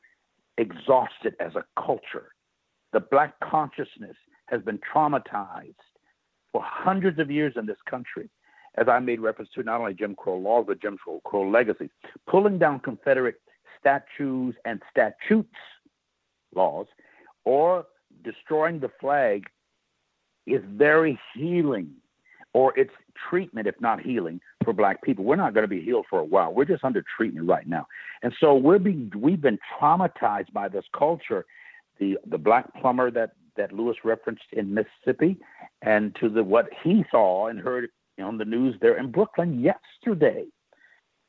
exhausted 0.59 1.35
as 1.41 1.55
a 1.55 1.65
culture. 1.81 2.33
The 2.93 3.01
black 3.01 3.39
consciousness 3.41 4.17
has 4.47 4.63
been 4.63 4.79
traumatized 4.79 5.75
for 6.55 6.63
hundreds 6.65 7.19
of 7.19 7.33
years 7.33 7.55
in 7.57 7.67
this 7.67 7.77
country, 7.91 8.31
as 8.77 8.87
I 8.89 9.01
made 9.01 9.19
reference 9.19 9.51
to 9.57 9.65
not 9.65 9.81
only 9.81 9.93
Jim 9.93 10.15
Crow 10.15 10.39
laws, 10.39 10.65
but 10.69 10.81
Jim 10.81 10.97
Crow 11.25 11.51
legacies, 11.51 11.91
pulling 12.29 12.59
down 12.59 12.79
Confederate 12.79 13.41
statues 13.81 14.55
and 14.65 14.81
statutes 14.89 15.49
laws, 16.55 16.87
or 17.45 17.87
destroying 18.23 18.79
the 18.79 18.89
flag 19.01 19.47
is 20.47 20.63
very 20.65 21.19
healing, 21.35 21.91
or 22.53 22.73
it's 22.79 22.93
treatment, 23.29 23.67
if 23.67 23.75
not 23.81 24.01
healing, 24.01 24.41
for 24.63 24.73
black 24.73 25.03
people. 25.03 25.25
We're 25.25 25.35
not 25.35 25.55
going 25.55 25.65
to 25.65 25.69
be 25.69 25.83
healed 25.83 26.07
for 26.09 26.21
a 26.21 26.25
while. 26.25 26.55
We're 26.55 26.67
just 26.67 26.85
under 26.85 27.03
treatment 27.17 27.49
right 27.49 27.67
now. 27.67 27.85
And 28.23 28.33
so 28.39 28.55
we're 28.55 28.79
being 28.79 29.11
we've 29.17 29.41
been 29.41 29.59
traumatized 29.77 30.53
by 30.53 30.69
this 30.69 30.85
culture. 30.97 31.47
The 31.99 32.17
the 32.27 32.39
black 32.39 32.73
plumber 32.81 33.11
that 33.11 33.33
that 33.57 33.73
Lewis 33.73 33.97
referenced 34.05 34.45
in 34.53 34.75
Mississippi, 34.75 35.37
and 35.83 36.15
to 36.21 36.29
the 36.29 36.45
what 36.45 36.69
he 36.83 37.05
saw 37.11 37.49
and 37.49 37.59
heard 37.61 37.89
on 38.23 38.39
the 38.39 38.45
news 38.45 38.77
there 38.81 38.97
in 38.97 39.11
Brooklyn 39.11 39.61
yesterday. 39.61 40.45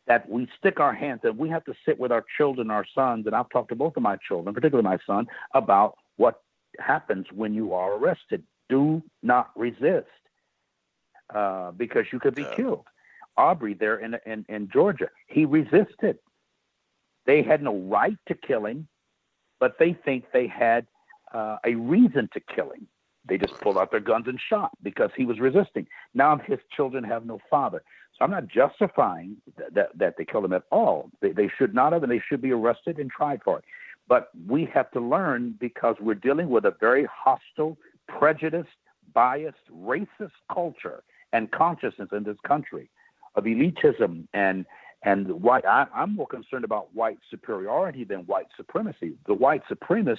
That 0.07 0.29
we 0.29 0.47
stick 0.59 0.79
our 0.79 0.93
hands 0.93 1.21
and 1.23 1.35
we 1.35 1.49
have 1.49 1.65
to 1.65 1.73
sit 1.83 1.99
with 1.99 2.11
our 2.11 2.23
children, 2.37 2.69
our 2.69 2.85
sons, 2.93 3.25
and 3.25 3.35
I've 3.35 3.49
talked 3.49 3.69
to 3.69 3.75
both 3.75 3.97
of 3.97 4.03
my 4.03 4.17
children, 4.17 4.53
particularly 4.53 4.87
my 4.87 4.99
son, 5.07 5.25
about 5.55 5.95
what 6.17 6.41
happens 6.77 7.25
when 7.33 7.55
you 7.55 7.73
are 7.73 7.93
arrested. 7.95 8.43
Do 8.69 9.01
not 9.23 9.49
resist, 9.55 10.05
uh, 11.33 11.71
because 11.71 12.05
you 12.13 12.19
could 12.19 12.35
be 12.35 12.43
yeah. 12.43 12.55
killed. 12.55 12.85
Aubrey 13.35 13.73
there 13.73 13.97
in, 13.97 14.15
in 14.27 14.45
in 14.47 14.69
Georgia, 14.71 15.09
he 15.27 15.45
resisted. 15.45 16.19
They 17.25 17.41
had 17.41 17.63
no 17.63 17.75
right 17.75 18.17
to 18.27 18.35
kill 18.35 18.65
him, 18.65 18.87
but 19.59 19.77
they 19.79 19.93
think 19.93 20.25
they 20.31 20.47
had 20.47 20.85
uh, 21.35 21.57
a 21.65 21.75
reason 21.75 22.29
to 22.33 22.39
kill 22.39 22.71
him. 22.71 22.87
They 23.27 23.37
just 23.37 23.59
pulled 23.59 23.77
out 23.77 23.91
their 23.91 23.99
guns 23.99 24.27
and 24.27 24.39
shot 24.49 24.71
because 24.83 25.09
he 25.17 25.25
was 25.25 25.39
resisting. 25.39 25.87
Now 26.13 26.37
his 26.37 26.59
children 26.75 27.03
have 27.03 27.25
no 27.25 27.39
father. 27.49 27.83
So 28.17 28.23
I'm 28.23 28.31
not 28.31 28.47
justifying 28.47 29.37
that, 29.57 29.73
that, 29.73 29.97
that 29.97 30.13
they 30.17 30.25
killed 30.25 30.45
him 30.45 30.53
at 30.53 30.63
all. 30.71 31.09
They, 31.21 31.31
they 31.31 31.49
should 31.57 31.73
not 31.73 31.91
have, 31.91 32.03
and 32.03 32.11
they 32.11 32.21
should 32.29 32.41
be 32.41 32.51
arrested 32.51 32.97
and 32.97 33.09
tried 33.11 33.41
for 33.43 33.57
it. 33.59 33.65
But 34.07 34.29
we 34.47 34.69
have 34.73 34.91
to 34.91 35.01
learn 35.01 35.55
because 35.59 35.95
we're 35.99 36.13
dealing 36.13 36.49
with 36.49 36.65
a 36.65 36.75
very 36.79 37.07
hostile, 37.11 37.77
prejudiced, 38.07 38.69
biased, 39.13 39.57
racist 39.73 40.37
culture 40.53 41.03
and 41.33 41.51
consciousness 41.51 42.09
in 42.11 42.23
this 42.23 42.37
country 42.47 42.89
of 43.35 43.43
elitism 43.43 44.27
and 44.33 44.65
and 45.03 45.29
white. 45.41 45.65
I, 45.65 45.85
I'm 45.93 46.15
more 46.15 46.27
concerned 46.27 46.63
about 46.63 46.93
white 46.95 47.19
superiority 47.29 48.05
than 48.05 48.19
white 48.21 48.47
supremacy. 48.57 49.13
The 49.27 49.33
white 49.33 49.61
supremacists 49.69 50.17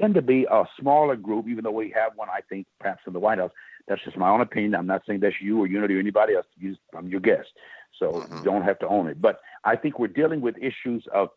tend 0.00 0.14
to 0.14 0.22
be 0.22 0.46
a 0.50 0.64
smaller 0.80 1.16
group, 1.16 1.48
even 1.48 1.64
though 1.64 1.70
we 1.70 1.92
have 1.94 2.12
one, 2.16 2.28
I 2.28 2.40
think, 2.48 2.66
perhaps 2.80 3.02
in 3.06 3.12
the 3.12 3.20
White 3.20 3.38
House. 3.38 3.52
That's 3.88 4.02
just 4.04 4.16
my 4.16 4.28
own 4.28 4.40
opinion. 4.40 4.74
I'm 4.74 4.86
not 4.86 5.02
saying 5.06 5.20
that's 5.20 5.40
you 5.40 5.60
or 5.60 5.66
Unity 5.66 5.94
or 5.94 6.00
anybody 6.00 6.34
else. 6.34 6.46
I'm 6.96 7.08
your 7.08 7.20
guest, 7.20 7.48
so 7.98 8.12
mm-hmm. 8.12 8.38
you 8.38 8.44
don't 8.44 8.62
have 8.62 8.78
to 8.80 8.88
own 8.88 9.06
it. 9.06 9.20
But 9.20 9.40
I 9.64 9.76
think 9.76 9.98
we're 9.98 10.08
dealing 10.08 10.40
with 10.40 10.56
issues 10.58 11.04
of 11.12 11.28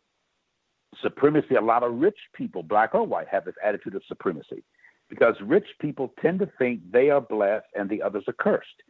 supremacy. 1.00 1.54
A 1.54 1.60
lot 1.60 1.82
of 1.82 1.94
rich 1.94 2.18
people, 2.34 2.62
black 2.62 2.94
or 2.94 3.06
white, 3.06 3.28
have 3.28 3.44
this 3.44 3.54
attitude 3.64 3.94
of 3.94 4.02
supremacy 4.08 4.64
because 5.08 5.34
rich 5.42 5.66
people 5.80 6.12
tend 6.20 6.38
to 6.38 6.48
think 6.58 6.80
they 6.90 7.10
are 7.10 7.20
blessed 7.20 7.66
and 7.74 7.88
the 7.88 8.02
others 8.02 8.24
are 8.28 8.34
cursed. 8.34 8.82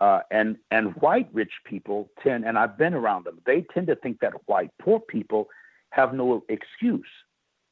Uh, 0.00 0.20
and 0.30 0.56
and 0.72 0.94
white 0.96 1.28
rich 1.32 1.52
people 1.64 2.10
tend, 2.20 2.44
and 2.44 2.58
I've 2.58 2.76
been 2.76 2.94
around 2.94 3.26
them. 3.26 3.38
They 3.46 3.64
tend 3.72 3.86
to 3.88 3.96
think 3.96 4.18
that 4.20 4.32
white 4.46 4.70
poor 4.82 4.98
people 4.98 5.46
have 5.90 6.12
no 6.12 6.42
excuse 6.48 7.06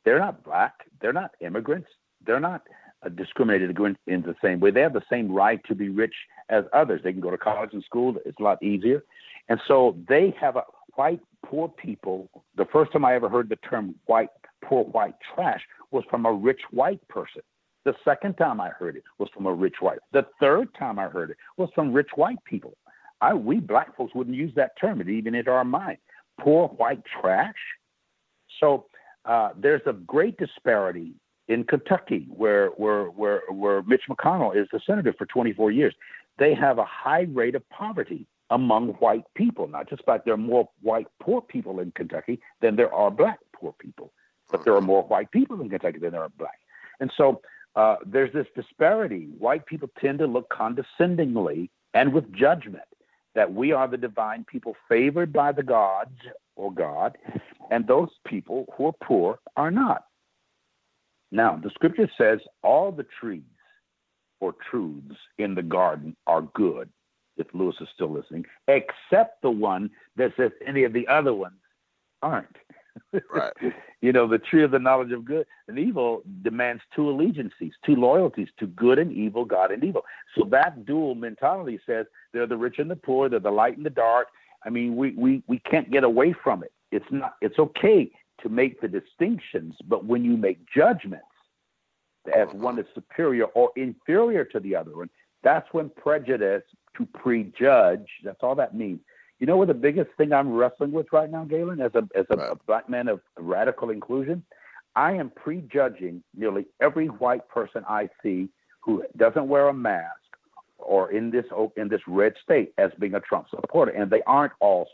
they're 0.05 0.18
not 0.18 0.42
black. 0.44 0.74
They're 1.00 1.12
not 1.12 1.32
immigrants. 1.40 1.88
They're 2.24 2.40
not 2.40 2.62
uh, 3.05 3.09
discriminated 3.11 3.70
against 3.70 4.00
in 4.07 4.22
the 4.22 4.34
same 4.42 4.61
way. 4.61 4.70
They 4.70 4.80
have 4.80 4.92
the 4.92 5.03
same 5.11 5.30
right 5.30 5.61
to 5.66 5.74
be 5.74 5.88
rich 5.88 6.14
as 6.48 6.64
others. 6.72 7.00
They 7.03 7.12
can 7.12 7.20
go 7.20 7.30
to 7.30 7.38
college 7.38 7.70
and 7.72 7.82
school. 7.84 8.16
It's 8.24 8.38
a 8.38 8.42
lot 8.42 8.62
easier. 8.62 9.05
And 9.48 9.61
so 9.66 9.96
they 10.09 10.34
have 10.40 10.57
a 10.57 10.64
white 10.94 11.20
poor 11.44 11.68
people. 11.68 12.28
The 12.57 12.66
first 12.72 12.92
time 12.92 13.05
I 13.05 13.14
ever 13.14 13.28
heard 13.28 13.48
the 13.48 13.57
term 13.57 13.94
white 14.07 14.30
poor 14.64 14.84
white 14.84 15.14
trash 15.34 15.61
was 15.90 16.05
from 16.09 16.26
a 16.26 16.32
rich 16.32 16.61
white 16.70 17.07
person. 17.09 17.42
The 17.84 17.94
second 18.05 18.34
time 18.34 18.61
I 18.61 18.68
heard 18.68 18.96
it 18.96 19.03
was 19.18 19.28
from 19.34 19.46
a 19.46 19.53
rich 19.53 19.76
white. 19.80 19.98
The 20.12 20.26
third 20.38 20.68
time 20.78 20.98
I 20.98 21.09
heard 21.09 21.30
it 21.30 21.36
was 21.57 21.68
from 21.74 21.92
rich 21.92 22.11
white 22.14 22.42
people. 22.44 22.76
I 23.20 23.34
we 23.34 23.61
black 23.61 23.96
folks 23.96 24.14
wouldn't 24.14 24.36
use 24.36 24.53
that 24.55 24.72
term. 24.80 25.00
It 25.00 25.09
even 25.09 25.34
entered 25.34 25.53
our 25.53 25.64
mind. 25.64 25.98
Poor 26.40 26.68
white 26.68 27.03
trash. 27.20 27.55
So 28.61 28.86
uh, 29.25 29.51
there's 29.57 29.83
a 29.87 29.93
great 29.93 30.37
disparity 30.37 31.14
in 31.49 31.64
Kentucky, 31.64 32.27
where 32.29 32.68
where 32.70 33.07
where 33.07 33.43
where 33.51 33.83
Mitch 33.83 34.03
McConnell 34.09 34.57
is 34.57 34.68
the 34.73 34.81
senator 34.87 35.12
for 35.12 35.27
24 35.27 35.70
years. 35.70 35.95
They 36.39 36.55
have 36.55 36.79
a 36.79 36.85
high 36.85 37.27
rate 37.33 37.55
of 37.55 37.68
poverty 37.68 38.27
among 38.51 38.89
white 38.95 39.25
people. 39.35 39.66
Not 39.68 39.89
just 39.89 40.05
fact 40.05 40.25
there 40.25 40.35
are 40.35 40.39
more 40.39 40.68
white 40.83 41.09
poor 41.20 41.41
people 41.41 41.81
in 41.81 41.91
Kentucky 41.93 42.41
than 42.61 42.77
there 42.77 42.93
are 42.93 43.11
black 43.11 43.39
poor 43.55 43.75
people, 43.79 44.12
but 44.51 44.64
there 44.64 44.75
are 44.75 44.81
more 44.81 45.03
white 45.03 45.31
people 45.31 45.61
in 45.61 45.68
Kentucky 45.68 45.99
than 45.99 46.12
there 46.12 46.23
are 46.23 46.33
black. 46.39 46.59
And 47.01 47.11
so 47.16 47.41
uh, 47.77 47.97
there's 48.05 48.33
this 48.33 48.47
disparity. 48.55 49.29
White 49.39 49.66
people 49.66 49.89
tend 50.01 50.18
to 50.20 50.27
look 50.27 50.49
condescendingly 50.51 51.70
and 51.95 52.12
with 52.12 52.33
judgment 52.33 52.85
that 53.35 53.53
we 53.53 53.73
are 53.73 53.89
the 53.89 53.97
divine 53.97 54.45
people 54.45 54.77
favored 54.89 55.33
by 55.33 55.53
the 55.53 55.62
gods 55.62 56.16
or 56.57 56.73
God, 56.73 57.16
and 57.70 57.86
those 57.86 58.10
people 58.26 58.66
who 58.76 58.86
are 58.86 58.94
poor 59.04 59.38
are 59.56 59.70
not. 59.70 60.04
Now, 61.30 61.58
the 61.62 61.70
scripture 61.70 62.10
says 62.18 62.40
all 62.62 62.92
the 62.92 63.06
trees 63.20 63.42
or 64.40 64.54
truths 64.70 65.16
in 65.38 65.54
the 65.54 65.62
garden 65.62 66.16
are 66.26 66.42
good, 66.42 66.90
if 67.36 67.46
Lewis 67.54 67.76
is 67.80 67.88
still 67.94 68.12
listening, 68.12 68.44
except 68.68 69.40
the 69.40 69.50
one 69.50 69.90
that 70.16 70.32
says 70.36 70.50
any 70.66 70.84
of 70.84 70.92
the 70.92 71.08
other 71.08 71.32
ones 71.34 71.56
aren't. 72.22 72.56
Right. 73.34 73.52
you 74.02 74.12
know, 74.12 74.28
the 74.28 74.38
tree 74.38 74.62
of 74.62 74.70
the 74.70 74.78
knowledge 74.78 75.12
of 75.12 75.24
good 75.24 75.46
and 75.66 75.78
evil 75.78 76.22
demands 76.42 76.82
two 76.94 77.08
allegiances, 77.08 77.72
two 77.86 77.96
loyalties 77.96 78.48
to 78.58 78.66
good 78.66 78.98
and 78.98 79.10
evil, 79.10 79.46
God 79.46 79.70
and 79.70 79.82
evil. 79.82 80.02
So 80.36 80.46
that 80.50 80.84
dual 80.84 81.14
mentality 81.14 81.80
says 81.86 82.04
they're 82.34 82.46
the 82.46 82.56
rich 82.58 82.78
and 82.78 82.90
the 82.90 82.96
poor, 82.96 83.30
they're 83.30 83.40
the 83.40 83.50
light 83.50 83.78
and 83.78 83.86
the 83.86 83.90
dark. 83.90 84.28
I 84.64 84.68
mean, 84.68 84.94
we, 84.96 85.12
we, 85.12 85.42
we 85.46 85.58
can't 85.60 85.90
get 85.90 86.04
away 86.04 86.34
from 86.44 86.62
it. 86.62 86.72
It's 86.93 87.11
not 87.11 87.34
it's 87.40 87.59
okay 87.59 88.11
to 88.43 88.49
make 88.49 88.80
the 88.80 88.88
distinctions, 88.88 89.74
but 89.86 90.05
when 90.05 90.24
you 90.24 90.36
make 90.36 90.59
judgments 90.74 91.24
as 92.28 92.49
oh. 92.53 92.57
one 92.57 92.78
is 92.78 92.86
superior 92.95 93.47
or 93.47 93.70
inferior 93.76 94.45
to 94.45 94.61
the 94.61 94.76
other 94.76 94.97
one, 94.97 95.11
that's 95.43 95.66
when 95.72 95.90
prejudice 95.90 96.62
to 96.97 97.07
prejudge, 97.07 98.07
that's 98.22 98.43
all 98.43 98.55
that 98.55 98.74
means. 98.74 99.01
You 99.40 99.47
know 99.47 99.57
what 99.57 99.68
the 99.68 99.74
biggest 99.74 100.11
thing 100.16 100.32
I'm 100.32 100.53
wrestling 100.53 100.93
with 100.93 101.07
right 101.12 101.30
now, 101.30 101.45
Galen, 101.45 101.80
as 101.80 101.93
a 101.95 102.07
as 102.16 102.26
a, 102.30 102.36
right. 102.36 102.53
a 102.53 102.57
black 102.66 102.88
man 102.88 103.09
of 103.09 103.20
radical 103.36 103.90
inclusion? 103.90 104.45
I 104.95 105.12
am 105.12 105.30
prejudging 105.30 106.22
nearly 106.36 106.66
every 106.80 107.07
white 107.07 107.49
person 107.49 107.82
I 107.88 108.09
see 108.22 108.51
who 108.80 109.03
doesn't 109.16 109.49
wear 109.49 109.68
a 109.68 109.74
mask 109.74 110.16
or 110.78 111.11
in 111.12 111.30
this 111.30 111.47
in 111.76 111.88
this 111.88 112.03
red 112.07 112.34
state 112.43 112.72
as 112.78 112.90
being 113.01 113.14
a 113.14 113.20
Trump 113.20 113.49
supporter, 113.51 113.93
and 113.93 114.11
they 114.11 114.22
aren't 114.26 114.53
all 114.61 114.88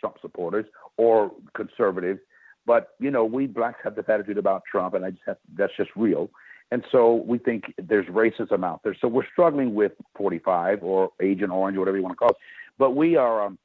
Trump 0.00 0.16
supporters 0.20 0.66
or 0.96 1.32
conservatives. 1.54 2.20
But 2.66 2.90
you 2.98 3.10
know, 3.10 3.24
we 3.24 3.46
blacks 3.46 3.80
have 3.84 3.94
this 3.96 4.04
attitude 4.08 4.38
about 4.38 4.62
Trump, 4.70 4.94
and 4.94 5.04
I 5.04 5.10
just 5.10 5.22
have, 5.26 5.38
that's 5.56 5.72
just 5.76 5.90
real. 5.96 6.30
And 6.70 6.84
so 6.92 7.14
we 7.26 7.38
think 7.38 7.72
there's 7.82 8.06
racism 8.06 8.62
out 8.64 8.82
there. 8.84 8.94
So 9.00 9.08
we're 9.08 9.26
struggling 9.32 9.74
with 9.74 9.92
45 10.16 10.82
or 10.82 11.10
Agent 11.22 11.50
Orange, 11.50 11.76
or 11.76 11.80
whatever 11.80 11.96
you 11.96 12.02
want 12.02 12.12
to 12.12 12.18
call 12.18 12.30
it. 12.30 12.36
But 12.78 12.90
we 12.94 13.16
are. 13.16 13.46
Um, 13.46 13.58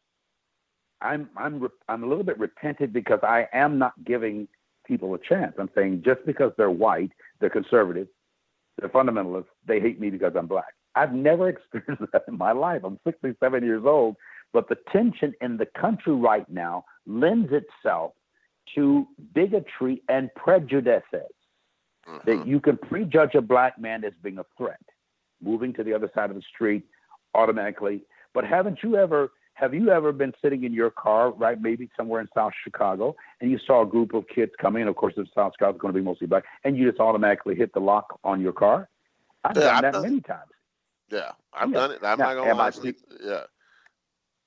I'm 1.01 1.29
I'm 1.35 1.67
I'm 1.89 2.03
a 2.03 2.07
little 2.07 2.23
bit 2.23 2.39
repentant 2.39 2.93
because 2.93 3.19
I 3.23 3.47
am 3.53 3.77
not 3.77 3.93
giving 4.05 4.47
people 4.85 5.13
a 5.13 5.19
chance. 5.19 5.53
I'm 5.59 5.69
saying 5.75 6.03
just 6.05 6.25
because 6.25 6.51
they're 6.57 6.71
white, 6.71 7.11
they're 7.39 7.49
conservative, 7.49 8.07
they're 8.79 8.89
fundamentalists, 8.89 9.45
they 9.67 9.79
hate 9.79 9.99
me 9.99 10.09
because 10.09 10.33
I'm 10.35 10.47
black. 10.47 10.73
I've 10.95 11.13
never 11.13 11.49
experienced 11.49 12.03
that 12.13 12.23
in 12.27 12.37
my 12.37 12.53
life. 12.53 12.81
I'm 12.83 12.99
67 13.05 13.63
years 13.63 13.83
old, 13.85 14.15
but 14.53 14.69
the 14.69 14.77
tension 14.91 15.33
in 15.41 15.57
the 15.57 15.65
country 15.65 16.13
right 16.13 16.49
now 16.49 16.85
lends 17.05 17.51
itself 17.51 18.13
to 18.75 19.07
bigotry 19.33 20.01
and 20.07 20.33
prejudices. 20.35 21.33
Mm-hmm. 22.07 22.29
That 22.29 22.47
you 22.47 22.59
can 22.59 22.77
prejudge 22.77 23.33
a 23.33 23.41
black 23.41 23.79
man 23.79 24.03
as 24.03 24.11
being 24.21 24.37
a 24.37 24.43
threat, 24.57 24.81
moving 25.41 25.71
to 25.73 25.83
the 25.83 25.93
other 25.93 26.11
side 26.13 26.29
of 26.29 26.35
the 26.35 26.41
street 26.53 26.83
automatically 27.33 28.03
but 28.33 28.45
haven't 28.45 28.79
you 28.83 28.97
ever 28.97 29.31
have 29.55 29.73
you 29.73 29.91
ever 29.91 30.11
been 30.11 30.33
sitting 30.41 30.63
in 30.63 30.73
your 30.73 30.89
car, 30.89 31.31
right, 31.31 31.61
maybe 31.61 31.87
somewhere 31.95 32.19
in 32.19 32.27
South 32.33 32.53
Chicago, 32.63 33.15
and 33.39 33.51
you 33.51 33.59
saw 33.67 33.83
a 33.83 33.85
group 33.85 34.15
of 34.15 34.27
kids 34.27 34.51
coming? 34.59 34.87
Of 34.87 34.95
course, 34.95 35.13
in 35.15 35.27
South 35.35 35.53
Chicago, 35.53 35.73
it's 35.73 35.79
going 35.79 35.93
to 35.93 35.99
be 35.99 36.03
mostly 36.03 36.25
black, 36.25 36.43
and 36.63 36.75
you 36.75 36.89
just 36.89 36.99
automatically 36.99 37.53
hit 37.53 37.71
the 37.71 37.79
lock 37.79 38.19
on 38.23 38.41
your 38.41 38.51
car. 38.51 38.89
I've 39.43 39.55
yeah, 39.55 39.61
done 39.61 39.75
I've 39.75 39.81
that 39.83 39.93
done, 39.93 40.01
many 40.01 40.21
times. 40.21 40.49
Yeah, 41.11 41.31
I've 41.53 41.69
yeah. 41.69 41.75
done 41.75 41.91
it. 41.91 41.99
I'm 42.03 42.17
not 42.17 42.35
gonna 42.35 42.55
lie. 42.55 42.69
I, 42.69 42.93
yeah. 43.23 43.43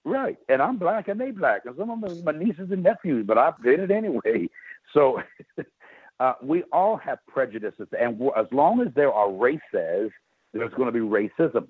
Right, 0.06 0.38
and 0.48 0.62
I'm 0.62 0.78
black 0.78 1.08
and 1.08 1.20
they 1.20 1.32
black, 1.32 1.62
and 1.64 1.74
some 1.76 1.90
of 1.90 2.00
them 2.00 2.10
are 2.28 2.32
my 2.32 2.38
nieces 2.38 2.70
and 2.70 2.84
nephews, 2.84 3.26
but 3.26 3.36
I 3.36 3.52
did 3.62 3.80
it 3.80 3.90
anyway. 3.90 4.48
So 4.94 5.20
uh, 6.20 6.34
we 6.40 6.62
all 6.72 6.96
have 6.96 7.18
prejudices, 7.26 7.88
and 8.00 8.22
as 8.36 8.46
long 8.52 8.80
as 8.80 8.94
there 8.94 9.12
are 9.12 9.30
races, 9.30 10.12
there's 10.52 10.72
going 10.74 10.86
to 10.86 10.92
be 10.92 11.00
racism. 11.00 11.66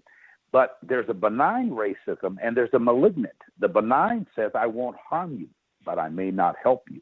But 0.53 0.78
there's 0.82 1.09
a 1.09 1.14
benign 1.14 1.70
racism 1.70 2.37
and 2.43 2.57
there's 2.57 2.72
a 2.72 2.78
malignant. 2.78 3.34
The 3.59 3.68
benign 3.68 4.26
says, 4.37 4.53
I 4.55 4.66
won't 4.66 4.97
harm 4.97 5.37
you, 5.39 5.49
but 5.84 5.99
I 5.99 6.09
may 6.09 6.30
not 6.30 6.57
help 6.62 6.84
you. 6.91 7.01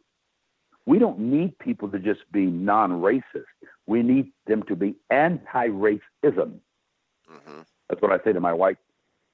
We 0.87 0.99
don't 0.99 1.18
need 1.18 1.59
people 1.59 1.89
to 1.91 1.99
just 1.99 2.20
be 2.32 2.47
non 2.47 2.93
racist. 3.03 3.45
We 3.87 4.03
need 4.03 4.32
them 4.47 4.62
to 4.68 4.76
be 4.76 4.97
anti 5.11 5.68
racism. 5.68 6.01
Mm-hmm. 6.24 7.61
That's 7.89 8.01
what 8.01 8.12
I 8.12 8.22
say 8.24 8.32
to 8.32 8.41
my 8.41 8.53
white 8.53 8.78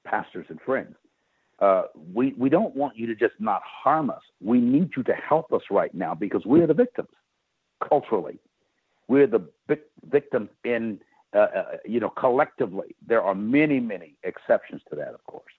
pastors 0.05 0.45
and 0.49 0.59
friends. 0.61 0.95
Uh, 1.61 1.83
we, 2.13 2.33
we 2.37 2.49
don't 2.49 2.75
want 2.75 2.97
you 2.97 3.05
to 3.07 3.15
just 3.15 3.35
not 3.39 3.61
harm 3.63 4.09
us. 4.09 4.21
We 4.41 4.59
need 4.59 4.91
you 4.97 5.03
to 5.03 5.13
help 5.13 5.53
us 5.53 5.61
right 5.69 5.93
now 5.93 6.15
because 6.15 6.43
we're 6.43 6.67
the 6.67 6.73
victims 6.73 7.09
culturally. 7.87 8.39
We're 9.07 9.27
the 9.27 9.47
victims 10.09 10.49
in 10.63 10.99
uh, 11.33 11.37
uh, 11.39 11.63
you 11.85 11.99
know, 11.99 12.09
collectively, 12.09 12.95
there 13.07 13.21
are 13.21 13.33
many, 13.35 13.79
many 13.79 14.15
exceptions 14.23 14.81
to 14.89 14.95
that, 14.97 15.13
of 15.13 15.23
course, 15.25 15.53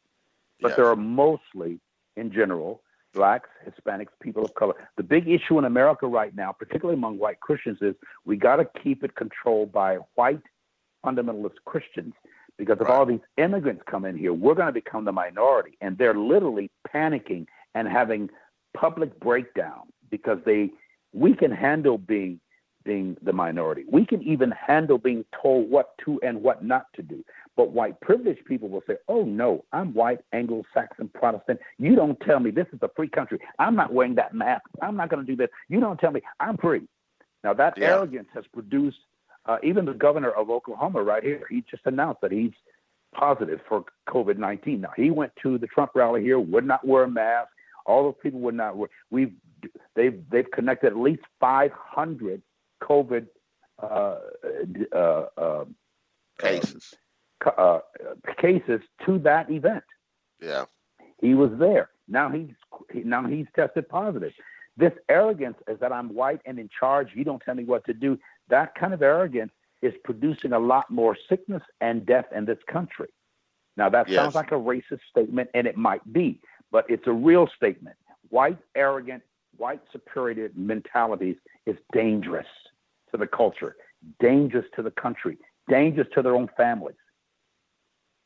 but 0.60 0.68
yes. 0.68 0.76
there 0.76 0.86
are 0.86 0.96
mostly, 0.96 1.80
in 2.16 2.30
general, 2.30 2.82
blacks, 3.14 3.48
Hispanics, 3.66 4.08
people 4.20 4.44
of 4.44 4.54
color. 4.54 4.74
The 4.98 5.02
big 5.02 5.28
issue 5.28 5.58
in 5.58 5.64
America 5.64 6.06
right 6.06 6.34
now, 6.34 6.52
particularly 6.52 6.98
among 6.98 7.18
white 7.18 7.40
Christians, 7.40 7.78
is 7.80 7.94
we 8.26 8.36
got 8.36 8.56
to 8.56 8.68
keep 8.82 9.02
it 9.02 9.14
controlled 9.14 9.72
by 9.72 9.96
white 10.14 10.42
fundamentalist 11.04 11.56
Christians. 11.64 12.12
Because 12.58 12.78
if 12.80 12.88
right. 12.88 12.94
all 12.94 13.06
these 13.06 13.20
immigrants 13.38 13.82
come 13.90 14.04
in 14.04 14.16
here, 14.16 14.32
we're 14.32 14.54
going 14.54 14.66
to 14.66 14.72
become 14.72 15.04
the 15.04 15.12
minority, 15.12 15.76
and 15.80 15.96
they're 15.98 16.14
literally 16.14 16.70
panicking 16.94 17.46
and 17.74 17.88
having 17.88 18.28
public 18.74 19.18
breakdown 19.20 19.82
because 20.10 20.38
they 20.44 20.70
we 21.12 21.34
can 21.34 21.50
handle 21.50 21.98
being 21.98 22.40
being 22.84 23.16
the 23.22 23.32
minority. 23.32 23.84
We 23.90 24.04
can 24.04 24.22
even 24.22 24.50
handle 24.50 24.98
being 24.98 25.24
told 25.40 25.70
what 25.70 25.96
to 26.04 26.20
and 26.22 26.42
what 26.42 26.64
not 26.64 26.86
to 26.94 27.02
do. 27.02 27.24
But 27.56 27.70
white 27.70 28.00
privileged 28.00 28.44
people 28.44 28.68
will 28.68 28.82
say, 28.86 28.96
oh 29.08 29.24
no, 29.24 29.64
I'm 29.72 29.94
white, 29.94 30.20
Anglo 30.32 30.64
Saxon, 30.74 31.08
Protestant. 31.14 31.60
You 31.78 31.94
don't 31.94 32.18
tell 32.20 32.40
me 32.40 32.50
this 32.50 32.66
is 32.72 32.80
a 32.82 32.90
free 32.96 33.08
country. 33.08 33.38
I'm 33.58 33.76
not 33.76 33.92
wearing 33.92 34.16
that 34.16 34.34
mask. 34.34 34.64
I'm 34.80 34.96
not 34.96 35.10
going 35.10 35.24
to 35.24 35.30
do 35.30 35.36
this. 35.36 35.48
You 35.68 35.80
don't 35.80 35.98
tell 35.98 36.10
me 36.10 36.22
I'm 36.40 36.56
free. 36.56 36.82
Now, 37.44 37.52
that 37.54 37.74
yeah. 37.76 37.88
arrogance 37.88 38.28
has 38.34 38.44
produced 38.52 38.98
uh, 39.46 39.58
even 39.62 39.84
the 39.84 39.94
governor 39.94 40.30
of 40.30 40.50
Oklahoma 40.50 41.02
right 41.02 41.22
here. 41.22 41.46
He 41.50 41.64
just 41.70 41.82
announced 41.86 42.20
that 42.22 42.32
he's 42.32 42.52
positive 43.14 43.60
for 43.68 43.84
COVID 44.08 44.38
19. 44.38 44.80
Now, 44.80 44.92
he 44.96 45.10
went 45.10 45.32
to 45.42 45.58
the 45.58 45.66
Trump 45.66 45.92
rally 45.94 46.22
here, 46.22 46.38
would 46.38 46.66
not 46.66 46.86
wear 46.86 47.04
a 47.04 47.08
mask. 47.08 47.48
All 47.86 48.04
those 48.04 48.14
people 48.22 48.40
would 48.40 48.54
not 48.54 48.76
wear. 48.76 48.88
We've 49.10 49.32
they've 49.94 50.22
they've 50.30 50.50
connected 50.50 50.88
at 50.88 50.96
least 50.96 51.22
500 51.40 52.42
COVID 52.82 53.26
uh, 53.82 54.16
uh, 54.94 55.26
uh, 55.36 55.64
cases 56.38 56.94
uh, 57.44 57.80
cases 58.40 58.80
to 59.06 59.18
that 59.20 59.50
event. 59.50 59.84
Yeah, 60.40 60.66
he 61.20 61.34
was 61.34 61.50
there. 61.58 61.90
Now 62.08 62.30
he's 62.30 62.50
now 63.04 63.26
he's 63.26 63.46
tested 63.54 63.88
positive. 63.88 64.32
This 64.76 64.92
arrogance 65.08 65.58
is 65.68 65.78
that 65.80 65.92
I'm 65.92 66.14
white 66.14 66.40
and 66.46 66.58
in 66.58 66.68
charge. 66.78 67.08
You 67.14 67.24
don't 67.24 67.42
tell 67.42 67.54
me 67.54 67.64
what 67.64 67.84
to 67.86 67.94
do. 67.94 68.18
That 68.52 68.74
kind 68.74 68.92
of 68.92 69.00
arrogance 69.00 69.50
is 69.80 69.94
producing 70.04 70.52
a 70.52 70.58
lot 70.58 70.90
more 70.90 71.16
sickness 71.26 71.62
and 71.80 72.04
death 72.04 72.26
in 72.36 72.44
this 72.44 72.58
country. 72.70 73.08
Now 73.78 73.88
that 73.88 74.10
yes. 74.10 74.16
sounds 74.16 74.34
like 74.34 74.52
a 74.52 74.56
racist 74.56 75.00
statement, 75.08 75.48
and 75.54 75.66
it 75.66 75.78
might 75.78 76.12
be, 76.12 76.38
but 76.70 76.84
it's 76.90 77.06
a 77.06 77.12
real 77.12 77.48
statement. 77.56 77.96
White 78.28 78.58
arrogant, 78.74 79.22
white 79.56 79.80
superior 79.90 80.50
mentalities 80.54 81.36
is 81.64 81.76
dangerous 81.94 82.46
to 83.10 83.16
the 83.16 83.26
culture, 83.26 83.74
dangerous 84.20 84.66
to 84.76 84.82
the 84.82 84.90
country, 84.90 85.38
dangerous 85.70 86.08
to 86.12 86.20
their 86.20 86.36
own 86.36 86.50
families. 86.54 86.96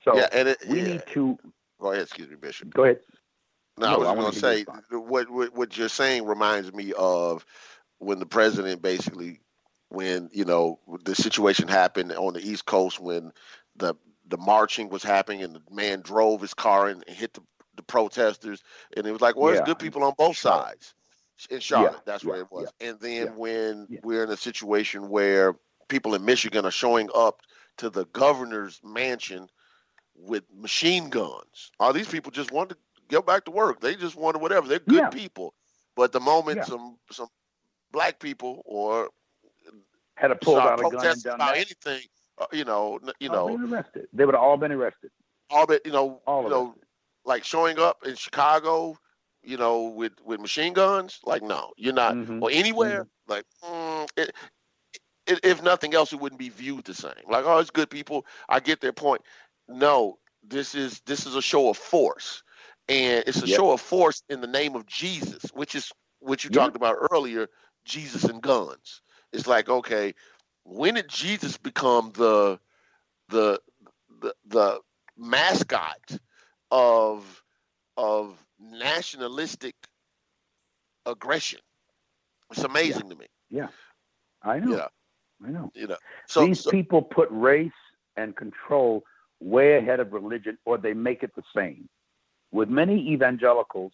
So 0.03 0.17
yeah, 0.17 0.29
and 0.33 0.49
it, 0.49 0.59
we 0.69 0.81
yeah. 0.81 0.89
need 0.89 1.03
to. 1.13 1.39
Go 1.81 1.93
ahead, 1.93 2.03
excuse 2.03 2.29
me, 2.29 2.35
Bishop. 2.35 2.75
Go 2.75 2.83
ahead. 2.83 2.99
No, 3.79 3.99
no 4.01 4.09
I 4.09 4.13
was 4.13 4.25
going 4.25 4.33
to 4.33 4.39
say 4.41 4.65
what, 4.91 5.31
what 5.31 5.55
what 5.55 5.79
you're 5.79 5.89
saying 5.89 6.27
reminds 6.27 6.73
me 6.73 6.93
of 6.99 7.47
when 7.99 8.19
the 8.19 8.27
president 8.27 8.83
basically, 8.83 9.39
when 9.89 10.29
you 10.33 10.45
know 10.45 10.79
the 11.05 11.15
situation 11.15 11.69
happened 11.69 12.13
on 12.13 12.35
the 12.35 12.41
East 12.41 12.67
Coast 12.67 13.01
when 13.01 13.33
the 13.77 13.95
the 14.29 14.37
marching 14.39 14.89
was 14.89 15.03
happening 15.03 15.43
and 15.43 15.55
the 15.55 15.63
man 15.71 16.01
drove 16.01 16.41
his 16.41 16.55
car 16.55 16.89
and 16.89 17.05
hit 17.07 17.33
the, 17.35 17.43
the 17.77 17.83
protesters 17.83 18.63
and 18.97 19.07
it 19.07 19.13
was 19.13 19.21
like, 19.21 19.37
well, 19.37 19.51
yeah. 19.51 19.57
there's 19.57 19.69
good 19.69 19.79
people 19.79 20.03
on 20.03 20.15
both 20.19 20.37
sides 20.37 20.95
in 21.51 21.61
Charlotte. 21.61 21.93
Yeah, 21.93 22.01
that's 22.05 22.25
yeah, 22.25 22.31
where 22.31 22.41
it 22.41 22.51
was. 22.51 22.73
And 22.81 22.99
then 23.01 23.37
when 23.37 23.87
we're 24.03 24.25
in 24.25 24.31
a 24.31 24.37
situation 24.37 25.09
where 25.09 25.55
people 25.89 26.15
in 26.15 26.25
Michigan 26.25 26.65
are 26.65 26.73
showing 26.73 27.09
up 27.15 27.43
to 27.79 27.91
the 27.91 28.07
governor's 28.07 28.81
mansion 28.83 29.49
with 30.15 30.45
machine 30.55 31.11
guns. 31.11 31.71
are 31.79 31.93
these 31.93 32.09
people 32.09 32.33
just 32.33 32.51
want 32.51 32.71
to 32.71 32.77
go 33.09 33.21
back 33.21 33.45
to 33.45 33.51
work. 33.51 33.81
They 33.81 33.95
just 33.95 34.17
want 34.17 34.35
to 34.35 34.39
whatever. 34.39 34.67
They're 34.67 34.79
good 34.79 35.11
people. 35.11 35.55
But 35.95 36.13
the 36.13 36.21
moment 36.21 36.65
some 36.65 36.99
some 37.11 37.29
black 37.93 38.19
people 38.19 38.63
or 38.65 39.11
Had 40.17 40.31
a 40.31 40.37
pulled 40.37 40.59
start 40.59 40.81
out 40.81 40.87
a 40.87 40.91
gun 40.91 41.07
and 41.07 41.23
done 41.23 41.35
about 41.37 41.55
that. 41.55 41.57
anything, 41.57 42.03
uh, 42.39 42.47
you 42.53 42.65
know, 42.65 42.99
n- 43.03 43.13
you 43.21 43.29
all 43.31 43.49
know, 43.49 43.57
been 43.57 43.73
arrested. 43.73 44.09
They 44.13 44.25
would 44.25 44.35
have 44.35 44.43
all 44.43 44.57
been 44.57 44.73
arrested. 44.73 45.11
all 45.51 45.67
that, 45.67 45.85
you 45.87 45.93
know, 45.93 46.21
All 46.27 46.41
you 46.41 46.47
of 46.47 46.51
know, 46.53 46.75
like 47.25 47.45
showing 47.45 47.79
up 47.79 48.07
in 48.07 48.15
Chicago, 48.15 48.97
you 49.43 49.57
know, 49.59 49.83
with 49.85 50.13
with 50.25 50.41
machine 50.41 50.73
guns. 50.73 51.21
Like, 51.25 51.43
no, 51.43 51.73
you're 51.77 51.93
not, 51.95 52.15
Mhm. 52.15 52.43
or 52.43 52.51
anywhere. 52.51 53.07
Like, 53.29 53.45
mm, 53.63 54.09
it, 54.17 54.35
it, 55.27 55.41
if 55.45 55.63
nothing 55.63 55.95
else, 55.95 56.13
it 56.13 56.21
wouldn't 56.21 56.39
be 56.39 56.49
viewed 56.49 56.85
the 56.85 56.95
same. 56.95 57.13
Like, 57.29 57.45
oh, 57.45 57.59
it's 57.59 57.71
good 57.71 57.91
people. 57.91 58.25
I 58.49 58.61
get 58.61 58.81
their 58.81 58.93
point. 58.93 59.23
No, 59.69 60.19
this 60.43 60.75
is 60.75 61.01
this 61.07 61.27
is 61.27 61.35
a 61.37 61.43
show 61.43 61.69
of 61.69 61.77
force, 61.77 62.43
and 62.89 63.23
it's 63.27 63.43
a 63.43 63.47
Yep. 63.47 63.57
show 63.57 63.71
of 63.73 63.81
force 63.83 64.23
in 64.31 64.41
the 64.41 64.47
name 64.47 64.75
of 64.77 64.87
Jesus, 64.87 65.43
which 65.53 65.75
is 65.75 65.93
what 66.21 66.43
you 66.43 66.51
Yep. 66.51 66.59
talked 66.59 66.77
about 66.77 66.97
earlier. 67.11 67.49
Jesus 67.85 68.25
and 68.25 68.43
guns. 68.43 69.01
It's 69.37 69.47
like, 69.47 69.69
okay, 69.69 70.15
when 70.65 70.95
did 70.95 71.09
Jesus 71.09 71.59
become 71.59 72.11
the 72.15 72.59
the 73.29 73.61
the 74.23 74.35
the 74.47 74.81
mascot 75.17 76.19
of 76.71 77.43
of 77.99 78.43
nationalistic 78.59 79.75
aggression? 81.05 81.61
It's 82.51 82.65
amazing 82.65 83.11
to 83.11 83.15
me. 83.15 83.27
Yeah, 83.51 83.69
I 84.43 84.59
know. 84.59 84.77
Yeah. 84.77 84.87
I 85.47 85.51
know. 85.51 85.71
You 85.75 85.89
know. 85.89 85.99
So, 86.27 86.47
These 86.47 86.61
so 86.61 86.71
people 86.71 87.03
put 87.03 87.29
race 87.31 87.71
and 88.17 88.35
control 88.35 89.05
way 89.41 89.77
ahead 89.77 90.01
of 90.01 90.15
religion, 90.15 90.57
or 90.65 90.79
they 90.79 90.95
make 90.95 91.23
it 91.23 91.33
the 91.37 91.43
same. 91.55 91.91
With 92.53 92.71
many 92.71 93.11
evangelicals, 93.11 93.93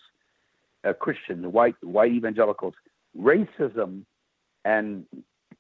uh, 0.85 0.93
Christian, 0.93 1.51
white 1.51 1.75
white 1.83 2.13
evangelicals, 2.13 2.75
racism 3.19 4.05
and 4.65 5.05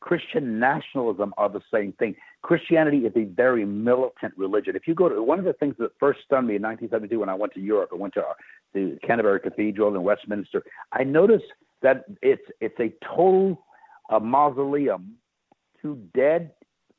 Christian 0.02 0.58
nationalism 0.58 1.32
are 1.38 1.48
the 1.48 1.60
same 1.72 1.92
thing. 1.92 2.16
Christianity 2.42 2.98
is 2.98 3.12
a 3.14 3.22
very 3.22 3.64
militant 3.64 4.34
religion. 4.36 4.74
If 4.74 4.88
you 4.88 4.96
go 4.96 5.08
to 5.08 5.22
one 5.22 5.38
of 5.38 5.44
the 5.44 5.52
things 5.52 5.76
that 5.78 5.92
first 6.00 6.18
stunned 6.26 6.48
me 6.48 6.56
in 6.56 6.62
1972 6.62 7.20
when 7.20 7.28
I 7.28 7.34
went 7.34 7.54
to 7.54 7.60
Europe, 7.60 7.90
I 7.92 7.96
went 7.96 8.14
to 8.14 8.22
uh, 8.22 8.34
the 8.74 8.98
Canterbury 9.06 9.38
Cathedral 9.38 9.94
in 9.94 10.02
Westminster. 10.02 10.64
I 10.92 11.04
noticed 11.04 11.44
that 11.82 12.04
it's 12.20 12.42
it's 12.60 12.78
a 12.80 12.92
total 13.06 13.64
uh, 14.10 14.18
mausoleum 14.18 15.14
to 15.82 15.94
dead 16.16 16.50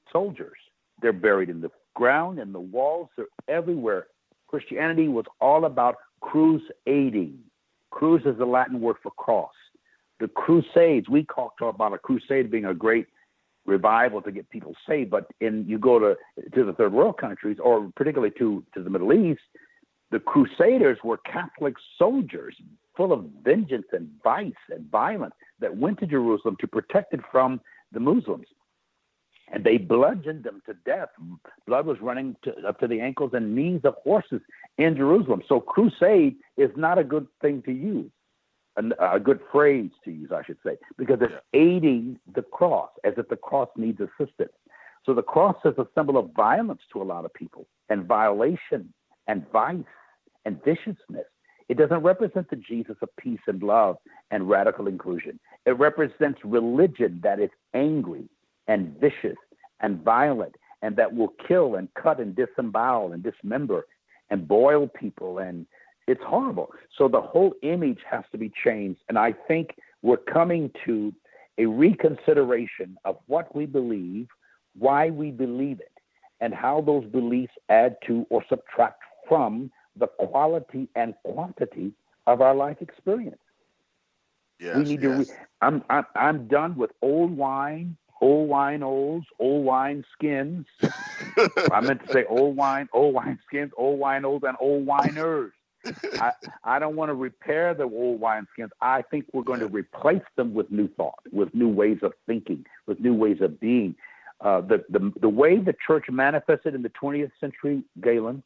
soldiers. 0.10 0.58
They're 1.02 1.12
buried 1.12 1.50
in 1.50 1.60
the 1.60 1.72
ground 1.96 2.40
and 2.40 2.56
the 2.56 2.62
walls. 2.62 3.10
They're 3.18 3.26
everywhere. 3.50 4.08
Christianity 4.48 5.10
was 5.10 5.26
all 5.42 5.66
about 5.66 5.98
crusading. 6.22 7.38
Cruz 7.92 8.22
is 8.26 8.38
the 8.38 8.46
Latin 8.46 8.80
word 8.80 8.96
for 9.04 9.12
cross. 9.12 9.52
The 10.24 10.30
Crusades, 10.30 11.10
we 11.10 11.26
talk 11.26 11.56
about 11.60 11.92
a 11.92 11.98
crusade 11.98 12.50
being 12.50 12.64
a 12.64 12.74
great 12.74 13.08
revival 13.66 14.22
to 14.22 14.32
get 14.32 14.50
people 14.50 14.74
saved, 14.88 15.12
but 15.12 15.30
in 15.42 15.66
you 15.68 15.78
go 15.78 16.00
to 16.00 16.16
to 16.56 16.64
the 16.64 16.72
third 16.72 16.94
world 16.94 17.18
countries, 17.18 17.58
or 17.62 17.92
particularly 17.98 18.32
to 18.38 18.64
to 18.74 18.82
the 18.82 18.90
Middle 18.90 19.12
East, 19.12 19.42
the 20.12 20.22
Crusaders 20.22 20.98
were 21.04 21.18
Catholic 21.18 21.74
soldiers 22.00 22.56
full 22.96 23.12
of 23.12 23.26
vengeance 23.44 23.88
and 23.92 24.08
vice 24.24 24.64
and 24.70 24.90
violence 24.90 25.36
that 25.60 25.76
went 25.76 26.00
to 26.00 26.08
Jerusalem 26.08 26.56
to 26.62 26.68
protect 26.68 27.14
it 27.14 27.20
from 27.30 27.60
the 27.92 28.00
Muslims. 28.00 28.48
And 29.52 29.62
they 29.62 29.78
bludgeoned 29.78 30.46
them 30.46 30.62
to 30.68 30.74
death. 30.86 31.10
Blood 31.68 31.86
was 31.86 32.00
running 32.00 32.38
to, 32.44 32.56
up 32.66 32.80
to 32.80 32.88
the 32.88 33.02
ankles 33.02 33.32
and 33.34 33.54
knees 33.54 33.82
of 33.84 33.96
horses 34.06 34.40
in 34.78 34.96
Jerusalem. 34.96 35.42
So, 35.50 35.60
crusade 35.60 36.38
is 36.56 36.72
not 36.78 36.98
a 36.98 37.04
good 37.04 37.28
thing 37.42 37.62
to 37.64 37.74
use, 37.74 38.10
a, 38.78 39.16
a 39.16 39.20
good 39.20 39.40
phrase 39.52 39.92
to 40.06 40.12
use, 40.12 40.32
I 40.32 40.44
should 40.44 40.58
say, 40.66 40.78
because 40.98 41.20
it's 41.22 41.34
aiding 41.54 42.20
the 42.36 42.42
cross 42.42 42.90
as 43.04 43.14
if 43.18 43.28
the 43.30 43.36
cross 43.36 43.70
needs 43.78 44.00
assistance. 44.00 44.54
So, 45.06 45.14
the 45.14 45.22
cross 45.22 45.58
is 45.66 45.74
a 45.78 45.88
symbol 45.96 46.18
of 46.18 46.32
violence 46.36 46.82
to 46.94 47.02
a 47.02 47.04
lot 47.04 47.26
of 47.26 47.34
people 47.34 47.68
and 47.90 48.06
violation 48.06 48.94
and 49.28 49.46
vice 49.52 49.84
and 50.46 50.64
viciousness. 50.64 51.26
It 51.70 51.78
doesn't 51.78 52.04
represent 52.04 52.50
the 52.50 52.56
Jesus 52.58 52.96
of 53.02 53.10
peace 53.18 53.40
and 53.48 53.62
love 53.64 53.98
and 54.32 54.50
radical 54.50 54.88
inclusion. 54.88 55.40
It 55.66 55.78
represents 55.78 56.40
religion 56.44 57.20
that 57.24 57.40
is 57.40 57.50
angry 57.74 58.30
and 58.68 58.96
vicious 59.00 59.38
and 59.82 60.04
violent 60.04 60.56
and 60.82 60.96
that 60.98 61.14
will 61.14 61.34
kill 61.48 61.76
and 61.76 61.88
cut 61.96 62.20
and 62.20 62.36
disembowel 62.36 63.14
and 63.14 63.24
dismember 63.24 63.86
and 64.30 64.48
boil 64.48 64.88
people 64.88 65.40
and 65.40 65.66
it's 66.08 66.24
horrible. 66.24 66.70
So 66.98 67.08
the 67.08 67.22
whole 67.22 67.54
image 67.62 68.00
has 68.10 68.24
to 68.32 68.38
be 68.38 68.52
changed 68.64 69.02
and 69.10 69.18
I 69.18 69.34
think 69.48 69.76
we're 70.02 70.18
coming 70.18 70.72
to 70.86 71.14
a 71.58 71.66
reconsideration 71.66 72.98
of 73.06 73.18
what 73.28 73.56
we 73.56 73.66
believe, 73.66 74.28
why 74.78 75.10
we 75.10 75.32
believe 75.32 75.80
it, 75.80 75.92
and 76.42 76.54
how 76.54 76.82
those 76.82 77.06
beliefs 77.06 77.54
add 77.70 77.96
to 78.08 78.26
or 78.30 78.44
subtract 78.50 79.02
from 79.28 79.72
the 79.96 80.08
quality 80.08 80.90
and 80.96 81.14
quantity 81.24 81.94
of 82.28 82.42
our 82.42 82.56
life 82.56 82.78
experience. 82.82 83.42
yes, 84.60 84.74
we 84.74 84.86
need 84.86 85.02
to. 85.02 85.10
yes. 85.10 85.20
Re- 85.20 85.28
I'm, 85.62 85.84
I'm 85.90 86.06
I'm 86.16 86.48
done 86.48 86.76
with 86.76 86.92
old 87.02 87.36
wine, 87.36 87.98
old 88.22 88.50
wine 88.50 88.84
olds, 88.84 89.26
old 89.40 89.66
wine 89.66 90.04
skins. 90.14 90.66
I 91.70 91.82
meant 91.82 92.02
to 92.02 92.10
say 92.14 92.26
old 92.30 92.56
wine, 92.56 92.88
old 92.94 93.14
wine 93.14 93.40
skins, 93.48 93.72
old 93.78 94.00
wine 94.00 94.26
olds, 94.26 94.44
and 94.46 94.58
old 94.60 94.86
winers. 94.86 95.52
I 95.86 96.32
I 96.64 96.80
don't 96.80 96.96
want 96.96 97.10
to 97.10 97.14
repair 97.14 97.74
the 97.74 97.84
old 97.84 98.20
wine 98.20 98.48
skins. 98.54 98.72
I 98.82 99.02
think 99.02 99.26
we're 99.34 99.44
going 99.44 99.60
to 99.60 99.68
replace 99.68 100.24
them 100.36 100.54
with 100.54 100.72
new 100.72 100.88
thought, 100.88 101.20
with 101.32 101.54
new 101.54 101.70
ways 101.70 102.00
of 102.02 102.14
thinking, 102.26 102.66
with 102.88 103.00
new 103.00 103.14
ways 103.14 103.38
of 103.42 103.60
being. 103.60 103.96
Uh, 104.42 104.62
the, 104.62 104.84
the 104.90 105.12
the 105.22 105.30
way 105.30 105.58
the 105.58 105.76
church 105.86 106.06
manifested 106.10 106.76
in 106.76 106.82
the 106.82 106.90
20th 106.90 107.32
century, 107.40 107.84
Galen, 108.02 108.44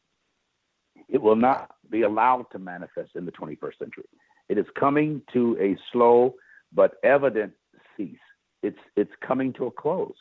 it 1.09 1.21
will 1.21 1.35
not 1.35 1.71
be 1.89 2.01
allowed 2.03 2.45
to 2.51 2.59
manifest 2.59 3.11
in 3.15 3.25
the 3.25 3.31
21st 3.31 3.77
century. 3.79 4.05
It 4.49 4.57
is 4.57 4.65
coming 4.79 5.21
to 5.33 5.57
a 5.59 5.77
slow 5.91 6.35
but 6.73 6.95
evident 7.03 7.53
cease. 7.95 8.17
It's 8.63 8.79
it's 8.95 9.11
coming 9.25 9.53
to 9.53 9.67
a 9.67 9.71
close. 9.71 10.15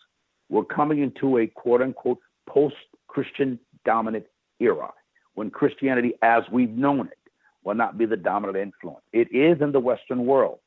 We're 0.48 0.64
coming 0.64 1.00
into 1.02 1.38
a 1.38 1.46
quote 1.46 1.82
unquote 1.82 2.20
post 2.48 2.76
Christian 3.08 3.58
dominant 3.84 4.26
era 4.60 4.92
when 5.36 5.50
Christianity 5.50 6.14
as 6.22 6.42
we've 6.50 6.70
known 6.70 7.06
it 7.06 7.18
will 7.62 7.74
not 7.74 7.96
be 7.96 8.06
the 8.06 8.16
dominant 8.16 8.58
influence. 8.58 9.04
It 9.12 9.28
is 9.32 9.60
in 9.60 9.70
the 9.70 9.80
Western 9.80 10.26
world. 10.26 10.58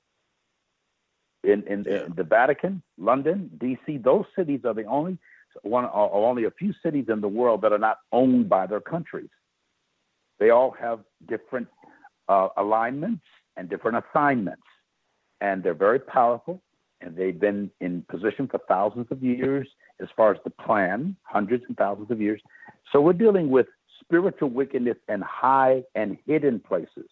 In, 1.43 1.63
in, 1.67 1.85
Yeah. 1.87 2.05
in 2.05 2.13
the 2.15 2.23
Vatican, 2.23 2.81
London, 2.97 3.49
DC, 3.57 4.03
those 4.03 4.25
cities 4.35 4.61
are 4.65 4.73
the 4.73 4.85
only 4.85 5.17
one 5.63 5.85
are 5.85 6.09
only 6.13 6.43
a 6.45 6.51
few 6.51 6.73
cities 6.83 7.05
in 7.09 7.21
the 7.21 7.27
world 7.27 7.61
that 7.63 7.73
are 7.73 7.79
not 7.79 7.97
owned 8.11 8.47
by 8.47 8.67
their 8.67 8.79
countries. 8.79 9.29
They 10.37 10.51
all 10.51 10.71
have 10.71 10.99
different 11.27 11.67
uh, 12.29 12.49
alignments 12.55 13.25
and 13.57 13.67
different 13.67 14.03
assignments, 14.05 14.67
and 15.41 15.63
they're 15.63 15.73
very 15.73 15.99
powerful. 15.99 16.61
And 17.01 17.15
they've 17.15 17.39
been 17.39 17.71
in 17.79 18.03
position 18.09 18.47
for 18.47 18.59
thousands 18.67 19.07
of 19.09 19.23
years, 19.23 19.67
as 19.99 20.07
far 20.15 20.31
as 20.33 20.37
the 20.43 20.49
plan, 20.51 21.15
hundreds 21.23 21.63
and 21.67 21.75
thousands 21.77 22.11
of 22.11 22.21
years. 22.21 22.41
So 22.91 23.01
we're 23.01 23.13
dealing 23.13 23.49
with 23.49 23.67
spiritual 24.09 24.49
wickedness 24.49 24.97
in 25.07 25.21
high 25.21 25.83
and 25.95 26.17
hidden 26.25 26.59
places. 26.59 27.09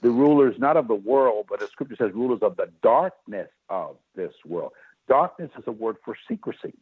The 0.00 0.10
rulers, 0.10 0.54
not 0.58 0.76
of 0.76 0.86
the 0.88 0.94
world, 0.94 1.46
but 1.48 1.62
as 1.62 1.68
Scripture 1.70 1.96
says, 1.98 2.12
rulers 2.14 2.38
of 2.42 2.56
the 2.56 2.70
darkness 2.82 3.48
of 3.68 3.96
this 4.14 4.32
world. 4.46 4.72
Darkness 5.08 5.50
is 5.58 5.64
a 5.66 5.72
word 5.72 5.96
for 6.04 6.16
secrecy, 6.28 6.74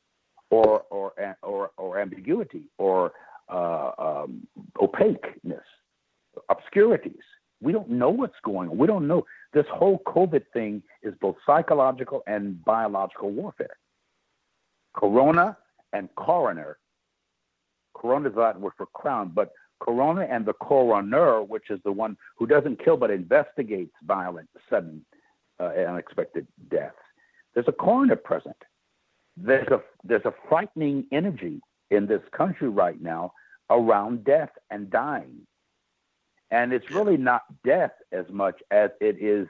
or 0.51 0.83
or 0.91 1.12
or, 1.43 1.70
or 1.78 1.99
ambiguity, 1.99 2.64
or 2.78 3.12
uh, 3.49 3.91
um, 3.99 4.47
opaqueness, 4.80 5.64
obscurities. 6.49 7.24
We 7.61 7.72
don't 7.72 7.91
know 7.91 8.11
what's 8.11 8.39
going 8.45 8.68
on. 8.68 8.76
We 8.76 8.87
don't 8.87 9.09
know. 9.09 9.24
This 9.53 9.66
whole 9.72 10.03
COVID 10.07 10.45
thing 10.53 10.83
is 11.03 11.14
both 11.20 11.37
psychological 11.47 12.22
and 12.26 12.62
biological 12.64 13.30
warfare. 13.30 13.76
Corona 14.95 15.57
and 15.93 16.09
coroner. 16.16 16.78
Corona 17.95 18.28
is 18.28 18.34
for 18.76 18.86
crown, 18.95 19.32
but 19.34 19.53
corona 19.80 20.22
and 20.22 20.47
the 20.47 20.53
coroner, 20.55 21.43
which 21.43 21.70
is 21.70 21.80
the 21.84 21.93
one 21.93 22.16
who 22.36 22.47
doesn't 22.47 22.82
kill 22.82 22.97
but 22.97 23.11
investigates 23.11 23.93
violent, 24.05 24.49
sudden, 24.70 25.05
uh, 25.61 25.64
unexpected 25.64 26.47
deaths. 26.70 26.95
There's 27.55 27.68
a 27.68 27.72
coroner 27.72 28.16
present. 28.16 28.57
There's 29.36 29.68
a 29.68 29.82
there's 30.05 30.24
a 30.24 30.34
frightening 30.49 31.07
energy 31.11 31.61
in 31.90 32.07
this 32.07 32.22
country 32.36 32.68
right 32.68 33.01
now 33.01 33.32
around 33.70 34.24
death 34.24 34.51
and 34.70 34.90
dying. 34.90 35.47
And 36.51 36.72
it's 36.72 36.90
really 36.90 37.16
not 37.16 37.43
death 37.64 37.93
as 38.12 38.26
much 38.30 38.61
as 38.70 38.90
it 39.01 39.16
is 39.20 39.49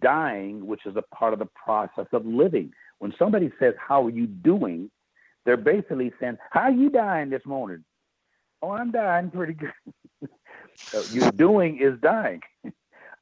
dying, 0.00 0.66
which 0.66 0.84
is 0.84 0.96
a 0.96 1.02
part 1.14 1.32
of 1.32 1.38
the 1.38 1.48
process 1.64 2.06
of 2.12 2.26
living. 2.26 2.72
When 2.98 3.14
somebody 3.18 3.50
says, 3.58 3.74
How 3.78 4.04
are 4.06 4.10
you 4.10 4.26
doing? 4.26 4.90
They're 5.44 5.56
basically 5.56 6.12
saying, 6.20 6.38
How 6.50 6.62
are 6.62 6.70
you 6.70 6.90
dying 6.90 7.30
this 7.30 7.44
morning? 7.44 7.84
Oh, 8.62 8.70
I'm 8.70 8.90
dying 8.90 9.30
pretty 9.30 9.54
good. 9.54 9.72
You're 11.10 11.30
doing 11.32 11.78
is 11.78 11.98
dying. 12.00 12.40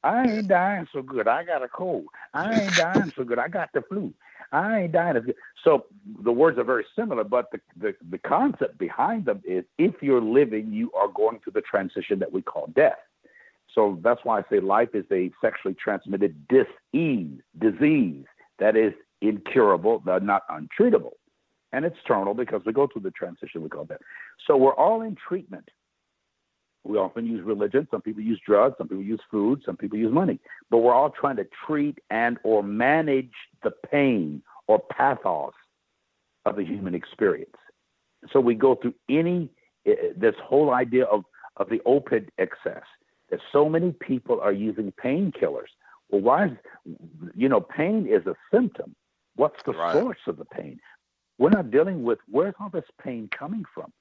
I 0.03 0.27
ain't 0.27 0.47
dying 0.49 0.87
so 0.91 1.01
good. 1.01 1.27
I 1.27 1.43
got 1.43 1.63
a 1.63 1.67
cold. 1.67 2.05
I 2.33 2.61
ain't 2.61 2.75
dying 2.75 3.13
so 3.15 3.23
good. 3.23 3.39
I 3.39 3.47
got 3.47 3.69
the 3.73 3.81
flu. 3.81 4.13
I 4.51 4.81
ain't 4.81 4.91
dying 4.91 5.17
as 5.17 5.23
good. 5.23 5.35
So 5.63 5.85
the 6.23 6.31
words 6.31 6.57
are 6.59 6.63
very 6.63 6.85
similar, 6.95 7.23
but 7.23 7.49
the, 7.51 7.59
the, 7.77 7.95
the 8.09 8.17
concept 8.17 8.77
behind 8.77 9.25
them 9.25 9.41
is 9.45 9.63
if 9.77 9.95
you're 10.01 10.21
living, 10.21 10.71
you 10.71 10.91
are 10.91 11.07
going 11.07 11.39
through 11.39 11.53
the 11.53 11.61
transition 11.61 12.19
that 12.19 12.31
we 12.31 12.41
call 12.41 12.67
death. 12.75 12.99
So 13.73 13.97
that's 14.03 14.21
why 14.23 14.39
I 14.39 14.43
say 14.49 14.59
life 14.59 14.89
is 14.93 15.05
a 15.11 15.31
sexually 15.41 15.73
transmitted 15.73 16.35
disease, 16.47 17.39
disease 17.57 18.25
that 18.59 18.75
is 18.75 18.93
incurable, 19.21 20.03
not 20.05 20.43
untreatable. 20.49 21.13
And 21.73 21.85
it's 21.85 21.97
terminal 22.07 22.35
because 22.35 22.61
we 22.65 22.71
go 22.71 22.87
through 22.87 23.01
the 23.01 23.11
transition 23.11 23.63
we 23.63 23.69
call 23.69 23.85
death. 23.85 23.97
So 24.45 24.55
we're 24.55 24.75
all 24.75 25.01
in 25.01 25.15
treatment. 25.15 25.69
We 26.83 26.97
often 26.97 27.25
use 27.25 27.43
religion. 27.43 27.87
Some 27.89 28.01
people 28.01 28.21
use 28.21 28.39
drugs. 28.45 28.75
Some 28.77 28.87
people 28.87 29.03
use 29.03 29.21
food. 29.31 29.63
Some 29.65 29.75
people 29.75 29.97
use 29.97 30.13
money. 30.13 30.39
But 30.69 30.79
we're 30.79 30.93
all 30.93 31.09
trying 31.09 31.37
to 31.37 31.47
treat 31.65 31.97
and 32.09 32.37
or 32.43 32.61
manage 32.61 33.31
the 33.63 33.71
pain 33.71 34.43
or 34.67 34.79
pathos 34.79 35.53
of 36.45 36.57
the 36.57 36.63
human 36.63 36.93
experience. 36.93 37.55
So 38.31 38.39
we 38.39 38.53
go 38.53 38.75
through 38.75 38.93
any 39.09 39.49
eh, 39.85 39.91
eh, 39.91 39.95
this 40.15 40.35
whole 40.41 40.71
idea 40.71 41.05
of 41.05 41.23
of 41.57 41.69
the 41.69 41.81
opiate 41.85 42.29
excess. 42.37 42.83
That 43.29 43.39
so 43.51 43.67
many 43.67 43.93
people 43.93 44.39
are 44.41 44.51
using 44.51 44.91
painkillers. 45.03 45.71
Well, 46.09 46.21
why? 46.21 46.45
Is, 46.45 46.51
you 47.33 47.49
know, 47.49 47.61
pain 47.61 48.05
is 48.07 48.27
a 48.27 48.35
symptom. 48.53 48.95
What's 49.35 49.63
the 49.65 49.73
right. 49.73 49.93
source 49.93 50.19
of 50.27 50.37
the 50.37 50.45
pain? 50.45 50.79
We're 51.43 51.49
not 51.49 51.71
dealing 51.71 52.03
with 52.03 52.19
where's 52.31 52.53
all 52.57 52.69
this 52.69 52.85
pain 53.03 53.29
coming 53.37 53.65
from. 53.75 53.91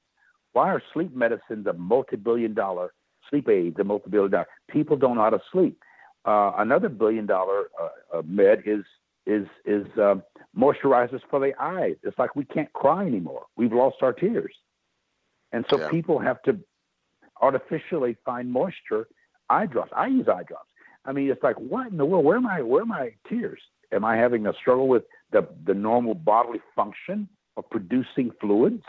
Why 0.52 0.68
are 0.68 0.80
sleep 0.92 1.12
medicines 1.12 1.66
a 1.66 1.72
multi-billion 1.72 2.54
dollar 2.54 2.92
sleep 3.28 3.48
aids 3.48 3.80
a 3.80 3.82
multi-billion 3.82 4.30
dollar? 4.30 4.46
People 4.70 4.96
don't 4.96 5.16
know 5.16 5.22
how 5.22 5.30
to 5.30 5.42
sleep. 5.50 5.76
Uh, 6.24 6.52
another 6.58 6.88
billion 6.88 7.26
dollar 7.26 7.64
uh, 7.82 8.18
uh, 8.18 8.22
med 8.24 8.62
is 8.64 8.84
is 9.26 9.48
is 9.64 9.84
um, 9.98 10.22
moisturizers 10.56 11.20
for 11.28 11.40
the 11.40 11.52
eyes. 11.60 11.96
It's 12.04 12.16
like 12.16 12.36
we 12.36 12.44
can't 12.44 12.72
cry 12.74 13.04
anymore. 13.06 13.46
We've 13.56 13.72
lost 13.72 13.96
our 14.02 14.12
tears, 14.12 14.54
and 15.50 15.64
so 15.68 15.80
yeah. 15.80 15.90
people 15.90 16.20
have 16.20 16.40
to 16.42 16.60
artificially 17.40 18.16
find 18.24 18.52
moisture. 18.52 19.08
Eye 19.50 19.66
drops. 19.66 19.90
I 19.96 20.06
use 20.06 20.28
eye 20.28 20.44
drops. 20.44 20.70
I 21.04 21.10
mean, 21.10 21.28
it's 21.28 21.42
like 21.42 21.58
what 21.58 21.90
in 21.90 21.96
the 21.96 22.04
world? 22.04 22.24
Where 22.24 22.36
am 22.36 22.46
I? 22.46 22.62
Where 22.62 22.82
are 22.82 22.86
my 22.86 23.14
tears? 23.28 23.60
Am 23.90 24.04
I 24.04 24.16
having 24.16 24.46
a 24.46 24.54
struggle 24.54 24.86
with 24.86 25.02
the 25.32 25.48
the 25.64 25.74
normal 25.74 26.14
bodily 26.14 26.60
function 26.74 27.28
of 27.56 27.68
producing 27.70 28.30
fluids? 28.40 28.84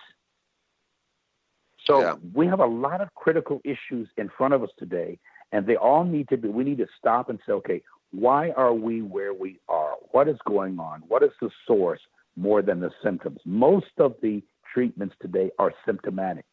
So 1.86 2.00
yeah. 2.00 2.16
we 2.34 2.48
have 2.48 2.60
a 2.60 2.66
lot 2.66 3.02
of 3.02 3.14
critical 3.16 3.62
issues 3.66 4.08
in 4.18 4.30
front 4.38 4.54
of 4.54 4.64
us 4.64 4.70
today, 4.78 5.20
and 5.52 5.68
they 5.68 5.76
all 5.76 6.04
need 6.04 6.30
to 6.30 6.38
be. 6.38 6.48
We 6.48 6.64
need 6.64 6.78
to 6.78 6.88
stop 6.98 7.30
and 7.30 7.40
say, 7.46 7.54
okay, 7.54 7.82
why 8.12 8.52
are 8.52 8.74
we 8.74 9.02
where 9.02 9.34
we 9.34 9.60
are? 9.68 9.96
What 10.12 10.28
is 10.28 10.38
going 10.48 10.80
on? 10.80 11.04
What 11.08 11.24
is 11.24 11.32
the 11.42 11.50
source 11.68 12.00
more 12.36 12.62
than 12.62 12.80
the 12.80 12.92
symptoms? 13.04 13.40
Most 13.44 13.92
of 13.98 14.16
the 14.22 14.42
treatments 14.74 15.16
today 15.22 15.52
are 15.60 15.74
symptomatic. 15.86 16.46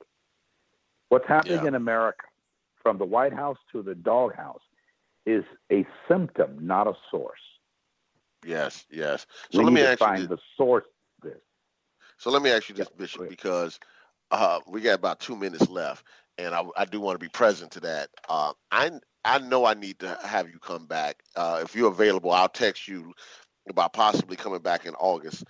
What's 1.10 1.28
happening 1.28 1.62
yeah. 1.62 1.68
in 1.68 1.74
America, 1.74 2.24
from 2.82 2.98
the 2.98 3.04
White 3.04 3.32
House 3.32 3.58
to 3.72 3.82
the 3.82 3.94
doghouse, 3.94 4.62
is 5.26 5.44
a 5.70 5.86
symptom, 6.08 6.56
not 6.60 6.86
a 6.86 6.94
source. 7.10 7.40
Yes, 8.44 8.86
yes. 8.90 9.26
So 9.50 9.58
we 9.58 9.64
let 9.64 9.72
me 9.72 9.82
ask 9.82 9.98
find 9.98 10.22
you 10.22 10.28
this. 10.28 10.38
the 10.38 10.42
source. 10.56 10.84
This. 11.22 11.36
So 12.18 12.30
let 12.30 12.42
me 12.42 12.50
ask 12.50 12.68
you 12.68 12.74
this, 12.74 12.88
Bishop, 12.88 13.28
because 13.28 13.78
uh, 14.30 14.60
we 14.66 14.80
got 14.80 14.94
about 14.94 15.20
two 15.20 15.36
minutes 15.36 15.68
left, 15.68 16.04
and 16.38 16.54
I, 16.54 16.64
I 16.76 16.84
do 16.84 17.00
want 17.00 17.18
to 17.18 17.24
be 17.24 17.30
present 17.30 17.70
to 17.72 17.80
that. 17.80 18.08
Uh, 18.28 18.52
I 18.70 18.90
I 19.24 19.38
know 19.38 19.64
I 19.64 19.74
need 19.74 19.98
to 20.00 20.18
have 20.24 20.48
you 20.48 20.58
come 20.58 20.86
back. 20.86 21.22
Uh, 21.36 21.60
if 21.62 21.74
you're 21.74 21.90
available, 21.90 22.30
I'll 22.30 22.48
text 22.48 22.88
you 22.88 23.12
about 23.68 23.92
possibly 23.92 24.36
coming 24.36 24.60
back 24.60 24.86
in 24.86 24.94
August 24.94 25.44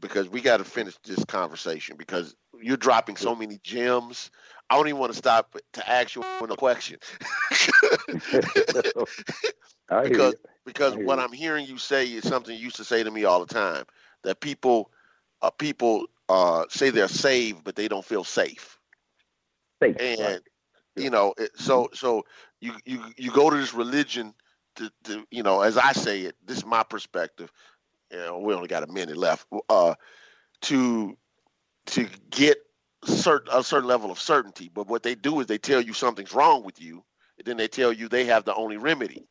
because 0.00 0.28
we 0.28 0.40
got 0.40 0.58
to 0.58 0.64
finish 0.64 0.96
this 1.04 1.24
conversation 1.24 1.96
because 1.96 2.34
you're 2.60 2.76
dropping 2.76 3.16
so 3.16 3.34
many 3.34 3.58
gems. 3.64 4.30
I 4.70 4.76
don't 4.76 4.88
even 4.88 5.00
want 5.00 5.12
to 5.12 5.18
stop 5.18 5.56
to 5.72 5.90
ask 5.90 6.14
you 6.14 6.22
a 6.22 6.56
question 6.56 6.98
because 9.88 10.34
because 10.66 10.94
what 10.96 11.18
I'm 11.18 11.32
hearing 11.32 11.66
you 11.66 11.78
say 11.78 12.06
is 12.06 12.28
something 12.28 12.54
you 12.54 12.62
used 12.62 12.76
to 12.76 12.84
say 12.84 13.02
to 13.02 13.10
me 13.10 13.24
all 13.24 13.40
the 13.44 13.52
time 13.52 13.84
that 14.24 14.40
people 14.40 14.90
uh, 15.40 15.50
people 15.50 16.06
uh, 16.28 16.64
say 16.68 16.90
they're 16.90 17.08
saved, 17.08 17.64
but 17.64 17.76
they 17.76 17.88
don't 17.88 18.04
feel 18.04 18.24
safe. 18.24 18.78
Safe, 19.82 19.96
and 19.98 20.20
right. 20.20 20.40
you 20.96 21.10
know, 21.10 21.32
it, 21.38 21.50
so 21.58 21.84
mm-hmm. 21.84 21.94
so 21.94 22.24
you 22.60 22.74
you 22.84 23.02
you 23.16 23.30
go 23.30 23.48
to 23.48 23.56
this 23.56 23.72
religion 23.72 24.34
to, 24.76 24.90
to 25.04 25.24
you 25.30 25.42
know, 25.42 25.62
as 25.62 25.78
I 25.78 25.92
say 25.92 26.22
it, 26.22 26.36
this 26.44 26.58
is 26.58 26.66
my 26.66 26.82
perspective. 26.82 27.50
You 28.10 28.18
know, 28.18 28.38
we 28.38 28.54
only 28.54 28.68
got 28.68 28.82
a 28.82 28.92
minute 28.92 29.16
left. 29.16 29.46
Uh, 29.68 29.94
to 30.62 31.16
to 31.86 32.08
get 32.30 32.58
certain 33.04 33.48
a 33.52 33.62
certain 33.62 33.88
level 33.88 34.10
of 34.10 34.20
certainty, 34.20 34.70
but 34.72 34.88
what 34.88 35.02
they 35.02 35.14
do 35.14 35.40
is 35.40 35.46
they 35.46 35.58
tell 35.58 35.80
you 35.80 35.92
something's 35.92 36.32
wrong 36.32 36.64
with 36.64 36.80
you, 36.80 37.04
and 37.38 37.46
then 37.46 37.56
they 37.56 37.68
tell 37.68 37.92
you 37.92 38.08
they 38.08 38.24
have 38.24 38.44
the 38.44 38.54
only 38.54 38.76
remedy. 38.76 39.26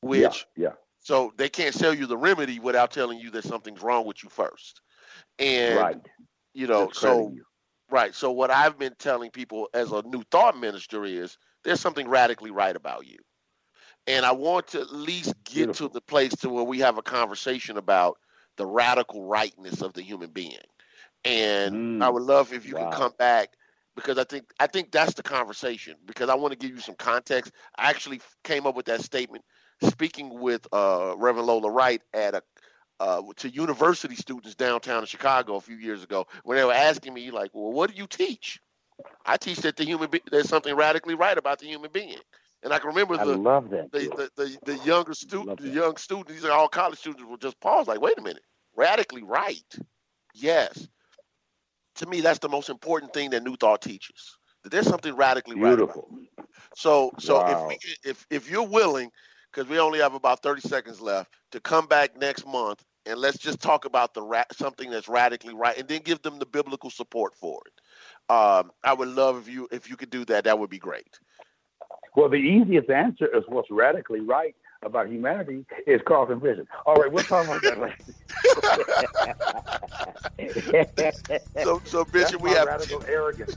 Which 0.00 0.46
yeah, 0.56 0.68
yeah. 0.68 0.72
So 0.98 1.32
they 1.36 1.48
can't 1.48 1.74
sell 1.74 1.92
you 1.94 2.06
the 2.06 2.16
remedy 2.16 2.58
without 2.58 2.92
telling 2.92 3.18
you 3.18 3.30
that 3.32 3.44
something's 3.44 3.82
wrong 3.82 4.06
with 4.06 4.22
you 4.22 4.28
first. 4.30 4.80
And 5.38 5.78
right. 5.78 5.96
you 6.54 6.66
know, 6.66 6.90
so 6.92 7.32
you. 7.34 7.44
right. 7.90 8.14
So 8.14 8.30
what 8.30 8.50
I've 8.50 8.78
been 8.78 8.94
telling 8.98 9.30
people 9.30 9.68
as 9.74 9.90
a 9.92 10.02
new 10.02 10.22
thought 10.30 10.58
minister 10.58 11.04
is 11.04 11.36
there's 11.64 11.80
something 11.80 12.08
radically 12.08 12.50
right 12.50 12.74
about 12.74 13.06
you. 13.06 13.18
And 14.06 14.26
I 14.26 14.32
want 14.32 14.68
to 14.68 14.80
at 14.80 14.92
least 14.92 15.34
get 15.44 15.54
Beautiful. 15.54 15.88
to 15.88 15.92
the 15.92 16.00
place 16.00 16.34
to 16.36 16.48
where 16.48 16.64
we 16.64 16.80
have 16.80 16.98
a 16.98 17.02
conversation 17.02 17.78
about 17.78 18.18
the 18.56 18.66
radical 18.66 19.24
rightness 19.24 19.80
of 19.80 19.92
the 19.92 20.02
human 20.02 20.30
being. 20.30 20.58
And 21.24 22.00
mm. 22.00 22.04
I 22.04 22.08
would 22.08 22.22
love 22.22 22.52
if 22.52 22.66
you 22.66 22.74
wow. 22.74 22.90
can 22.90 22.98
come 22.98 23.12
back 23.18 23.50
because 23.94 24.18
I 24.18 24.24
think 24.24 24.50
I 24.58 24.66
think 24.66 24.90
that's 24.90 25.14
the 25.14 25.22
conversation. 25.22 25.96
Because 26.06 26.28
I 26.28 26.34
want 26.34 26.52
to 26.52 26.58
give 26.58 26.74
you 26.74 26.80
some 26.80 26.96
context. 26.96 27.52
I 27.76 27.90
actually 27.90 28.20
came 28.44 28.66
up 28.66 28.74
with 28.74 28.86
that 28.86 29.02
statement 29.02 29.44
speaking 29.82 30.40
with 30.40 30.66
uh, 30.72 31.14
Reverend 31.16 31.46
Lola 31.46 31.70
Wright 31.70 32.02
at 32.12 32.34
a 32.34 32.42
uh, 33.00 33.22
to 33.36 33.48
university 33.48 34.14
students 34.14 34.54
downtown 34.54 35.00
in 35.00 35.06
Chicago 35.06 35.56
a 35.56 35.60
few 35.60 35.76
years 35.76 36.04
ago 36.04 36.26
when 36.44 36.56
they 36.56 36.64
were 36.64 36.72
asking 36.72 37.14
me 37.14 37.30
like, 37.30 37.50
"Well, 37.52 37.72
what 37.72 37.90
do 37.90 37.96
you 37.96 38.06
teach?" 38.06 38.60
I 39.26 39.36
teach 39.36 39.58
that 39.58 39.76
the 39.76 39.84
human 39.84 40.10
be- 40.10 40.22
there's 40.30 40.48
something 40.48 40.74
radically 40.74 41.14
right 41.14 41.36
about 41.36 41.58
the 41.58 41.66
human 41.66 41.90
being. 41.92 42.18
And 42.62 42.72
I 42.72 42.78
can 42.78 42.88
remember 42.88 43.16
the 43.16 43.36
love 43.36 43.70
that, 43.70 43.90
the, 43.90 43.98
the, 43.98 44.30
the, 44.36 44.58
the, 44.64 44.84
younger 44.84 45.14
student, 45.14 45.60
the 45.60 45.68
young 45.68 45.96
students, 45.96 46.32
these 46.32 46.44
are 46.44 46.52
all 46.52 46.68
college 46.68 46.98
students 46.98 47.24
will 47.24 47.36
just 47.36 47.58
pause 47.58 47.88
like, 47.88 48.00
wait 48.00 48.18
a 48.18 48.22
minute, 48.22 48.44
radically 48.76 49.24
right. 49.24 49.64
Yes. 50.32 50.86
To 51.96 52.06
me, 52.06 52.20
that's 52.20 52.38
the 52.38 52.48
most 52.48 52.68
important 52.68 53.12
thing 53.12 53.30
that 53.30 53.42
New 53.42 53.56
Thought 53.56 53.82
teaches. 53.82 54.36
That 54.62 54.70
there's 54.70 54.86
something 54.86 55.14
radically 55.14 55.56
Beautiful. 55.56 56.08
right. 56.10 56.46
So 56.74 57.12
so 57.18 57.38
wow. 57.38 57.46
if 57.46 57.68
we, 57.68 58.10
if 58.10 58.26
if 58.30 58.50
you're 58.50 58.66
willing, 58.66 59.10
because 59.52 59.68
we 59.68 59.78
only 59.78 59.98
have 59.98 60.14
about 60.14 60.42
30 60.42 60.62
seconds 60.62 61.00
left, 61.00 61.30
to 61.52 61.60
come 61.60 61.86
back 61.86 62.16
next 62.16 62.46
month 62.46 62.82
and 63.06 63.18
let's 63.18 63.38
just 63.38 63.60
talk 63.60 63.84
about 63.84 64.14
the 64.14 64.22
ra- 64.22 64.44
something 64.52 64.90
that's 64.90 65.08
radically 65.08 65.54
right, 65.54 65.76
and 65.76 65.88
then 65.88 66.02
give 66.02 66.22
them 66.22 66.38
the 66.38 66.46
biblical 66.46 66.90
support 66.90 67.34
for 67.34 67.60
it. 67.66 68.32
Um, 68.32 68.70
I 68.84 68.94
would 68.94 69.08
love 69.08 69.38
if 69.38 69.52
you 69.52 69.68
if 69.72 69.90
you 69.90 69.96
could 69.96 70.10
do 70.10 70.24
that. 70.26 70.44
That 70.44 70.58
would 70.58 70.70
be 70.70 70.78
great. 70.78 71.18
Well, 72.14 72.28
the 72.28 72.36
easiest 72.36 72.90
answer 72.90 73.26
is 73.36 73.42
what's 73.48 73.70
radically 73.70 74.20
right 74.20 74.54
about 74.82 75.08
humanity 75.08 75.64
is 75.86 76.00
Carlton 76.04 76.40
Vision. 76.40 76.66
All 76.86 76.94
right, 76.94 77.10
we'll 77.10 77.24
talk 77.24 77.46
about 77.46 77.62
that 77.62 77.78
later. 77.80 77.96
so, 81.62 81.80
so 81.84 82.04
Bishop, 82.04 82.40
we 82.40 82.50
have 82.50 82.66
radical 82.66 83.02
arrogance. 83.06 83.56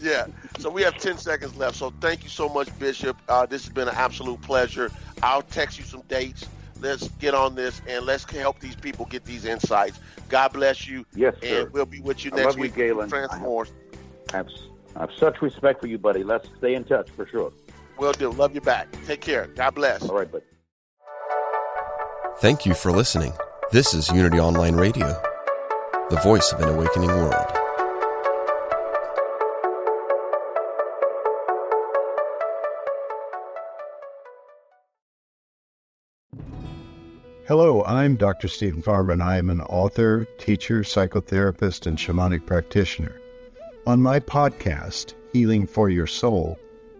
Yeah. 0.00 0.26
So 0.58 0.70
we 0.70 0.82
have 0.82 0.98
10 0.98 1.18
seconds 1.18 1.56
left. 1.56 1.76
So 1.76 1.92
thank 2.00 2.24
you 2.24 2.28
so 2.28 2.48
much, 2.48 2.76
Bishop. 2.78 3.16
Uh, 3.28 3.46
this 3.46 3.64
has 3.64 3.72
been 3.72 3.88
an 3.88 3.94
absolute 3.94 4.40
pleasure. 4.42 4.90
I'll 5.22 5.42
text 5.42 5.78
you 5.78 5.84
some 5.84 6.02
dates 6.08 6.46
let's 6.84 7.08
get 7.18 7.34
on 7.34 7.54
this 7.54 7.80
and 7.88 8.04
let's 8.04 8.30
help 8.30 8.60
these 8.60 8.76
people 8.76 9.06
get 9.06 9.24
these 9.24 9.44
insights. 9.44 9.98
God 10.28 10.52
bless 10.52 10.86
you. 10.86 11.04
Yes, 11.14 11.34
sir. 11.42 11.62
And 11.62 11.72
we'll 11.72 11.86
be 11.86 12.00
with 12.00 12.24
you 12.24 12.30
I 12.34 12.36
next 12.36 12.56
week. 12.56 12.76
You, 12.76 12.88
Galen. 12.88 13.08
Transform. 13.08 13.68
I 14.32 14.36
have, 14.36 14.48
I 14.96 15.00
have 15.00 15.10
such 15.18 15.42
respect 15.42 15.80
for 15.80 15.86
you, 15.86 15.98
buddy. 15.98 16.22
Let's 16.22 16.48
stay 16.58 16.74
in 16.74 16.84
touch 16.84 17.10
for 17.10 17.26
sure. 17.26 17.52
Will 17.98 18.12
do. 18.12 18.30
Love 18.30 18.54
you 18.54 18.60
back. 18.60 18.88
Take 19.06 19.20
care. 19.20 19.46
God 19.54 19.74
bless. 19.74 20.08
All 20.08 20.16
right, 20.16 20.30
buddy. 20.30 20.44
Thank 22.38 22.66
you 22.66 22.74
for 22.74 22.90
listening. 22.90 23.32
This 23.70 23.94
is 23.94 24.10
Unity 24.10 24.40
Online 24.40 24.74
Radio, 24.74 25.06
the 26.10 26.20
voice 26.24 26.52
of 26.52 26.60
an 26.60 26.68
awakening 26.68 27.08
world. 27.08 27.46
Hello, 37.46 37.84
I'm 37.84 38.16
Dr. 38.16 38.48
Steven 38.48 38.82
Farmer, 38.82 39.12
I 39.22 39.36
am 39.36 39.48
an 39.48 39.60
author, 39.60 40.26
teacher, 40.38 40.80
psychotherapist, 40.80 41.86
and 41.86 41.96
shamanic 41.96 42.46
practitioner. 42.46 43.20
On 43.86 44.02
my 44.02 44.18
podcast, 44.18 45.14
healing 45.32 45.68
for 45.68 45.88
your 45.88 46.08
soul, 46.08 46.58